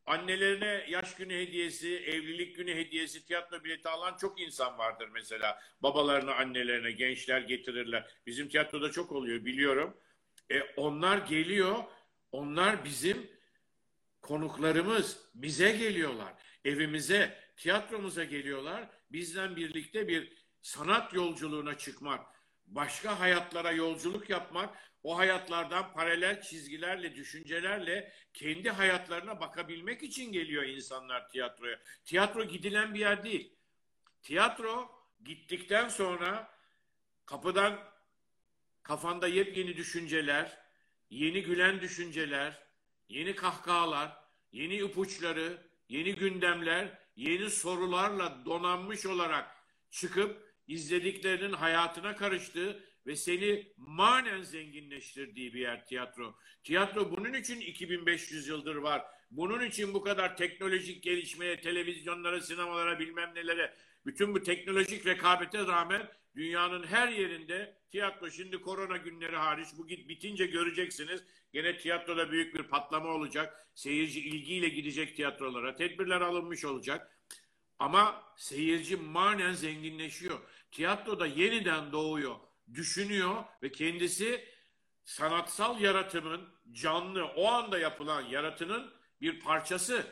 Annelerine 0.06 0.86
yaş 0.88 1.14
günü 1.14 1.34
hediyesi, 1.34 1.96
evlilik 1.96 2.56
günü 2.56 2.74
hediyesi, 2.74 3.26
tiyatro 3.26 3.64
bileti 3.64 3.88
alan 3.88 4.16
çok 4.16 4.40
insan 4.40 4.78
vardır 4.78 5.08
mesela. 5.14 5.60
Babalarına, 5.82 6.34
annelerine, 6.34 6.92
gençler 6.92 7.40
getirirler. 7.40 8.10
Bizim 8.26 8.48
tiyatroda 8.48 8.90
çok 8.90 9.12
oluyor 9.12 9.44
biliyorum. 9.44 9.96
E, 10.50 10.62
onlar 10.76 11.18
geliyor, 11.18 11.84
onlar 12.32 12.84
bizim 12.84 13.30
konuklarımız. 14.22 15.30
Bize 15.34 15.72
geliyorlar, 15.72 16.34
evimize, 16.64 17.38
tiyatromuza 17.56 18.24
geliyorlar. 18.24 18.88
Bizden 19.12 19.56
birlikte 19.56 20.08
bir 20.08 20.32
sanat 20.60 21.14
yolculuğuna 21.14 21.78
çıkmak, 21.78 22.26
başka 22.66 23.20
hayatlara 23.20 23.72
yolculuk 23.72 24.30
yapmak, 24.30 24.76
o 25.02 25.18
hayatlardan 25.18 25.92
paralel 25.92 26.42
çizgilerle, 26.42 27.14
düşüncelerle 27.14 28.12
kendi 28.34 28.70
hayatlarına 28.70 29.40
bakabilmek 29.40 30.02
için 30.02 30.32
geliyor 30.32 30.62
insanlar 30.62 31.28
tiyatroya. 31.28 31.80
Tiyatro 32.04 32.44
gidilen 32.44 32.94
bir 32.94 33.00
yer 33.00 33.24
değil. 33.24 33.52
Tiyatro 34.22 34.90
gittikten 35.24 35.88
sonra 35.88 36.50
kapıdan 37.26 37.78
kafanda 38.82 39.28
yepyeni 39.28 39.76
düşünceler, 39.76 40.58
yeni 41.10 41.42
gülen 41.42 41.80
düşünceler, 41.80 42.62
yeni 43.08 43.34
kahkahalar, 43.34 44.16
yeni 44.52 44.74
ipuçları, 44.74 45.62
yeni 45.88 46.14
gündemler, 46.14 46.98
yeni 47.16 47.50
sorularla 47.50 48.44
donanmış 48.44 49.06
olarak 49.06 49.56
çıkıp 49.90 50.45
izlediklerinin 50.68 51.52
hayatına 51.52 52.16
karıştığı 52.16 52.82
ve 53.06 53.16
seni 53.16 53.72
manen 53.76 54.42
zenginleştirdiği 54.42 55.54
bir 55.54 55.60
yer 55.60 55.86
tiyatro. 55.86 56.34
Tiyatro 56.64 57.10
bunun 57.10 57.32
için 57.32 57.60
2500 57.60 58.48
yıldır 58.48 58.76
var. 58.76 59.02
Bunun 59.30 59.64
için 59.64 59.94
bu 59.94 60.02
kadar 60.02 60.36
teknolojik 60.36 61.02
gelişmeye, 61.02 61.60
televizyonlara, 61.60 62.40
sinemalara 62.40 62.98
bilmem 62.98 63.34
nelere, 63.34 63.74
bütün 64.06 64.34
bu 64.34 64.42
teknolojik 64.42 65.06
rekabete 65.06 65.58
rağmen 65.58 66.08
dünyanın 66.36 66.82
her 66.82 67.08
yerinde 67.08 67.76
tiyatro 67.90 68.30
şimdi 68.30 68.60
korona 68.60 68.96
günleri 68.96 69.36
hariç 69.36 69.68
bu 69.78 69.86
git 69.86 70.08
bitince 70.08 70.46
göreceksiniz. 70.46 71.24
Gene 71.52 71.78
tiyatroda 71.78 72.30
büyük 72.30 72.54
bir 72.54 72.62
patlama 72.62 73.08
olacak. 73.08 73.66
Seyirci 73.74 74.20
ilgiyle 74.20 74.68
gidecek 74.68 75.16
tiyatrolara. 75.16 75.74
Tedbirler 75.74 76.20
alınmış 76.20 76.64
olacak. 76.64 77.15
Ama 77.78 78.22
seyirci 78.36 78.96
manen 78.96 79.52
zenginleşiyor. 79.52 80.40
Tiyatroda 80.72 81.26
yeniden 81.26 81.92
doğuyor, 81.92 82.36
düşünüyor 82.74 83.44
ve 83.62 83.72
kendisi 83.72 84.44
sanatsal 85.04 85.80
yaratımın 85.80 86.48
canlı 86.72 87.24
o 87.24 87.46
anda 87.46 87.78
yapılan 87.78 88.22
yaratının 88.22 88.92
bir 89.20 89.40
parçası. 89.40 90.06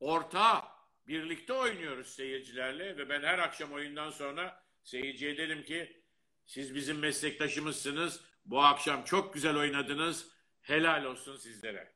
Ortağı 0.00 0.62
birlikte 1.06 1.52
oynuyoruz 1.52 2.14
seyircilerle 2.14 2.96
ve 2.96 3.08
ben 3.08 3.22
her 3.22 3.38
akşam 3.38 3.72
oyundan 3.72 4.10
sonra 4.10 4.62
seyirciye 4.82 5.36
derim 5.36 5.64
ki 5.64 6.02
siz 6.46 6.74
bizim 6.74 6.98
meslektaşımızsınız. 6.98 8.20
Bu 8.44 8.62
akşam 8.62 9.04
çok 9.04 9.34
güzel 9.34 9.56
oynadınız. 9.56 10.30
Helal 10.62 11.04
olsun 11.04 11.36
sizlere. 11.36 11.92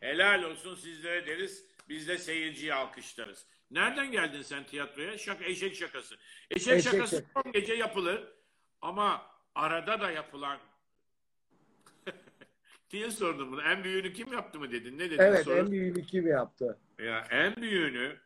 Helal 0.00 0.42
olsun 0.42 0.74
sizlere 0.74 1.26
deriz. 1.26 1.64
Biz 1.88 2.08
de 2.08 2.18
seyirciyi 2.18 2.74
alkışlarız. 2.74 3.46
Nereden 3.70 4.12
geldin 4.12 4.42
sen 4.42 4.66
tiyatroya? 4.66 5.18
Şaka, 5.18 5.44
eşek 5.44 5.76
şakası. 5.76 6.16
Eşek, 6.50 6.72
Eşek 6.74 6.92
şakası 6.92 7.16
şaka. 7.16 7.42
son 7.42 7.52
gece 7.52 7.74
yapılır. 7.74 8.24
Ama 8.82 9.26
arada 9.54 10.00
da 10.00 10.10
yapılan 10.10 10.58
diye 12.90 13.10
sordum 13.10 13.52
bunu. 13.52 13.62
En 13.62 13.84
büyüğünü 13.84 14.12
kim 14.12 14.32
yaptı 14.32 14.58
mı 14.58 14.70
dedin? 14.72 14.98
Ne 14.98 15.10
dedin? 15.10 15.18
Evet 15.22 15.44
Soru- 15.46 15.58
en 15.58 15.70
büyüğünü 15.70 16.02
kim 16.06 16.26
yaptı? 16.26 16.78
ya 16.98 17.26
en 17.30 17.56
büyüğünü, 17.56 18.16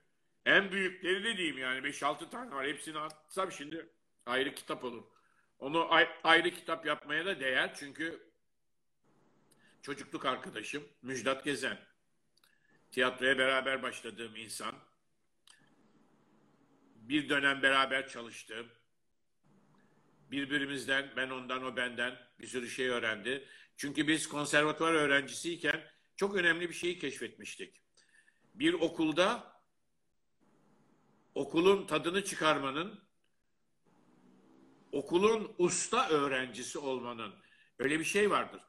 en 0.46 0.72
büyükleri 0.72 1.24
de 1.24 1.36
diyeyim 1.36 1.58
yani 1.58 1.78
5-6 1.86 2.30
tane 2.30 2.50
var. 2.54 2.66
Hepsini 2.66 2.98
atsam 2.98 3.52
şimdi 3.52 3.86
ayrı 4.26 4.54
kitap 4.54 4.84
olur. 4.84 5.02
Onu 5.58 5.92
ay- 5.92 6.08
ayrı 6.24 6.50
kitap 6.50 6.86
yapmaya 6.86 7.26
da 7.26 7.40
değer 7.40 7.74
çünkü 7.74 8.22
çocukluk 9.82 10.24
arkadaşım 10.24 10.84
Müjdat 11.02 11.44
Gezen. 11.44 11.78
Tiyatroya 12.92 13.38
beraber 13.38 13.82
başladığım 13.82 14.36
insan. 14.36 14.74
Bir 17.08 17.28
dönem 17.28 17.62
beraber 17.62 18.08
çalıştım. 18.08 18.66
Birbirimizden, 20.30 21.12
ben 21.16 21.30
ondan, 21.30 21.64
o 21.64 21.76
benden 21.76 22.18
bir 22.40 22.46
sürü 22.46 22.68
şey 22.68 22.88
öğrendi. 22.88 23.48
Çünkü 23.76 24.08
biz 24.08 24.28
konservatuvar 24.28 24.92
öğrencisiyken 24.92 25.84
çok 26.16 26.36
önemli 26.36 26.68
bir 26.68 26.74
şeyi 26.74 26.98
keşfetmiştik 26.98 27.84
bir 28.54 28.72
okulda 28.72 29.54
okulun 31.34 31.86
tadını 31.86 32.24
çıkarmanın 32.24 33.00
okulun 34.92 35.54
usta 35.58 36.08
öğrencisi 36.08 36.78
olmanın 36.78 37.34
öyle 37.78 37.98
bir 37.98 38.04
şey 38.04 38.30
vardır. 38.30 38.62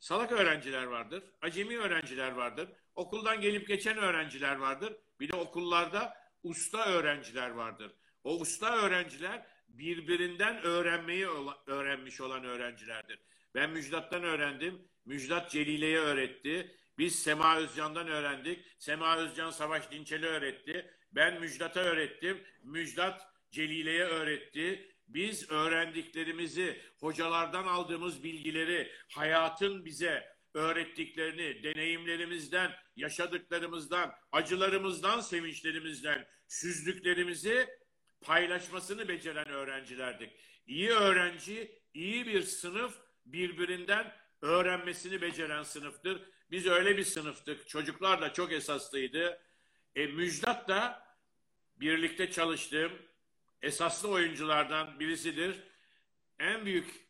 Salak 0.00 0.32
öğrenciler 0.32 0.84
vardır, 0.84 1.24
acemi 1.40 1.78
öğrenciler 1.78 2.32
vardır, 2.32 2.68
okuldan 2.94 3.40
gelip 3.40 3.68
geçen 3.68 3.98
öğrenciler 3.98 4.56
vardır. 4.56 4.96
Bir 5.20 5.28
de 5.28 5.36
okullarda 5.36 6.16
usta 6.42 6.86
öğrenciler 6.86 7.50
vardır. 7.50 7.92
O 8.24 8.40
usta 8.40 8.76
öğrenciler 8.76 9.46
birbirinden 9.68 10.62
öğrenmeyi 10.62 11.26
öğrenmiş 11.66 12.20
olan 12.20 12.44
öğrencilerdir. 12.44 13.18
Ben 13.54 13.70
Müjdat'tan 13.70 14.22
öğrendim. 14.22 14.88
Müjdat 15.04 15.50
Celile'ye 15.50 15.98
öğretti. 15.98 16.76
Biz 16.98 17.22
Sema 17.22 17.56
Özcan'dan 17.56 18.08
öğrendik. 18.08 18.66
Sema 18.78 19.16
Özcan 19.16 19.50
Savaş 19.50 19.90
Dinçel'e 19.90 20.26
öğretti. 20.26 20.90
Ben 21.12 21.40
Müjdat'a 21.40 21.80
öğrettim. 21.80 22.42
Müjdat 22.62 23.28
Celile'ye 23.50 24.04
öğretti. 24.04 24.92
Biz 25.08 25.50
öğrendiklerimizi, 25.50 26.80
hocalardan 27.00 27.66
aldığımız 27.66 28.24
bilgileri, 28.24 28.92
hayatın 29.08 29.84
bize 29.84 30.36
öğrettiklerini, 30.54 31.62
deneyimlerimizden, 31.62 32.72
yaşadıklarımızdan, 32.96 34.14
acılarımızdan, 34.32 35.20
sevinçlerimizden, 35.20 36.28
süzdüklerimizi 36.48 37.68
paylaşmasını 38.20 39.08
beceren 39.08 39.48
öğrencilerdik. 39.48 40.32
İyi 40.66 40.90
öğrenci, 40.90 41.82
iyi 41.94 42.26
bir 42.26 42.42
sınıf 42.42 42.94
birbirinden 43.26 44.16
öğrenmesini 44.42 45.22
beceren 45.22 45.62
sınıftır. 45.62 46.22
Biz 46.50 46.66
öyle 46.66 46.96
bir 46.96 47.04
sınıftık. 47.04 47.68
Çocuklar 47.68 48.20
da 48.20 48.32
çok 48.32 48.52
esaslıydı. 48.52 49.40
E, 49.94 50.06
Müjdat 50.06 50.68
da 50.68 51.06
birlikte 51.76 52.30
çalıştığım 52.30 52.92
esaslı 53.62 54.08
oyunculardan 54.08 55.00
birisidir. 55.00 55.56
En 56.38 56.66
büyük 56.66 57.06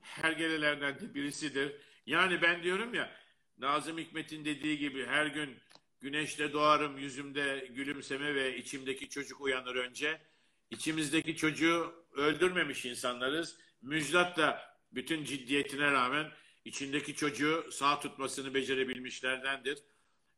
hergelelerden 0.00 1.00
de 1.00 1.14
birisidir. 1.14 1.72
Yani 2.08 2.42
ben 2.42 2.62
diyorum 2.62 2.94
ya 2.94 3.10
Nazım 3.58 3.98
Hikmet'in 3.98 4.44
dediği 4.44 4.78
gibi 4.78 5.06
her 5.06 5.26
gün 5.26 5.56
güneşle 6.00 6.52
doğarım 6.52 6.98
yüzümde 6.98 7.68
gülümseme 7.70 8.34
ve 8.34 8.56
içimdeki 8.56 9.08
çocuk 9.08 9.40
uyanır 9.40 9.76
önce. 9.76 10.20
İçimizdeki 10.70 11.36
çocuğu 11.36 12.04
öldürmemiş 12.12 12.84
insanlarız. 12.84 13.56
Müjdat 13.82 14.38
da 14.38 14.76
bütün 14.92 15.24
ciddiyetine 15.24 15.92
rağmen 15.92 16.30
içindeki 16.64 17.14
çocuğu 17.14 17.68
sağ 17.72 18.00
tutmasını 18.00 18.54
becerebilmişlerdendir. 18.54 19.78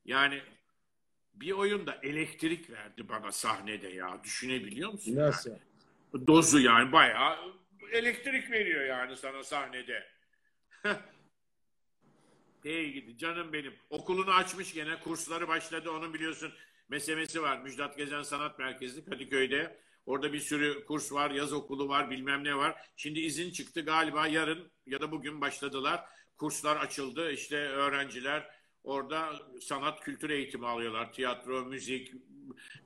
Yani 0.05 0.43
bir 1.35 1.53
oyunda 1.53 1.99
elektrik 2.03 2.71
verdi 2.71 3.09
bana 3.09 3.33
sahnede 3.33 3.89
ya. 3.89 4.21
Düşünebiliyor 4.25 4.93
musun? 4.93 5.17
Nasıl? 5.17 5.51
dozu 6.27 6.61
yani 6.61 6.93
bayağı 6.93 7.37
elektrik 7.93 8.51
veriyor 8.51 8.85
yani 8.85 9.17
sana 9.17 9.45
sahnede. 9.45 10.07
Hey 12.63 12.93
gidi 12.93 13.19
canım 13.19 13.53
benim. 13.53 13.75
Okulunu 13.91 14.31
açmış 14.31 14.75
gene. 14.75 15.01
Kursları 15.01 15.49
başladı. 15.49 15.91
Onun 15.91 16.15
biliyorsun 16.15 16.53
mesemesi 16.89 17.43
var. 17.43 17.59
Müjdat 17.59 17.97
Gezen 17.97 18.23
Sanat 18.23 18.59
Merkezi 18.59 19.05
Kadıköy'de. 19.05 19.81
Orada 20.07 20.33
bir 20.33 20.41
sürü 20.41 20.85
kurs 20.85 21.13
var. 21.13 21.31
Yaz 21.31 21.53
okulu 21.53 21.89
var. 21.89 22.11
Bilmem 22.11 22.45
ne 22.45 22.57
var. 22.57 22.87
Şimdi 22.97 23.21
izin 23.21 23.51
çıktı. 23.51 23.81
Galiba 23.81 24.27
yarın 24.27 24.71
ya 24.87 25.01
da 25.01 25.13
bugün 25.13 25.41
başladılar. 25.41 26.05
Kurslar 26.37 26.77
açıldı. 26.77 27.33
İşte 27.33 27.57
öğrenciler 27.57 28.51
orada 28.85 29.33
sanat 29.61 30.01
kültür 30.01 30.31
eğitimi 30.31 30.67
alıyorlar. 30.67 31.13
Tiyatro, 31.13 31.65
müzik 31.65 32.13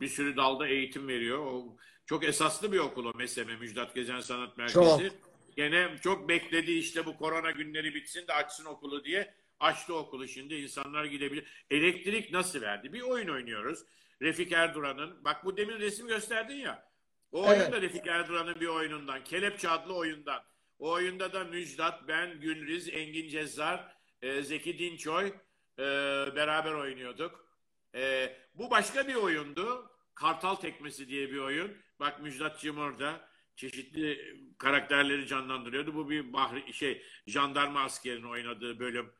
bir 0.00 0.08
sürü 0.08 0.36
dalda 0.36 0.66
eğitim 0.66 1.08
veriyor. 1.08 1.38
O, 1.38 1.76
çok 2.06 2.24
esaslı 2.24 2.72
bir 2.72 2.78
okul 2.78 3.04
o 3.04 3.12
MESEME 3.16 3.56
Müjdat 3.56 3.94
Gezen 3.94 4.20
Sanat 4.20 4.58
Merkezi. 4.58 5.08
Çok. 5.08 5.34
Gene 5.56 5.96
çok 6.02 6.28
bekledi 6.28 6.72
işte 6.72 7.06
bu 7.06 7.16
korona 7.16 7.50
günleri 7.50 7.94
bitsin 7.94 8.26
de 8.26 8.32
açsın 8.32 8.64
okulu 8.64 9.04
diye. 9.04 9.34
Açtı 9.64 9.94
okulu 9.94 10.28
şimdi 10.28 10.54
insanlar 10.54 11.04
gidebilir. 11.04 11.44
Elektrik 11.70 12.32
nasıl 12.32 12.60
verdi? 12.60 12.92
Bir 12.92 13.00
oyun 13.00 13.28
oynuyoruz. 13.28 13.84
Refik 14.22 14.52
Erduran'ın. 14.52 15.24
Bak 15.24 15.44
bu 15.44 15.56
demin 15.56 15.80
resim 15.80 16.06
gösterdin 16.06 16.56
ya. 16.56 16.92
O 17.32 17.52
Evet. 17.52 17.72
da 17.72 17.82
Refik 17.82 18.06
Erduran'ın 18.06 18.60
bir 18.60 18.66
oyunundan. 18.66 19.24
Kelepçe 19.24 19.68
adlı 19.68 19.94
oyundan. 19.94 20.42
O 20.78 20.90
oyunda 20.90 21.32
da 21.32 21.44
Müjdat, 21.44 22.08
ben, 22.08 22.40
Gülriz, 22.40 22.88
Engin 22.88 23.28
Cezzar, 23.28 23.94
e, 24.22 24.42
Zeki 24.42 24.78
Dinçoy 24.78 25.32
e, 25.78 25.84
beraber 26.36 26.72
oynuyorduk. 26.72 27.48
E, 27.94 28.36
bu 28.54 28.70
başka 28.70 29.08
bir 29.08 29.14
oyundu. 29.14 29.90
Kartal 30.14 30.54
Tekmesi 30.54 31.08
diye 31.08 31.30
bir 31.30 31.38
oyun. 31.38 31.76
Bak 32.00 32.22
Müjdatçığım 32.22 32.78
orada 32.78 33.28
çeşitli 33.56 34.36
karakterleri 34.58 35.26
canlandırıyordu. 35.26 35.94
Bu 35.94 36.10
bir 36.10 36.32
bahri, 36.32 36.72
şey 36.72 37.02
jandarma 37.26 37.80
askerinin 37.80 38.28
oynadığı 38.28 38.78
bölüm. 38.78 39.12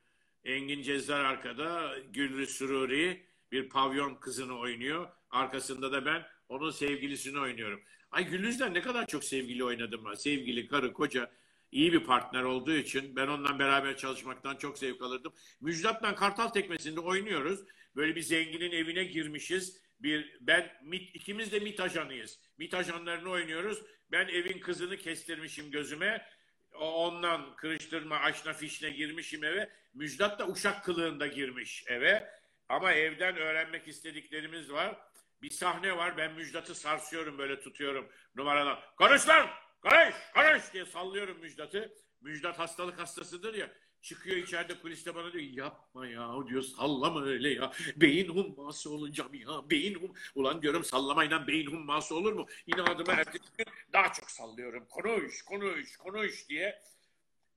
Engin 0.44 0.82
Cezzar 0.82 1.24
arkada, 1.24 1.94
Gülrü 2.12 2.46
Sururi 2.46 3.26
bir 3.52 3.68
pavyon 3.68 4.14
kızını 4.14 4.58
oynuyor. 4.58 5.08
Arkasında 5.30 5.92
da 5.92 6.06
ben 6.06 6.26
onun 6.48 6.70
sevgilisini 6.70 7.40
oynuyorum. 7.40 7.80
Ay 8.10 8.28
Gülüz'den 8.28 8.74
ne 8.74 8.82
kadar 8.82 9.06
çok 9.06 9.24
sevgili 9.24 9.64
oynadım 9.64 10.04
ben. 10.04 10.14
Sevgili, 10.14 10.66
karı, 10.66 10.92
koca 10.92 11.30
iyi 11.72 11.92
bir 11.92 12.04
partner 12.04 12.42
olduğu 12.42 12.74
için 12.74 13.16
ben 13.16 13.26
onunla 13.26 13.58
beraber 13.58 13.96
çalışmaktan 13.96 14.56
çok 14.56 14.78
zevk 14.78 15.02
alırdım. 15.02 15.32
Müjdat'la 15.60 16.14
Kartal 16.14 16.48
Tekmesi'nde 16.48 17.00
oynuyoruz. 17.00 17.60
Böyle 17.96 18.16
bir 18.16 18.22
zenginin 18.22 18.72
evine 18.72 19.04
girmişiz. 19.04 19.80
Bir 20.00 20.38
ben 20.40 20.72
MIT, 20.82 21.14
ikimiz 21.14 21.52
de 21.52 21.60
MIT 21.60 21.80
ajanıyız. 21.80 22.38
MIT 22.58 22.74
ajanlarını 22.74 23.30
oynuyoruz. 23.30 23.82
Ben 24.12 24.28
evin 24.28 24.60
kızını 24.60 24.96
kestirmişim 24.96 25.70
gözüme. 25.70 26.26
Ondan 26.74 27.56
kırıştırma, 27.56 28.16
aşna 28.16 28.52
fişne 28.52 28.90
girmişim 28.90 29.44
eve. 29.44 29.70
Müjdat 29.94 30.38
da 30.38 30.48
uşak 30.48 30.84
kılığında 30.84 31.26
girmiş 31.26 31.84
eve. 31.86 32.30
Ama 32.68 32.92
evden 32.92 33.36
öğrenmek 33.36 33.88
istediklerimiz 33.88 34.72
var. 34.72 34.96
Bir 35.42 35.50
sahne 35.50 35.96
var. 35.96 36.16
Ben 36.16 36.32
Müjdat'ı 36.32 36.74
sarsıyorum 36.74 37.38
böyle 37.38 37.60
tutuyorum 37.60 38.08
numaradan. 38.34 38.78
Konuş 38.96 39.28
lan! 39.28 39.50
Konuş! 39.80 40.14
Konuş! 40.34 40.72
diye 40.72 40.84
sallıyorum 40.86 41.40
Müjdat'ı. 41.40 41.94
Müjdat 42.20 42.58
hastalık 42.58 42.98
hastasıdır 42.98 43.54
ya. 43.54 43.70
Çıkıyor 44.04 44.36
içeride 44.36 44.74
kuliste 44.74 45.14
bana 45.14 45.32
diyor 45.32 45.44
yapma 45.44 46.06
ya 46.06 46.46
diyor 46.48 46.62
sallama 46.62 47.24
öyle 47.24 47.48
ya. 47.48 47.72
Beyin 47.96 48.28
humması 48.28 48.90
olacağım 48.90 49.34
ya. 49.34 49.70
Beyin 49.70 49.94
hum... 49.94 50.12
Ulan 50.34 50.62
diyorum 50.62 50.84
sallamayla 50.84 51.46
beyin 51.46 51.66
humması 51.66 52.14
olur 52.14 52.32
mu? 52.32 52.46
İnadıma 52.66 53.12
ertesi 53.12 53.44
gün 53.58 53.66
daha 53.92 54.12
çok 54.12 54.30
sallıyorum. 54.30 54.86
Konuş, 54.90 55.42
konuş, 55.42 55.96
konuş 55.96 56.48
diye. 56.48 56.82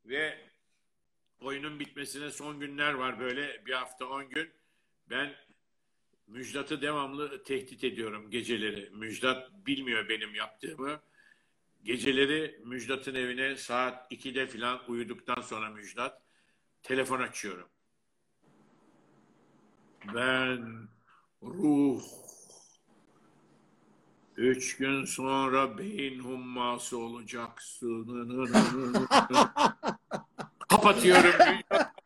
Ve 0.06 0.38
oyunun 1.42 1.80
bitmesine 1.80 2.32
son 2.32 2.60
günler 2.60 2.94
var 2.94 3.20
böyle 3.20 3.66
bir 3.66 3.74
hafta 3.74 4.06
on 4.06 4.30
gün. 4.30 4.50
Ben 5.10 5.36
Müjdat'ı 6.28 6.82
devamlı 6.82 7.44
tehdit 7.44 7.84
ediyorum 7.84 8.32
geceleri. 8.32 8.90
Müjdat 8.90 9.52
bilmiyor 9.52 10.10
benim 10.10 10.36
yaptığımı. 10.36 11.02
Geceleri 11.84 12.60
Müjdat'ın 12.66 13.16
evine 13.16 13.56
saat 13.56 14.12
2'de 14.12 14.48
falan 14.48 14.82
uyuduktan 14.88 15.42
sonra 15.42 15.70
Müjdat 15.70 16.27
telefon 16.88 17.20
açıyorum. 17.20 17.68
Ben 20.16 20.88
ruh 21.44 22.02
üç 24.38 24.78
gün 24.78 25.06
sonra 25.06 25.78
beyin 25.78 26.20
humması 26.20 26.98
olacaksın. 26.98 29.08
Kapatıyorum. 30.70 31.32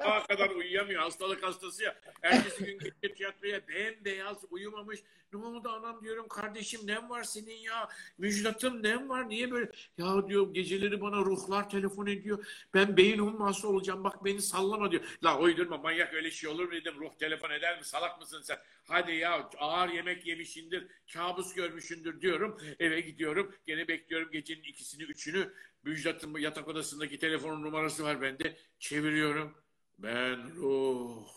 Sabaha 0.04 0.28
kadar 0.28 0.50
uyuyamıyor. 0.50 1.02
Hastalık 1.02 1.44
hastası 1.44 1.84
ya. 1.84 2.00
Ertesi 2.24 2.66
gün 2.66 2.80
gitti 2.80 3.14
tiyatroya 3.14 3.68
bembeyaz 3.68 4.38
uyumamış. 4.50 5.00
Ne 5.34 5.40
oldu 5.46 5.70
anam 5.70 6.02
diyorum 6.04 6.28
kardeşim 6.28 6.82
nem 6.86 7.10
var 7.10 7.24
senin 7.24 7.58
ya. 7.58 7.90
Müjdat'ım 8.18 8.84
nem 8.84 9.10
var 9.10 9.30
niye 9.30 9.52
böyle? 9.52 9.72
Ya 9.98 10.28
diyor 10.28 10.54
geceleri 10.54 11.02
bana 11.02 11.18
ruhlar 11.18 11.70
telefon 11.70 12.08
ediyor. 12.08 12.46
Ben 12.74 12.98
beyin 12.98 13.20
humması 13.20 13.68
olacağım 13.68 14.04
bak 14.04 14.26
beni 14.26 14.42
sallama 14.42 14.92
diyor. 14.92 15.04
La 15.24 15.40
uydurma 15.40 15.78
manyak 15.78 16.14
öyle 16.14 16.32
şey 16.32 16.50
olur 16.50 16.66
mu 16.66 16.72
dedim. 16.72 16.94
Ruh 17.00 17.14
telefon 17.20 17.50
eder 17.50 17.78
mi 17.80 17.86
salak 17.86 18.20
mısın 18.22 18.42
sen? 18.44 18.58
Hadi 18.84 19.16
ya 19.16 19.50
ağır 19.58 19.90
yemek 19.90 20.28
yemişindir. 20.28 20.88
Kabus 21.14 21.54
görmüşündür 21.54 22.22
diyorum. 22.22 22.58
Eve 22.80 23.02
gidiyorum. 23.02 23.56
Gene 23.66 23.88
bekliyorum 23.88 24.32
gecenin 24.32 24.64
ikisini 24.64 25.04
üçünü. 25.04 25.54
Müjdat'ın 25.84 26.38
yatak 26.40 26.68
odasındaki 26.68 27.20
telefonun 27.20 27.64
numarası 27.64 28.04
var 28.04 28.22
bende. 28.22 28.58
Çeviriyorum. 28.80 29.61
Ben 30.04 30.56
ruh. 30.56 31.28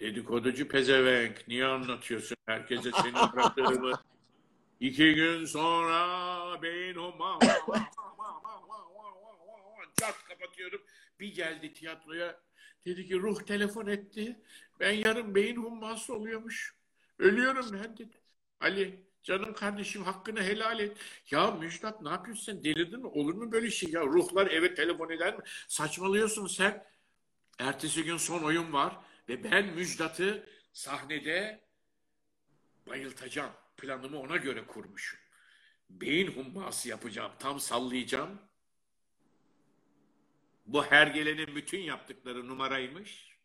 Dedikoducu 0.00 0.68
pezevenk. 0.68 1.48
Niye 1.48 1.64
anlatıyorsun 1.66 2.36
herkese 2.46 2.90
senin 3.02 3.14
aradığımı? 3.14 4.00
İki 4.80 5.14
gün 5.14 5.44
sonra 5.44 6.62
beyin 6.62 6.94
huma 6.94 7.38
Çat 10.00 10.24
kapatıyorum. 10.28 10.80
Bir 11.20 11.34
geldi 11.34 11.72
tiyatroya. 11.72 12.40
Dedi 12.86 13.06
ki 13.06 13.14
ruh 13.14 13.42
telefon 13.42 13.86
etti. 13.86 14.40
Ben 14.80 14.92
yarın 14.92 15.34
beyin 15.34 15.56
humması 15.56 16.14
oluyormuş. 16.14 16.74
Ölüyorum 17.18 17.66
ben 17.72 17.96
dedi. 17.96 18.16
Ali 18.60 19.06
canım 19.22 19.54
kardeşim 19.54 20.02
hakkını 20.02 20.42
helal 20.42 20.80
et. 20.80 20.96
Ya 21.30 21.50
Müjdat 21.50 22.02
ne 22.02 22.08
yapıyorsun 22.08 22.52
sen 22.52 22.64
delirdin 22.64 23.00
mi? 23.00 23.06
Olur 23.06 23.34
mu 23.34 23.52
böyle 23.52 23.70
şey 23.70 23.90
ya? 23.90 24.06
Ruhlar 24.06 24.46
eve 24.46 24.74
telefon 24.74 25.10
eder 25.10 25.36
mi? 25.36 25.42
Saçmalıyorsun 25.68 26.46
sen. 26.46 26.90
Ertesi 27.60 28.04
gün 28.04 28.16
son 28.16 28.42
oyun 28.42 28.72
var 28.72 28.96
ve 29.28 29.44
ben 29.44 29.66
Müjdat'ı 29.66 30.46
sahnede 30.72 31.64
bayıltacağım. 32.86 33.52
Planımı 33.76 34.20
ona 34.20 34.36
göre 34.36 34.66
kurmuşum. 34.66 35.20
Beyin 35.90 36.26
humması 36.26 36.88
yapacağım. 36.88 37.32
Tam 37.38 37.60
sallayacağım. 37.60 38.40
Bu 40.66 40.84
hergelenin 40.84 41.56
bütün 41.56 41.80
yaptıkları 41.80 42.48
numaraymış. 42.48 43.36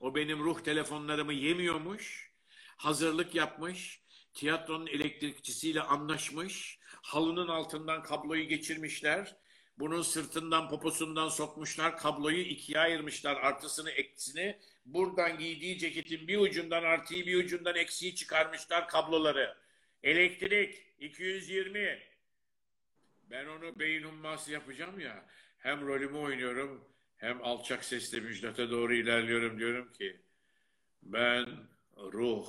O 0.00 0.14
benim 0.14 0.38
ruh 0.38 0.60
telefonlarımı 0.60 1.32
yemiyormuş. 1.32 2.32
Hazırlık 2.76 3.34
yapmış. 3.34 4.02
Tiyatronun 4.34 4.86
elektrikçisiyle 4.86 5.82
anlaşmış. 5.82 6.78
Halının 7.02 7.48
altından 7.48 8.02
kabloyu 8.02 8.48
geçirmişler. 8.48 9.36
Bunun 9.78 10.02
sırtından 10.02 10.68
poposundan 10.68 11.28
sokmuşlar. 11.28 11.98
Kabloyu 11.98 12.40
ikiye 12.40 12.78
ayırmışlar. 12.78 13.36
Artısını 13.36 13.90
eksisini. 13.90 14.58
Buradan 14.86 15.38
giydiği 15.38 15.78
ceketin 15.78 16.28
bir 16.28 16.38
ucundan 16.38 16.82
artıyı 16.82 17.26
bir 17.26 17.44
ucundan 17.44 17.76
eksiği 17.76 18.14
çıkarmışlar 18.14 18.88
kabloları. 18.88 19.56
Elektrik 20.02 20.82
220. 20.98 21.98
Ben 23.30 23.46
onu 23.46 23.78
beyin 23.78 24.02
humması 24.02 24.52
yapacağım 24.52 25.00
ya. 25.00 25.26
Hem 25.58 25.86
rolümü 25.86 26.18
oynuyorum 26.18 26.84
hem 27.16 27.42
alçak 27.42 27.84
sesle 27.84 28.20
Müjdat'a 28.20 28.70
doğru 28.70 28.94
ilerliyorum 28.94 29.58
diyorum 29.58 29.92
ki 29.92 30.20
ben 31.02 31.46
ruh 31.96 32.46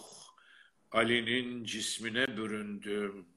Ali'nin 0.91 1.63
cismine 1.63 2.37
büründüm. 2.37 3.27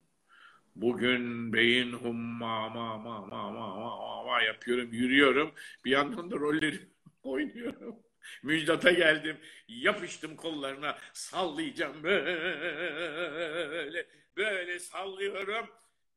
Bugün 0.81 1.53
beyin 1.53 1.93
humma 1.93 2.69
ma 2.69 2.99
ma 2.99 3.21
ma 3.21 3.51
ma 3.51 3.71
ma 3.79 4.23
ma 4.25 4.43
yapıyorum, 4.43 4.93
yürüyorum. 4.93 5.53
Bir 5.85 5.91
yandan 5.91 6.31
da 6.31 6.37
rolleri 6.37 6.81
oynuyorum. 7.23 7.97
Müjdat'a 8.43 8.91
geldim, 8.91 9.37
yapıştım 9.69 10.37
kollarına, 10.37 10.99
sallayacağım 11.13 12.03
böyle, 12.03 12.37
böyle 14.37 14.79
sallıyorum. 14.79 15.67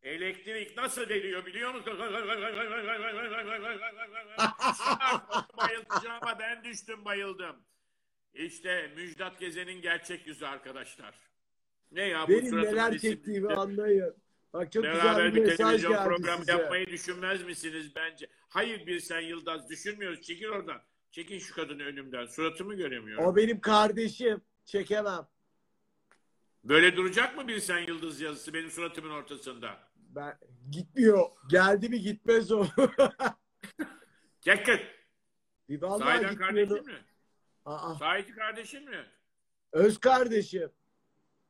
Elektrik 0.04 0.78
nasıl 0.78 1.10
deliyor 1.10 1.46
biliyor 1.46 1.74
musun? 1.74 2.00
Bayılacağıma 5.58 6.40
ben 6.40 6.64
düştüm 6.64 7.06
bayıldım. 7.06 7.56
İşte 8.34 8.92
Müjdat 8.96 9.40
Gezen'in 9.40 9.82
gerçek 9.82 10.28
yüzü 10.28 10.46
arkadaşlar. 10.46 11.16
Ne 11.92 12.04
ya 12.04 12.28
bu 12.28 12.32
Benim 12.32 12.62
neler 12.62 12.98
çektiğimi 12.98 13.54
anlayın. 13.54 14.23
Bak 14.54 14.72
çok 14.72 14.84
Beraber 14.84 15.10
güzel 15.26 15.36
bir 15.36 15.42
bir 15.52 15.58
televizyon 15.58 16.04
programı 16.04 16.46
size. 16.46 16.52
yapmayı 16.52 16.88
düşünmez 16.88 17.44
misiniz 17.44 17.96
bence? 17.96 18.28
Hayır 18.50 18.88
bir 18.88 19.00
sen 19.00 19.20
Yıldız 19.20 19.70
düşünmüyoruz. 19.70 20.22
Çekil 20.22 20.46
oradan. 20.48 20.82
Çekin 21.12 21.40
şu 21.40 21.56
kadını 21.56 21.84
önümden. 21.84 22.26
Suratımı 22.26 22.76
göremiyorum. 22.76 23.26
O 23.26 23.36
benim 23.36 23.62
kardeşim. 23.62 24.42
Çekemem. 24.66 25.28
Böyle 26.64 26.96
duracak 26.96 27.38
mı 27.38 27.48
bir 27.48 27.60
sen 27.60 27.80
Yıldız 27.80 28.22
yazısı 28.22 28.54
benim 28.54 28.72
suratımın 28.72 29.10
ortasında? 29.10 29.80
Ben 29.96 30.38
gitmiyor. 30.72 31.30
Geldi 31.50 31.90
mi 31.90 32.02
gitmez 32.02 32.52
o. 32.52 32.66
Yakın. 34.46 34.80
bir 35.70 35.80
Sahiden 35.80 36.36
kardeşin 36.36 36.86
mi? 36.86 37.06
Aa, 37.66 37.96
Sahiti 37.96 38.32
kardeşin 38.36 38.90
mi? 38.90 39.06
öz 39.72 40.00
kardeşim. 40.00 40.72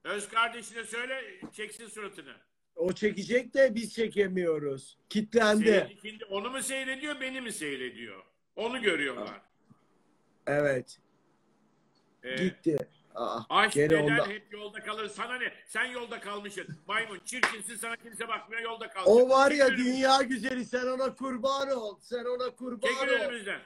Öz 0.04 0.30
kardeşine 0.30 0.84
söyle 0.84 1.40
çeksin 1.52 1.88
suratını. 1.88 2.36
O 2.76 2.94
çekecek 2.94 3.54
de 3.54 3.76
biz 3.76 3.94
çekemiyoruz. 3.94 4.98
Kitlendi. 5.10 5.98
Şimdi 6.02 6.26
onu 6.26 6.50
mu 6.50 6.62
seyrediyor 6.62 7.22
beni 7.22 7.42
mi 7.42 7.52
seyrediyor? 7.54 8.24
Onu 8.56 8.82
görüyorlar. 8.82 9.42
Evet. 10.48 11.00
Ee, 12.24 12.36
Gitti. 12.36 12.78
Aa, 13.16 13.40
Aşk 13.50 13.74
gene 13.74 13.86
eder 13.86 14.00
onda. 14.02 14.28
hep 14.28 14.54
yolda 14.54 14.84
kalır. 14.84 15.08
Sana 15.10 15.36
ne? 15.36 15.54
Sen 15.68 15.86
yolda 15.86 16.20
kalmışsın. 16.20 16.68
Maymun 16.88 17.20
çirkinsin 17.26 17.76
sana 17.76 17.96
kimse 17.96 18.28
bakmıyor 18.28 18.62
yolda 18.62 18.90
kal. 18.90 19.04
O 19.06 19.30
var 19.30 19.52
ya 19.52 19.70
dünya 19.78 20.22
güzeli 20.22 20.66
sen 20.66 20.86
ona 20.88 21.16
kurban 21.16 21.70
ol. 21.70 21.98
Sen 22.02 22.26
ona 22.26 22.50
kurban 22.56 22.88
Çekil 22.88 23.08
ol. 23.08 23.14
önümüzden. 23.20 23.60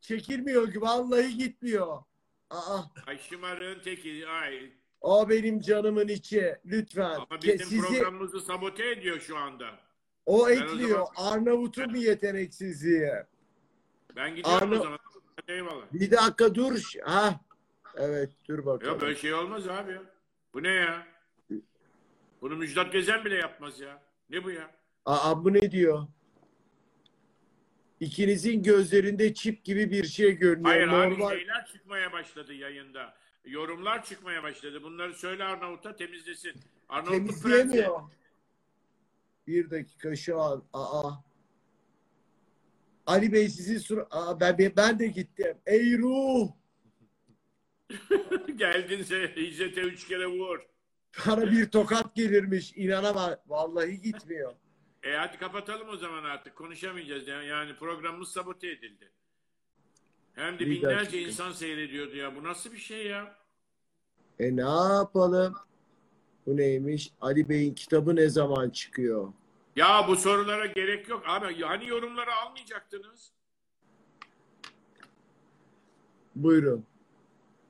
Çekilmiyor 0.00 0.72
ki 0.72 0.80
vallahi 0.80 1.36
gitmiyor. 1.36 2.02
Aa, 2.50 2.80
Ay 3.06 3.18
şımarığın 3.18 3.80
teki. 3.80 4.26
Ay. 4.28 4.72
O 5.02 5.28
benim 5.28 5.60
canımın 5.60 6.08
içi. 6.08 6.56
Lütfen. 6.66 7.10
Ama 7.10 7.24
Ke- 7.24 7.42
bizim 7.42 7.66
Sizi 7.66 7.80
programımızı 7.80 8.40
sabote 8.40 8.90
ediyor 8.90 9.20
şu 9.20 9.36
anda. 9.38 9.70
o 10.26 10.42
o 10.42 10.48
ekliyor. 10.48 10.88
zaman- 10.90 11.08
Arnavut'un 11.16 11.94
bir 11.94 12.00
yeteneksizliği. 12.00 13.10
Ben 14.16 14.34
gidiyorum 14.36 14.72
Arna- 14.72 14.80
o 14.80 14.82
zaman. 14.82 14.98
Eyvallah. 15.48 15.84
Bir 15.92 16.10
dakika 16.10 16.54
dur. 16.54 16.92
Ha. 17.04 17.40
Evet 17.96 18.30
dur 18.48 18.66
bakalım. 18.66 18.94
Ya 18.94 19.00
böyle 19.00 19.16
şey 19.16 19.34
olmaz 19.34 19.68
abi 19.68 19.92
ya. 19.92 20.02
Bu 20.54 20.62
ne 20.62 20.68
ya? 20.68 21.06
Bunu 22.42 22.56
Müjdat 22.56 22.92
Gezen 22.92 23.24
bile 23.24 23.34
yapmaz 23.34 23.80
ya. 23.80 24.02
Ne 24.30 24.44
bu 24.44 24.50
ya? 24.50 24.70
Aa 25.06 25.44
bu 25.44 25.52
ne 25.52 25.70
diyor? 25.70 26.06
İkinizin 28.00 28.62
gözlerinde 28.62 29.34
çip 29.34 29.64
gibi 29.64 29.90
bir 29.90 30.04
şey 30.04 30.32
görünüyor. 30.32 30.70
Hayır 30.70 30.88
abi 30.88 31.10
Normal. 31.14 31.30
şeyler 31.30 31.66
çıkmaya 31.66 32.12
başladı 32.12 32.54
yayında. 32.54 33.14
Yorumlar 33.44 34.04
çıkmaya 34.04 34.42
başladı. 34.42 34.82
Bunları 34.82 35.14
söyle 35.14 35.44
Arnavut'a 35.44 35.96
temizlesin. 35.96 36.52
Arnavutluk 36.88 37.28
prensi. 37.28 37.42
Temizleyemiyor. 37.42 38.00
Bir 39.46 39.70
dakika 39.70 40.16
şu 40.16 40.40
an. 40.40 40.64
Aa. 40.72 41.12
Ali 43.06 43.32
Bey 43.32 43.48
sizin 43.48 43.78
sur 43.78 44.06
Aa, 44.10 44.40
ben, 44.40 44.72
ben 44.76 44.98
de 44.98 45.06
gittim. 45.06 45.56
Ey 45.66 45.98
ruh! 45.98 46.48
Geldin 48.56 49.02
sen 49.02 49.30
İzzet'e 49.36 49.80
üç 49.80 50.08
kere 50.08 50.26
vur. 50.26 50.60
Bana 51.26 51.50
bir 51.50 51.70
tokat 51.70 52.14
gelirmiş. 52.14 52.72
İnanamam. 52.76 53.36
Vallahi 53.46 54.00
gitmiyor. 54.00 54.54
E 55.02 55.12
hadi 55.12 55.38
kapatalım 55.38 55.88
o 55.88 55.96
zaman 55.96 56.24
artık. 56.24 56.56
Konuşamayacağız. 56.56 57.28
Yani 57.28 57.76
programımız 57.76 58.28
sabote 58.28 58.68
edildi. 58.68 59.10
Hem 60.34 60.58
de 60.58 60.66
binlerce 60.66 60.98
dakika. 60.98 61.16
insan 61.16 61.52
seyrediyordu 61.52 62.16
ya. 62.16 62.36
Bu 62.36 62.44
nasıl 62.44 62.72
bir 62.72 62.78
şey 62.78 63.06
ya? 63.06 63.36
E 64.38 64.56
ne 64.56 64.94
yapalım? 64.94 65.54
Bu 66.46 66.56
neymiş? 66.56 67.10
Ali 67.20 67.48
Bey'in 67.48 67.74
kitabı 67.74 68.16
ne 68.16 68.28
zaman 68.28 68.70
çıkıyor? 68.70 69.32
Ya 69.76 70.08
bu 70.08 70.16
sorulara 70.16 70.66
gerek 70.66 71.08
yok. 71.08 71.22
Abi 71.26 71.62
hani 71.62 71.88
yorumları 71.88 72.34
almayacaktınız? 72.34 73.32
Buyurun. 76.36 76.86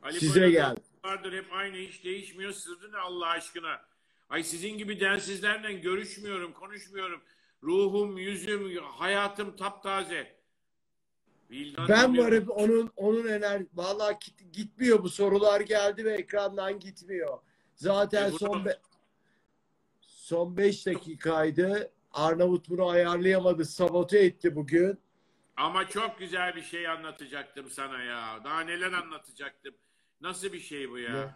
Ali 0.03 0.21
Size 0.21 0.51
gel. 0.51 0.77
Vardır 1.05 1.33
hep 1.33 1.53
aynı 1.53 1.77
hiç 1.77 2.05
değişmiyor. 2.05 2.53
Sırrı 2.53 2.93
ne 2.93 2.99
Allah 2.99 3.27
aşkına? 3.27 3.81
Ay 4.29 4.43
sizin 4.43 4.79
gibi 4.79 5.01
densizlerle 5.01 5.73
görüşmüyorum, 5.73 6.53
konuşmuyorum. 6.53 7.23
Ruhum, 7.63 8.19
yüzüm, 8.19 8.77
hayatım 8.77 9.57
taptaze. 9.57 10.42
Ben 11.89 12.19
varım 12.19 12.49
onun 12.49 12.91
onun 12.97 13.27
ener 13.29 13.63
vallahi 13.75 14.17
git- 14.21 14.53
gitmiyor 14.53 15.03
bu 15.03 15.09
sorular 15.09 15.61
geldi 15.61 16.05
ve 16.05 16.13
ekrandan 16.15 16.79
gitmiyor. 16.81 17.39
Zaten 17.75 18.29
E 18.29 18.31
son 18.31 18.65
be- 18.65 18.79
son 20.01 20.57
5 20.57 20.87
dakikaydı. 20.87 21.91
Arnavut 22.13 22.69
bunu 22.69 22.89
ayarlayamadı. 22.89 23.65
Sabote 23.65 24.19
etti 24.19 24.57
bugün. 24.57 24.99
Ama 25.57 25.89
çok 25.89 26.19
güzel 26.19 26.57
bir 26.57 26.63
şey 26.63 26.89
anlatacaktım 26.89 27.71
sana 27.71 28.03
ya. 28.03 28.41
Daha 28.45 28.61
neler 28.61 28.93
anlatacaktım. 28.93 29.75
Nasıl 30.21 30.53
bir 30.53 30.61
şey 30.61 30.91
bu 30.91 30.99
ya? 30.99 31.13
Ne? 31.13 31.35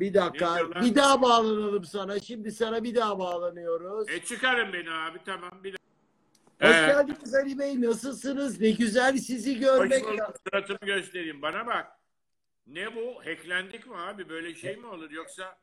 Bir 0.00 0.10
Ne 0.10 0.14
dakika. 0.14 0.54
diyorlar? 0.56 0.82
Bir 0.84 0.94
daha 0.94 1.22
bağlanalım 1.22 1.84
sana. 1.84 2.18
Şimdi 2.20 2.52
sana 2.52 2.84
bir 2.84 2.94
daha 2.94 3.18
bağlanıyoruz. 3.18 4.08
E 4.08 4.24
çıkarın 4.24 4.72
beni 4.72 4.90
abi 4.90 5.18
tamam. 5.26 5.50
Bir 5.64 5.72
de... 5.72 5.76
Hoş 6.60 6.70
Ee, 6.70 6.86
geldiniz 6.86 7.34
Ali 7.34 7.58
Bey. 7.58 7.80
Nasılsınız? 7.82 8.60
Ne 8.60 8.70
güzel 8.70 9.16
sizi 9.18 9.58
görmek. 9.58 10.04
Suratımı 10.48 10.78
göstereyim. 10.82 11.42
Bana 11.42 11.66
bak. 11.66 11.86
Ne 12.66 12.96
bu? 12.96 13.26
Hacklendik 13.26 13.86
mi 13.86 13.96
abi? 13.96 14.28
Böyle 14.28 14.54
şey 14.54 14.76
mi 14.76 14.86
olur? 14.86 15.10
Yoksa 15.10 15.58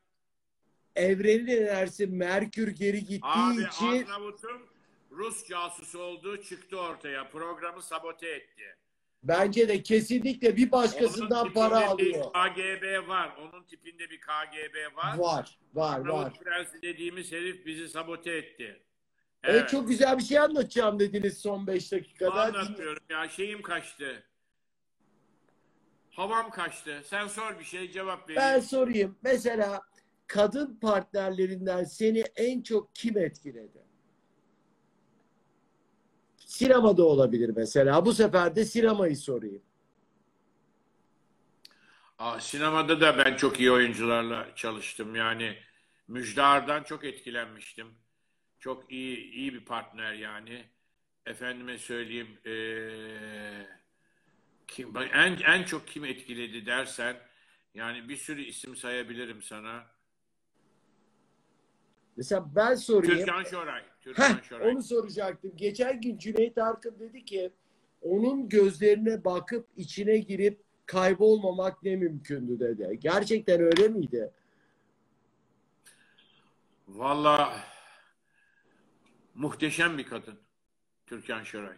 Evrenin 0.96 1.46
enerjisi 1.46 2.06
Merkür 2.06 2.68
geri 2.68 2.98
gittiği 3.04 3.20
abi 3.24 3.62
için 3.62 4.06
Arnavut'un 4.06 4.62
Rus 5.10 5.48
casusu 5.48 5.98
olduğu 5.98 6.42
çıktı 6.42 6.80
ortaya. 6.80 7.30
Programı 7.30 7.82
sabote 7.82 8.28
etti. 8.28 8.76
bence 9.22 9.68
de 9.68 9.82
kesinlikle 9.82 10.56
bir 10.56 10.72
başkasından 10.72 11.44
Onun 11.44 11.52
para 11.52 11.88
alıyor. 11.88 12.24
KGB 12.32 13.08
var. 13.08 13.36
Onun 13.40 13.64
tipinde 13.64 14.10
bir 14.10 14.20
KGB 14.20 14.96
var. 14.96 15.18
Var, 15.18 15.58
var, 15.74 15.96
Arnavut 16.00 16.12
var. 16.24 16.32
Prensi 16.44 16.82
dediğimiz 16.82 17.32
herif 17.32 17.66
bizi 17.66 17.88
sabote 17.88 18.32
etti. 18.32 18.82
Evet. 19.44 19.68
çok 19.68 19.88
güzel 19.88 20.18
bir 20.18 20.22
şey 20.22 20.38
anlatacağım 20.38 20.98
dediniz 20.98 21.38
son 21.38 21.66
5 21.66 21.92
dakikada. 21.92 22.42
Anlatmıyorum 22.42 23.02
ya 23.10 23.28
şeyim 23.28 23.62
kaçtı. 23.62 24.22
Havam 26.10 26.50
kaçtı. 26.50 27.02
Sen 27.04 27.26
sor 27.26 27.58
bir 27.58 27.64
şey 27.64 27.90
cevap 27.90 28.28
vereyim. 28.28 28.42
Ben 28.42 28.60
sorayım. 28.60 29.18
Mesela 29.22 29.82
kadın 30.26 30.76
partnerlerinden 30.80 31.84
seni 31.84 32.20
en 32.36 32.62
çok 32.62 32.94
kim 32.94 33.18
etkiledi? 33.18 33.82
Sinemada 36.36 37.04
olabilir 37.04 37.52
mesela. 37.56 38.06
Bu 38.06 38.12
sefer 38.14 38.56
de 38.56 38.64
sinemayı 38.64 39.16
sorayım. 39.16 39.62
Aa, 42.18 42.40
sinemada 42.40 43.00
da 43.00 43.18
ben 43.18 43.36
çok 43.36 43.60
iyi 43.60 43.72
oyuncularla 43.72 44.46
çalıştım. 44.56 45.14
Yani 45.14 45.56
Müjdar'dan 46.08 46.82
çok 46.82 47.04
etkilenmiştim. 47.04 48.01
Çok 48.62 48.92
iyi 48.92 49.32
iyi 49.32 49.54
bir 49.54 49.64
partner 49.64 50.12
yani. 50.12 50.64
Efendime 51.26 51.78
söyleyeyim 51.78 52.38
eee, 52.44 53.66
kim 54.66 54.96
en 54.96 55.36
en 55.36 55.62
çok 55.64 55.86
kim 55.88 56.04
etkiledi 56.04 56.66
dersen 56.66 57.16
yani 57.74 58.08
bir 58.08 58.16
sürü 58.16 58.42
isim 58.42 58.76
sayabilirim 58.76 59.42
sana. 59.42 59.86
Mesela 62.16 62.50
ben 62.56 62.74
sorayım. 62.74 63.18
Türkan 63.18 63.44
Şoray. 63.44 63.82
Türkan 64.00 64.22
Heh, 64.34 64.42
Şoray. 64.42 64.70
onu 64.70 64.82
soracaktım. 64.82 65.52
Geçen 65.56 66.00
gün 66.00 66.18
Cüneyt 66.18 66.58
Arkın 66.58 66.98
dedi 66.98 67.24
ki 67.24 67.50
onun 68.02 68.48
gözlerine 68.48 69.24
bakıp 69.24 69.68
içine 69.76 70.16
girip 70.18 70.60
kaybolmamak 70.86 71.82
ne 71.82 71.96
mümkündü 71.96 72.60
dedi. 72.60 72.98
Gerçekten 73.00 73.60
öyle 73.60 73.88
miydi? 73.88 74.30
Valla 76.88 77.71
muhteşem 79.34 79.98
bir 79.98 80.06
kadın 80.06 80.40
Türkan 81.06 81.42
Şoray. 81.42 81.76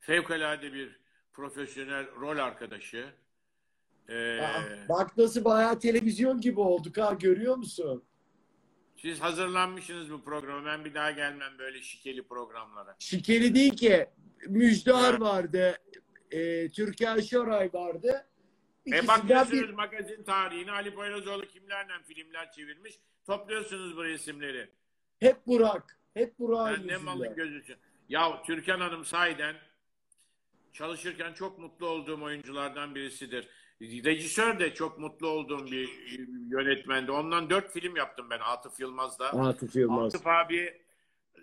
Fevkalade 0.00 0.72
bir 0.72 1.00
profesyonel 1.32 2.06
rol 2.20 2.38
arkadaşı. 2.38 3.06
Ee, 4.08 4.40
Aa, 4.40 4.62
bak 4.88 5.16
nasıl 5.16 5.44
bayağı 5.44 5.78
televizyon 5.80 6.40
gibi 6.40 6.60
olduk 6.60 6.98
ha 6.98 7.12
görüyor 7.20 7.56
musun? 7.56 8.04
siz 8.96 9.20
hazırlanmışsınız 9.20 10.10
bu 10.12 10.24
programa. 10.24 10.66
Ben 10.66 10.84
bir 10.84 10.94
daha 10.94 11.10
gelmem 11.10 11.58
böyle 11.58 11.82
şikeli 11.82 12.26
programlara. 12.28 12.96
Şikeli 12.98 13.54
değil 13.54 13.76
ki. 13.76 14.06
Müjdar 14.48 15.20
vardı. 15.20 15.76
E, 16.30 16.70
Türkan 16.70 17.20
Şoray 17.20 17.70
vardı. 17.72 18.26
E 18.86 18.90
İkisinden 18.90 19.08
bakıyorsunuz 19.22 19.68
bir... 19.68 19.74
magazin 19.74 20.22
tarihine 20.24 20.70
Ali 20.72 20.94
Poyrazoğlu 20.94 21.46
kimlerle 21.46 21.92
filmler 22.06 22.52
çevirmiş. 22.52 22.98
Topluyorsunuz 23.26 23.96
bu 23.96 24.04
resimleri. 24.04 24.70
Hep 25.20 25.46
Burak. 25.46 25.98
Hep 26.14 26.38
Burak'ın 26.38 26.88
Ben 26.88 26.94
ne 26.94 26.96
malın 26.96 27.34
gözüsü. 27.34 27.76
Ya 28.08 28.42
Türkan 28.42 28.80
Hanım 28.80 29.04
sahiden 29.04 29.56
çalışırken 30.72 31.32
çok 31.32 31.58
mutlu 31.58 31.86
olduğum 31.88 32.22
oyunculardan 32.22 32.94
birisidir. 32.94 33.48
Rejisör 33.80 34.58
de 34.58 34.74
çok 34.74 34.98
mutlu 34.98 35.28
olduğum 35.28 35.66
bir 35.66 35.88
yönetmendi. 36.50 37.10
Ondan 37.10 37.50
dört 37.50 37.72
film 37.72 37.96
yaptım 37.96 38.26
ben 38.30 38.38
Atıf 38.38 38.80
Yılmaz'da. 38.80 39.26
Atıf 39.26 39.76
Yılmaz. 39.76 40.14
Atıf 40.14 40.26
abi 40.26 40.82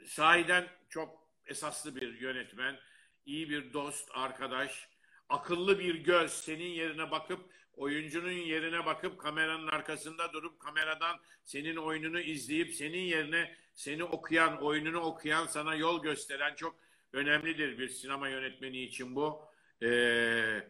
sahiden 0.05 0.67
çok 0.89 1.27
esaslı 1.45 1.95
bir 1.95 2.21
yönetmen. 2.21 2.79
iyi 3.25 3.49
bir 3.49 3.73
dost, 3.73 4.09
arkadaş. 4.13 4.89
Akıllı 5.29 5.79
bir 5.79 5.95
göz. 5.95 6.31
Senin 6.31 6.69
yerine 6.69 7.11
bakıp, 7.11 7.39
oyuncunun 7.73 8.31
yerine 8.31 8.85
bakıp 8.85 9.19
kameranın 9.19 9.67
arkasında 9.67 10.33
durup 10.33 10.59
kameradan 10.59 11.19
senin 11.43 11.75
oyununu 11.75 12.19
izleyip 12.19 12.73
senin 12.73 13.01
yerine 13.01 13.55
seni 13.73 14.03
okuyan, 14.03 14.61
oyununu 14.61 14.99
okuyan, 14.99 15.47
sana 15.47 15.75
yol 15.75 16.03
gösteren 16.03 16.55
çok 16.55 16.75
önemlidir 17.13 17.77
bir 17.77 17.89
sinema 17.89 18.29
yönetmeni 18.29 18.83
için 18.83 19.15
bu. 19.15 19.45
Ee, 19.83 20.69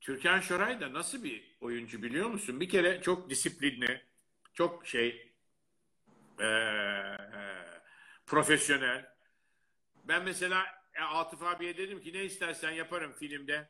Türkan 0.00 0.40
Şoray 0.40 0.80
da 0.80 0.92
nasıl 0.92 1.24
bir 1.24 1.56
oyuncu 1.60 2.02
biliyor 2.02 2.28
musun? 2.28 2.60
Bir 2.60 2.68
kere 2.68 3.02
çok 3.02 3.30
disiplinli, 3.30 4.06
çok 4.52 4.86
şey 4.86 5.32
ee, 6.40 7.16
profesyonel. 8.26 9.16
Ben 10.04 10.24
mesela 10.24 10.66
e, 10.94 11.02
Atıf 11.02 11.42
abiye 11.42 11.76
dedim 11.76 12.00
ki 12.00 12.12
ne 12.12 12.24
istersen 12.24 12.70
yaparım 12.70 13.12
filmde. 13.12 13.68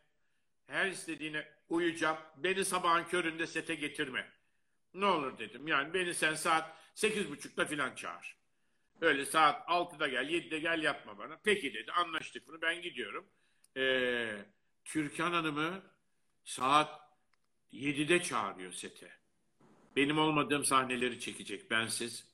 Her 0.67 0.87
istediğine 0.87 1.49
uyacağım. 1.69 2.17
Beni 2.37 2.65
sabahın 2.65 3.05
köründe 3.05 3.47
sete 3.47 3.75
getirme. 3.75 4.33
Ne 4.95 5.07
olur 5.07 5.39
dedim. 5.39 5.69
Yani 5.69 5.95
beni 5.95 6.15
sen 6.15 6.35
saat 6.35 6.77
sekiz 6.95 7.31
buçukta 7.31 7.65
filan 7.65 7.95
çağır. 7.95 8.36
Öyle 9.01 9.27
saat 9.27 9.69
6'da 9.69 10.09
gel, 10.09 10.31
7'de 10.31 10.59
gel 10.59 10.83
yapma 10.83 11.19
bana. 11.19 11.41
Peki 11.45 11.75
dedi. 11.75 11.93
Anlaştık 11.93 12.49
bunu. 12.49 12.63
Ben 12.63 12.83
gidiyorum. 12.83 13.27
Ee, 13.77 14.37
Türkan 14.85 15.33
Hanım'ı 15.33 15.83
saat 16.45 17.01
7'de 17.73 18.23
çağırıyor 18.23 18.73
sete. 18.73 19.13
Benim 19.97 20.19
olmadığım 20.19 20.65
sahneleri 20.65 21.21
çekecek 21.21 21.71
bensiz. 21.71 22.25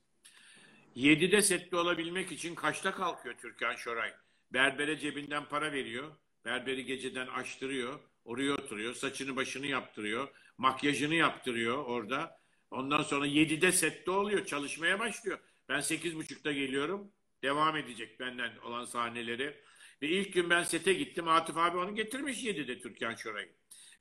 7'de 0.96 1.42
sette 1.42 1.76
olabilmek 1.76 2.32
için 2.32 2.54
kaçta 2.54 2.92
kalkıyor 2.94 3.34
Türkan 3.34 3.74
Şoray? 3.76 4.14
Berbere 4.52 4.98
cebinden 4.98 5.44
para 5.44 5.72
veriyor. 5.72 6.12
Berberi 6.44 6.84
geceden 6.84 7.26
açtırıyor. 7.26 8.00
Oraya 8.24 8.52
oturuyor. 8.52 8.94
Saçını 8.94 9.36
başını 9.36 9.66
yaptırıyor. 9.66 10.28
Makyajını 10.58 11.14
yaptırıyor 11.14 11.84
orada. 11.84 12.40
Ondan 12.70 13.02
sonra 13.02 13.26
7'de 13.26 13.72
sette 13.72 14.10
oluyor. 14.10 14.46
Çalışmaya 14.46 14.98
başlıyor. 14.98 15.38
Ben 15.72 15.80
8.30'da 15.80 16.52
geliyorum. 16.52 17.12
Devam 17.42 17.76
edecek 17.76 18.20
benden 18.20 18.56
olan 18.56 18.84
sahneleri. 18.84 19.60
Ve 20.02 20.08
ilk 20.08 20.32
gün 20.32 20.50
ben 20.50 20.62
sete 20.62 20.92
gittim. 20.92 21.28
Atıf 21.28 21.56
abi 21.56 21.76
onu 21.78 21.94
getirmiş 21.94 22.44
7'de 22.44 22.78
Türkan 22.78 23.14
Şoray'ı. 23.14 23.52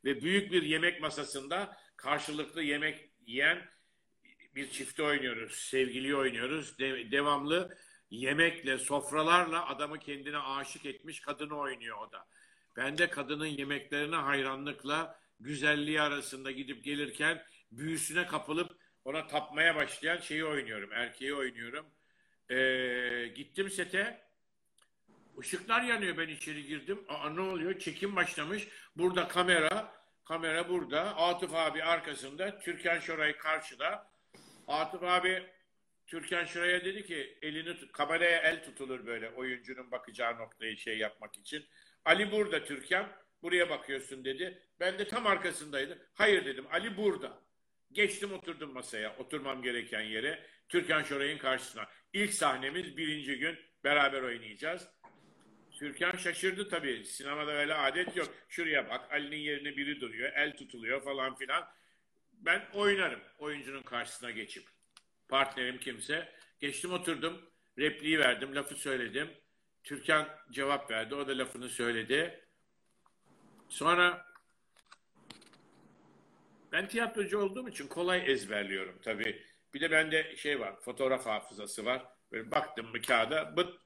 Ve 0.05 0.22
büyük 0.22 0.51
bir 0.51 0.63
yemek 0.63 1.01
masasında 1.01 1.78
karşılıklı 1.95 2.63
yemek 2.63 3.09
yiyen 3.26 3.69
bir 4.55 4.69
çifte 4.69 5.03
oynuyoruz. 5.03 5.55
Sevgili 5.55 6.15
oynuyoruz. 6.15 6.80
De- 6.80 7.11
devamlı 7.11 7.78
yemekle, 8.09 8.78
sofralarla 8.78 9.67
adamı 9.69 9.99
kendine 9.99 10.38
aşık 10.38 10.86
etmiş 10.86 11.19
kadını 11.19 11.57
oynuyor 11.57 11.97
o 12.07 12.11
da. 12.11 12.28
Ben 12.78 12.97
de 12.97 13.09
kadının 13.09 13.45
yemeklerine 13.45 14.15
hayranlıkla 14.15 15.19
güzelliği 15.39 16.01
arasında 16.01 16.51
gidip 16.51 16.84
gelirken 16.84 17.43
büyüsüne 17.72 18.28
kapılıp 18.28 18.80
ona 19.05 19.27
tapmaya 19.27 19.75
başlayan 19.75 20.17
şeyi 20.17 20.45
oynuyorum. 20.45 20.91
Erkeği 20.93 21.33
oynuyorum. 21.33 21.85
Ee, 22.49 23.31
gittim 23.35 23.69
sete. 23.69 24.21
Işıklar 25.41 25.81
yanıyor 25.81 26.17
ben 26.17 26.27
içeri 26.27 26.65
girdim. 26.65 27.05
Aa 27.07 27.29
ne 27.29 27.41
oluyor? 27.41 27.79
Çekim 27.79 28.15
başlamış. 28.15 28.67
Burada 28.95 29.27
kamera. 29.27 29.93
Kamera 30.25 30.69
burada. 30.69 31.17
Atıf 31.17 31.55
abi 31.55 31.83
arkasında. 31.83 32.59
Türkan 32.59 32.99
Şoray 32.99 33.37
karşıda. 33.37 34.11
Atıf 34.67 35.03
abi 35.03 35.43
Türkan 36.07 36.45
Şoray'a 36.45 36.85
dedi 36.85 37.05
ki 37.05 37.37
elini 37.41 37.91
kameraya 37.91 38.41
el 38.41 38.63
tutulur 38.63 39.05
böyle 39.05 39.29
oyuncunun 39.29 39.91
bakacağı 39.91 40.37
noktayı 40.37 40.77
şey 40.77 40.97
yapmak 40.97 41.37
için. 41.37 41.65
Ali 42.05 42.31
burada 42.31 42.65
Türkan. 42.65 43.07
Buraya 43.41 43.69
bakıyorsun 43.69 44.25
dedi. 44.25 44.63
Ben 44.79 44.99
de 44.99 45.07
tam 45.07 45.27
arkasındaydım. 45.27 45.97
Hayır 46.13 46.45
dedim. 46.45 46.65
Ali 46.71 46.97
burada. 46.97 47.41
Geçtim 47.91 48.33
oturdum 48.33 48.73
masaya. 48.73 49.15
Oturmam 49.17 49.61
gereken 49.61 50.01
yere. 50.01 50.45
Türkan 50.69 51.03
Şoray'ın 51.03 51.37
karşısına. 51.37 51.87
İlk 52.13 52.33
sahnemiz 52.33 52.97
birinci 52.97 53.39
gün. 53.39 53.59
Beraber 53.83 54.21
oynayacağız. 54.21 54.87
Türkan 55.71 56.17
şaşırdı 56.17 56.69
tabii. 56.69 57.05
Sinemada 57.05 57.51
öyle 57.51 57.73
adet 57.73 58.17
yok. 58.17 58.29
Şuraya 58.49 58.89
bak. 58.89 59.11
Ali'nin 59.11 59.37
yerine 59.37 59.77
biri 59.77 60.01
duruyor. 60.01 60.31
El 60.35 60.57
tutuluyor 60.57 61.03
falan 61.03 61.35
filan. 61.35 61.67
Ben 62.33 62.67
oynarım. 62.73 63.19
Oyuncunun 63.37 63.83
karşısına 63.83 64.31
geçip. 64.31 64.63
Partnerim 65.29 65.79
kimse. 65.79 66.31
Geçtim 66.59 66.93
oturdum. 66.93 67.49
Repliği 67.77 68.19
verdim. 68.19 68.55
Lafı 68.55 68.75
söyledim. 68.75 69.29
Türkan 69.83 70.27
cevap 70.51 70.91
verdi. 70.91 71.15
O 71.15 71.27
da 71.27 71.37
lafını 71.37 71.69
söyledi. 71.69 72.45
Sonra 73.69 74.30
ben 76.72 76.88
tiyatrocu 76.88 77.39
olduğum 77.39 77.69
için 77.69 77.88
kolay 77.88 78.32
ezberliyorum 78.32 78.99
tabii. 79.01 79.43
Bir 79.74 79.82
de 79.82 79.91
bende 79.91 80.36
şey 80.36 80.59
var, 80.59 80.82
fotoğraf 80.82 81.26
hafızası 81.26 81.86
var. 81.86 82.05
Böyle 82.32 82.51
baktım 82.51 82.88
mı 82.91 83.01
kağıda 83.01 83.57
bıt 83.57 83.80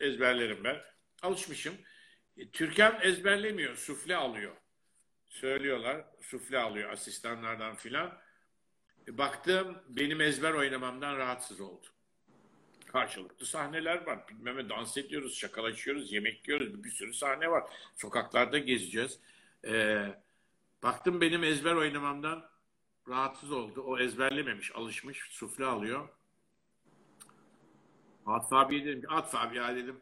ezberlerim 0.00 0.64
ben. 0.64 0.76
Alışmışım. 1.22 1.74
E, 2.36 2.50
Türkan 2.50 2.98
ezberlemiyor, 3.02 3.76
sufle 3.76 4.16
alıyor. 4.16 4.56
Söylüyorlar, 5.26 6.04
sufle 6.20 6.58
alıyor 6.58 6.90
asistanlardan 6.90 7.76
filan. 7.76 8.18
E, 9.08 9.18
baktım 9.18 9.78
benim 9.88 10.20
ezber 10.20 10.52
oynamamdan 10.52 11.16
rahatsız 11.16 11.60
oldu. 11.60 11.86
Karşılıklı 12.86 13.46
sahneler 13.46 14.06
var. 14.06 14.28
Bilmem 14.28 14.68
dans 14.68 14.96
ediyoruz, 14.96 15.38
şakalaşıyoruz, 15.38 16.12
yemek 16.12 16.48
yiyoruz. 16.48 16.84
Bir 16.84 16.90
sürü 16.90 17.14
sahne 17.14 17.50
var. 17.50 17.70
Sokaklarda 17.94 18.58
gezeceğiz. 18.58 19.20
Ee, 19.66 20.06
baktım 20.84 21.20
benim 21.20 21.44
ezber 21.44 21.74
oynamamdan 21.74 22.44
rahatsız 23.08 23.52
oldu. 23.52 23.82
O 23.82 23.98
ezberlememiş, 23.98 24.76
alışmış. 24.76 25.18
Sufle 25.30 25.64
alıyor. 25.64 26.08
Atıf 28.26 28.52
abiye 28.52 28.84
dedim 28.84 29.00
ki 29.00 29.08
Atıf 29.08 29.34
abi 29.34 29.56
ya 29.56 29.76
dedim. 29.76 30.00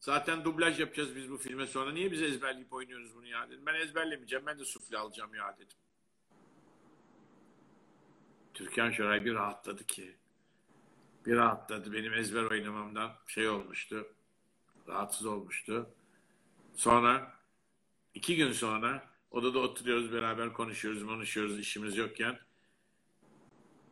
Zaten 0.00 0.44
dublaj 0.44 0.80
yapacağız 0.80 1.16
biz 1.16 1.30
bu 1.30 1.36
filme 1.36 1.66
sonra. 1.66 1.92
Niye 1.92 2.12
biz 2.12 2.22
ezberleyip 2.22 2.72
oynuyoruz 2.72 3.16
bunu 3.16 3.26
ya 3.26 3.50
dedim. 3.50 3.66
Ben 3.66 3.74
ezberlemeyeceğim. 3.74 4.46
Ben 4.46 4.58
de 4.58 4.64
sufle 4.64 4.98
alacağım 4.98 5.34
ya 5.34 5.56
dedim. 5.56 5.76
Türkan 8.54 8.90
Şoray 8.90 9.24
bir 9.24 9.34
rahatladı 9.34 9.86
ki. 9.86 10.16
Bir 11.26 11.36
rahatladı. 11.36 11.92
Benim 11.92 12.14
ezber 12.14 12.42
oynamamdan 12.42 13.12
şey 13.26 13.48
olmuştu. 13.48 14.06
Rahatsız 14.88 15.26
olmuştu. 15.26 15.90
Sonra 16.74 17.34
iki 18.14 18.36
gün 18.36 18.52
sonra 18.52 19.11
odada 19.32 19.58
oturuyoruz 19.58 20.12
beraber 20.12 20.52
konuşuyoruz 20.52 21.06
konuşuyoruz 21.06 21.58
işimiz 21.58 21.96
yokken 21.96 22.38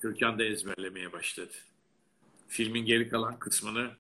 Türkan 0.03 0.39
da 0.39 0.45
ezberlemeye 0.45 1.13
başladı. 1.13 1.55
Filmin 2.49 2.85
geri 2.85 3.09
kalan 3.09 3.39
kısmını 3.39 3.91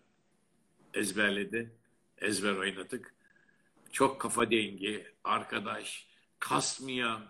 ezberledi. 0.94 1.70
Ezber 2.18 2.52
oynadık. 2.56 3.14
Çok 3.92 4.20
kafa 4.20 4.50
dengi, 4.50 5.06
arkadaş, 5.24 6.06
kasmayan. 6.38 7.22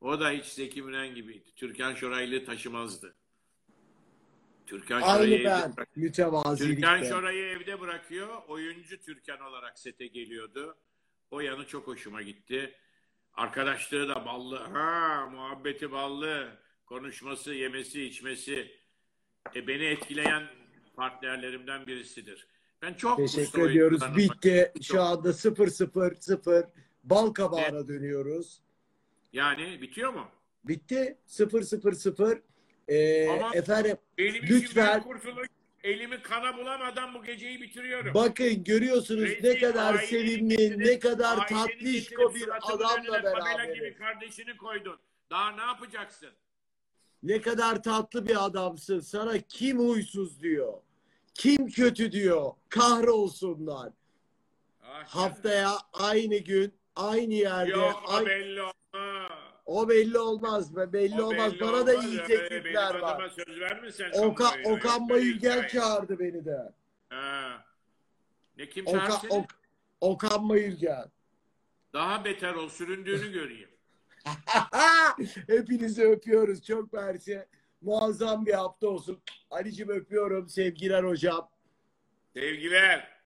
O 0.00 0.20
da 0.20 0.30
hiç 0.30 0.44
Zeki 0.44 0.82
Müren 0.82 1.14
gibiydi. 1.14 1.44
Türkan 1.56 1.94
Şoraylı 1.94 2.44
taşımazdı. 2.44 3.14
Türkan 4.66 5.00
Şoray'ı 5.00 5.44
ben. 5.44 5.74
Mütevazilikte. 5.96 6.74
Türkan 6.74 7.02
Şoray'ı 7.02 7.44
evde 7.44 7.80
bırakıyor. 7.80 8.42
Oyuncu 8.48 9.00
Türkan 9.00 9.40
olarak 9.40 9.78
sete 9.78 10.06
geliyordu. 10.06 10.76
O 11.30 11.40
yanı 11.40 11.66
çok 11.66 11.86
hoşuma 11.86 12.22
gitti. 12.22 12.74
Arkadaşlığı 13.36 14.08
da 14.08 14.24
ballı. 14.26 14.56
Ha, 14.58 15.26
muhabbeti 15.32 15.92
ballı. 15.92 16.48
Konuşması, 16.86 17.54
yemesi, 17.54 18.02
içmesi. 18.04 18.70
E, 19.56 19.66
beni 19.66 19.84
etkileyen 19.84 20.42
partnerlerimden 20.96 21.86
birisidir. 21.86 22.46
Ben 22.82 22.94
çok 22.94 23.16
Teşekkür 23.16 23.70
ediyoruz. 23.70 24.00
Bitti. 24.16 24.72
Çok. 24.74 24.84
Şu 24.84 25.02
anda 25.02 25.28
0-0-0. 25.28 26.66
Bal 27.04 27.30
kabağına 27.32 27.88
dönüyoruz. 27.88 28.60
Yani 29.32 29.82
bitiyor 29.82 30.12
mu? 30.12 30.28
Bitti. 30.64 31.18
0-0-0. 31.26 32.42
Ee, 32.88 33.28
Ama- 33.28 33.54
efendim 33.54 33.96
Benim 34.18 34.42
Lütfen. 34.42 34.98
işim 34.98 35.12
kurtuluş. 35.12 35.48
Elimi 35.84 36.22
kana 36.22 36.56
bulamadan 36.56 37.14
bu 37.14 37.24
geceyi 37.24 37.60
bitiriyorum. 37.60 38.14
bakın 38.14 38.64
görüyorsunuz 38.64 39.22
ne 39.22 39.28
Rezil, 39.28 39.60
kadar 39.60 39.94
aileni 39.94 40.06
sevimli, 40.06 40.56
getirip- 40.56 40.86
ne 40.86 40.98
kadar 40.98 41.48
tatlışko 41.48 42.34
bir 42.34 42.48
adamla 42.74 43.22
beraberiz. 43.22 43.74
gibi 43.74 43.94
kardeşini 43.94 44.56
koydun. 44.56 44.98
Daha 45.30 45.50
ne 45.50 45.62
yapacaksın? 45.62 46.30
Ne 47.22 47.40
kadar 47.40 47.82
tatlı 47.82 48.28
bir 48.28 48.44
adamsın. 48.44 49.00
Sana 49.00 49.38
kim 49.38 49.78
huysuz 49.78 50.42
diyor. 50.42 50.72
Kim 51.34 51.68
kötü 51.68 52.12
diyor. 52.12 52.52
Kahrolsunlar. 52.68 53.92
Ah, 54.82 55.04
Haftaya 55.06 55.78
aynı 55.92 56.36
gün, 56.36 56.74
aynı 56.96 57.34
yerde, 57.34 57.70
Yok 57.70 58.04
o 58.08 58.12
ay- 58.12 58.26
belli. 58.26 58.60
O 59.66 59.88
belli 59.88 60.18
olmaz 60.18 60.76
be. 60.76 60.92
Belli 60.92 61.22
O 61.22 61.26
olmaz. 61.26 61.52
belli 61.52 61.60
Bana 61.60 61.86
da 61.86 61.90
olmaz 61.92 62.04
iyi 62.04 62.16
ya, 62.16 62.24
teklifler 62.26 62.90
benim 62.94 63.02
var. 63.02 63.28
söz 63.28 63.60
verme 63.60 63.92
sen 63.92 64.10
Okan. 64.12 64.52
Okan 64.64 65.08
Bayülgen 65.08 65.68
çağırdı 65.68 66.18
beni 66.18 66.44
de. 66.44 66.72
Ha. 67.08 67.64
Ne 68.58 68.68
kim 68.68 68.86
Okan, 68.86 68.98
çağırdı 68.98 69.16
seni? 69.20 69.32
Ok- 69.32 69.58
Okan 70.00 70.48
Bayülgen. 70.48 71.04
Daha 71.92 72.24
beter 72.24 72.54
ol 72.54 72.68
süründüğünü 72.68 73.32
göreyim. 73.32 73.68
Hepinizi 75.46 76.04
öpüyoruz. 76.04 76.62
Çok 76.66 76.92
mersi. 76.92 77.46
Muazzam 77.80 78.46
bir 78.46 78.52
hafta 78.54 78.86
olsun. 78.88 79.22
Ali'cim 79.50 79.88
öpüyorum. 79.88 80.48
Sevgiler 80.48 81.04
hocam. 81.04 81.50
Sevgiler. 82.34 83.13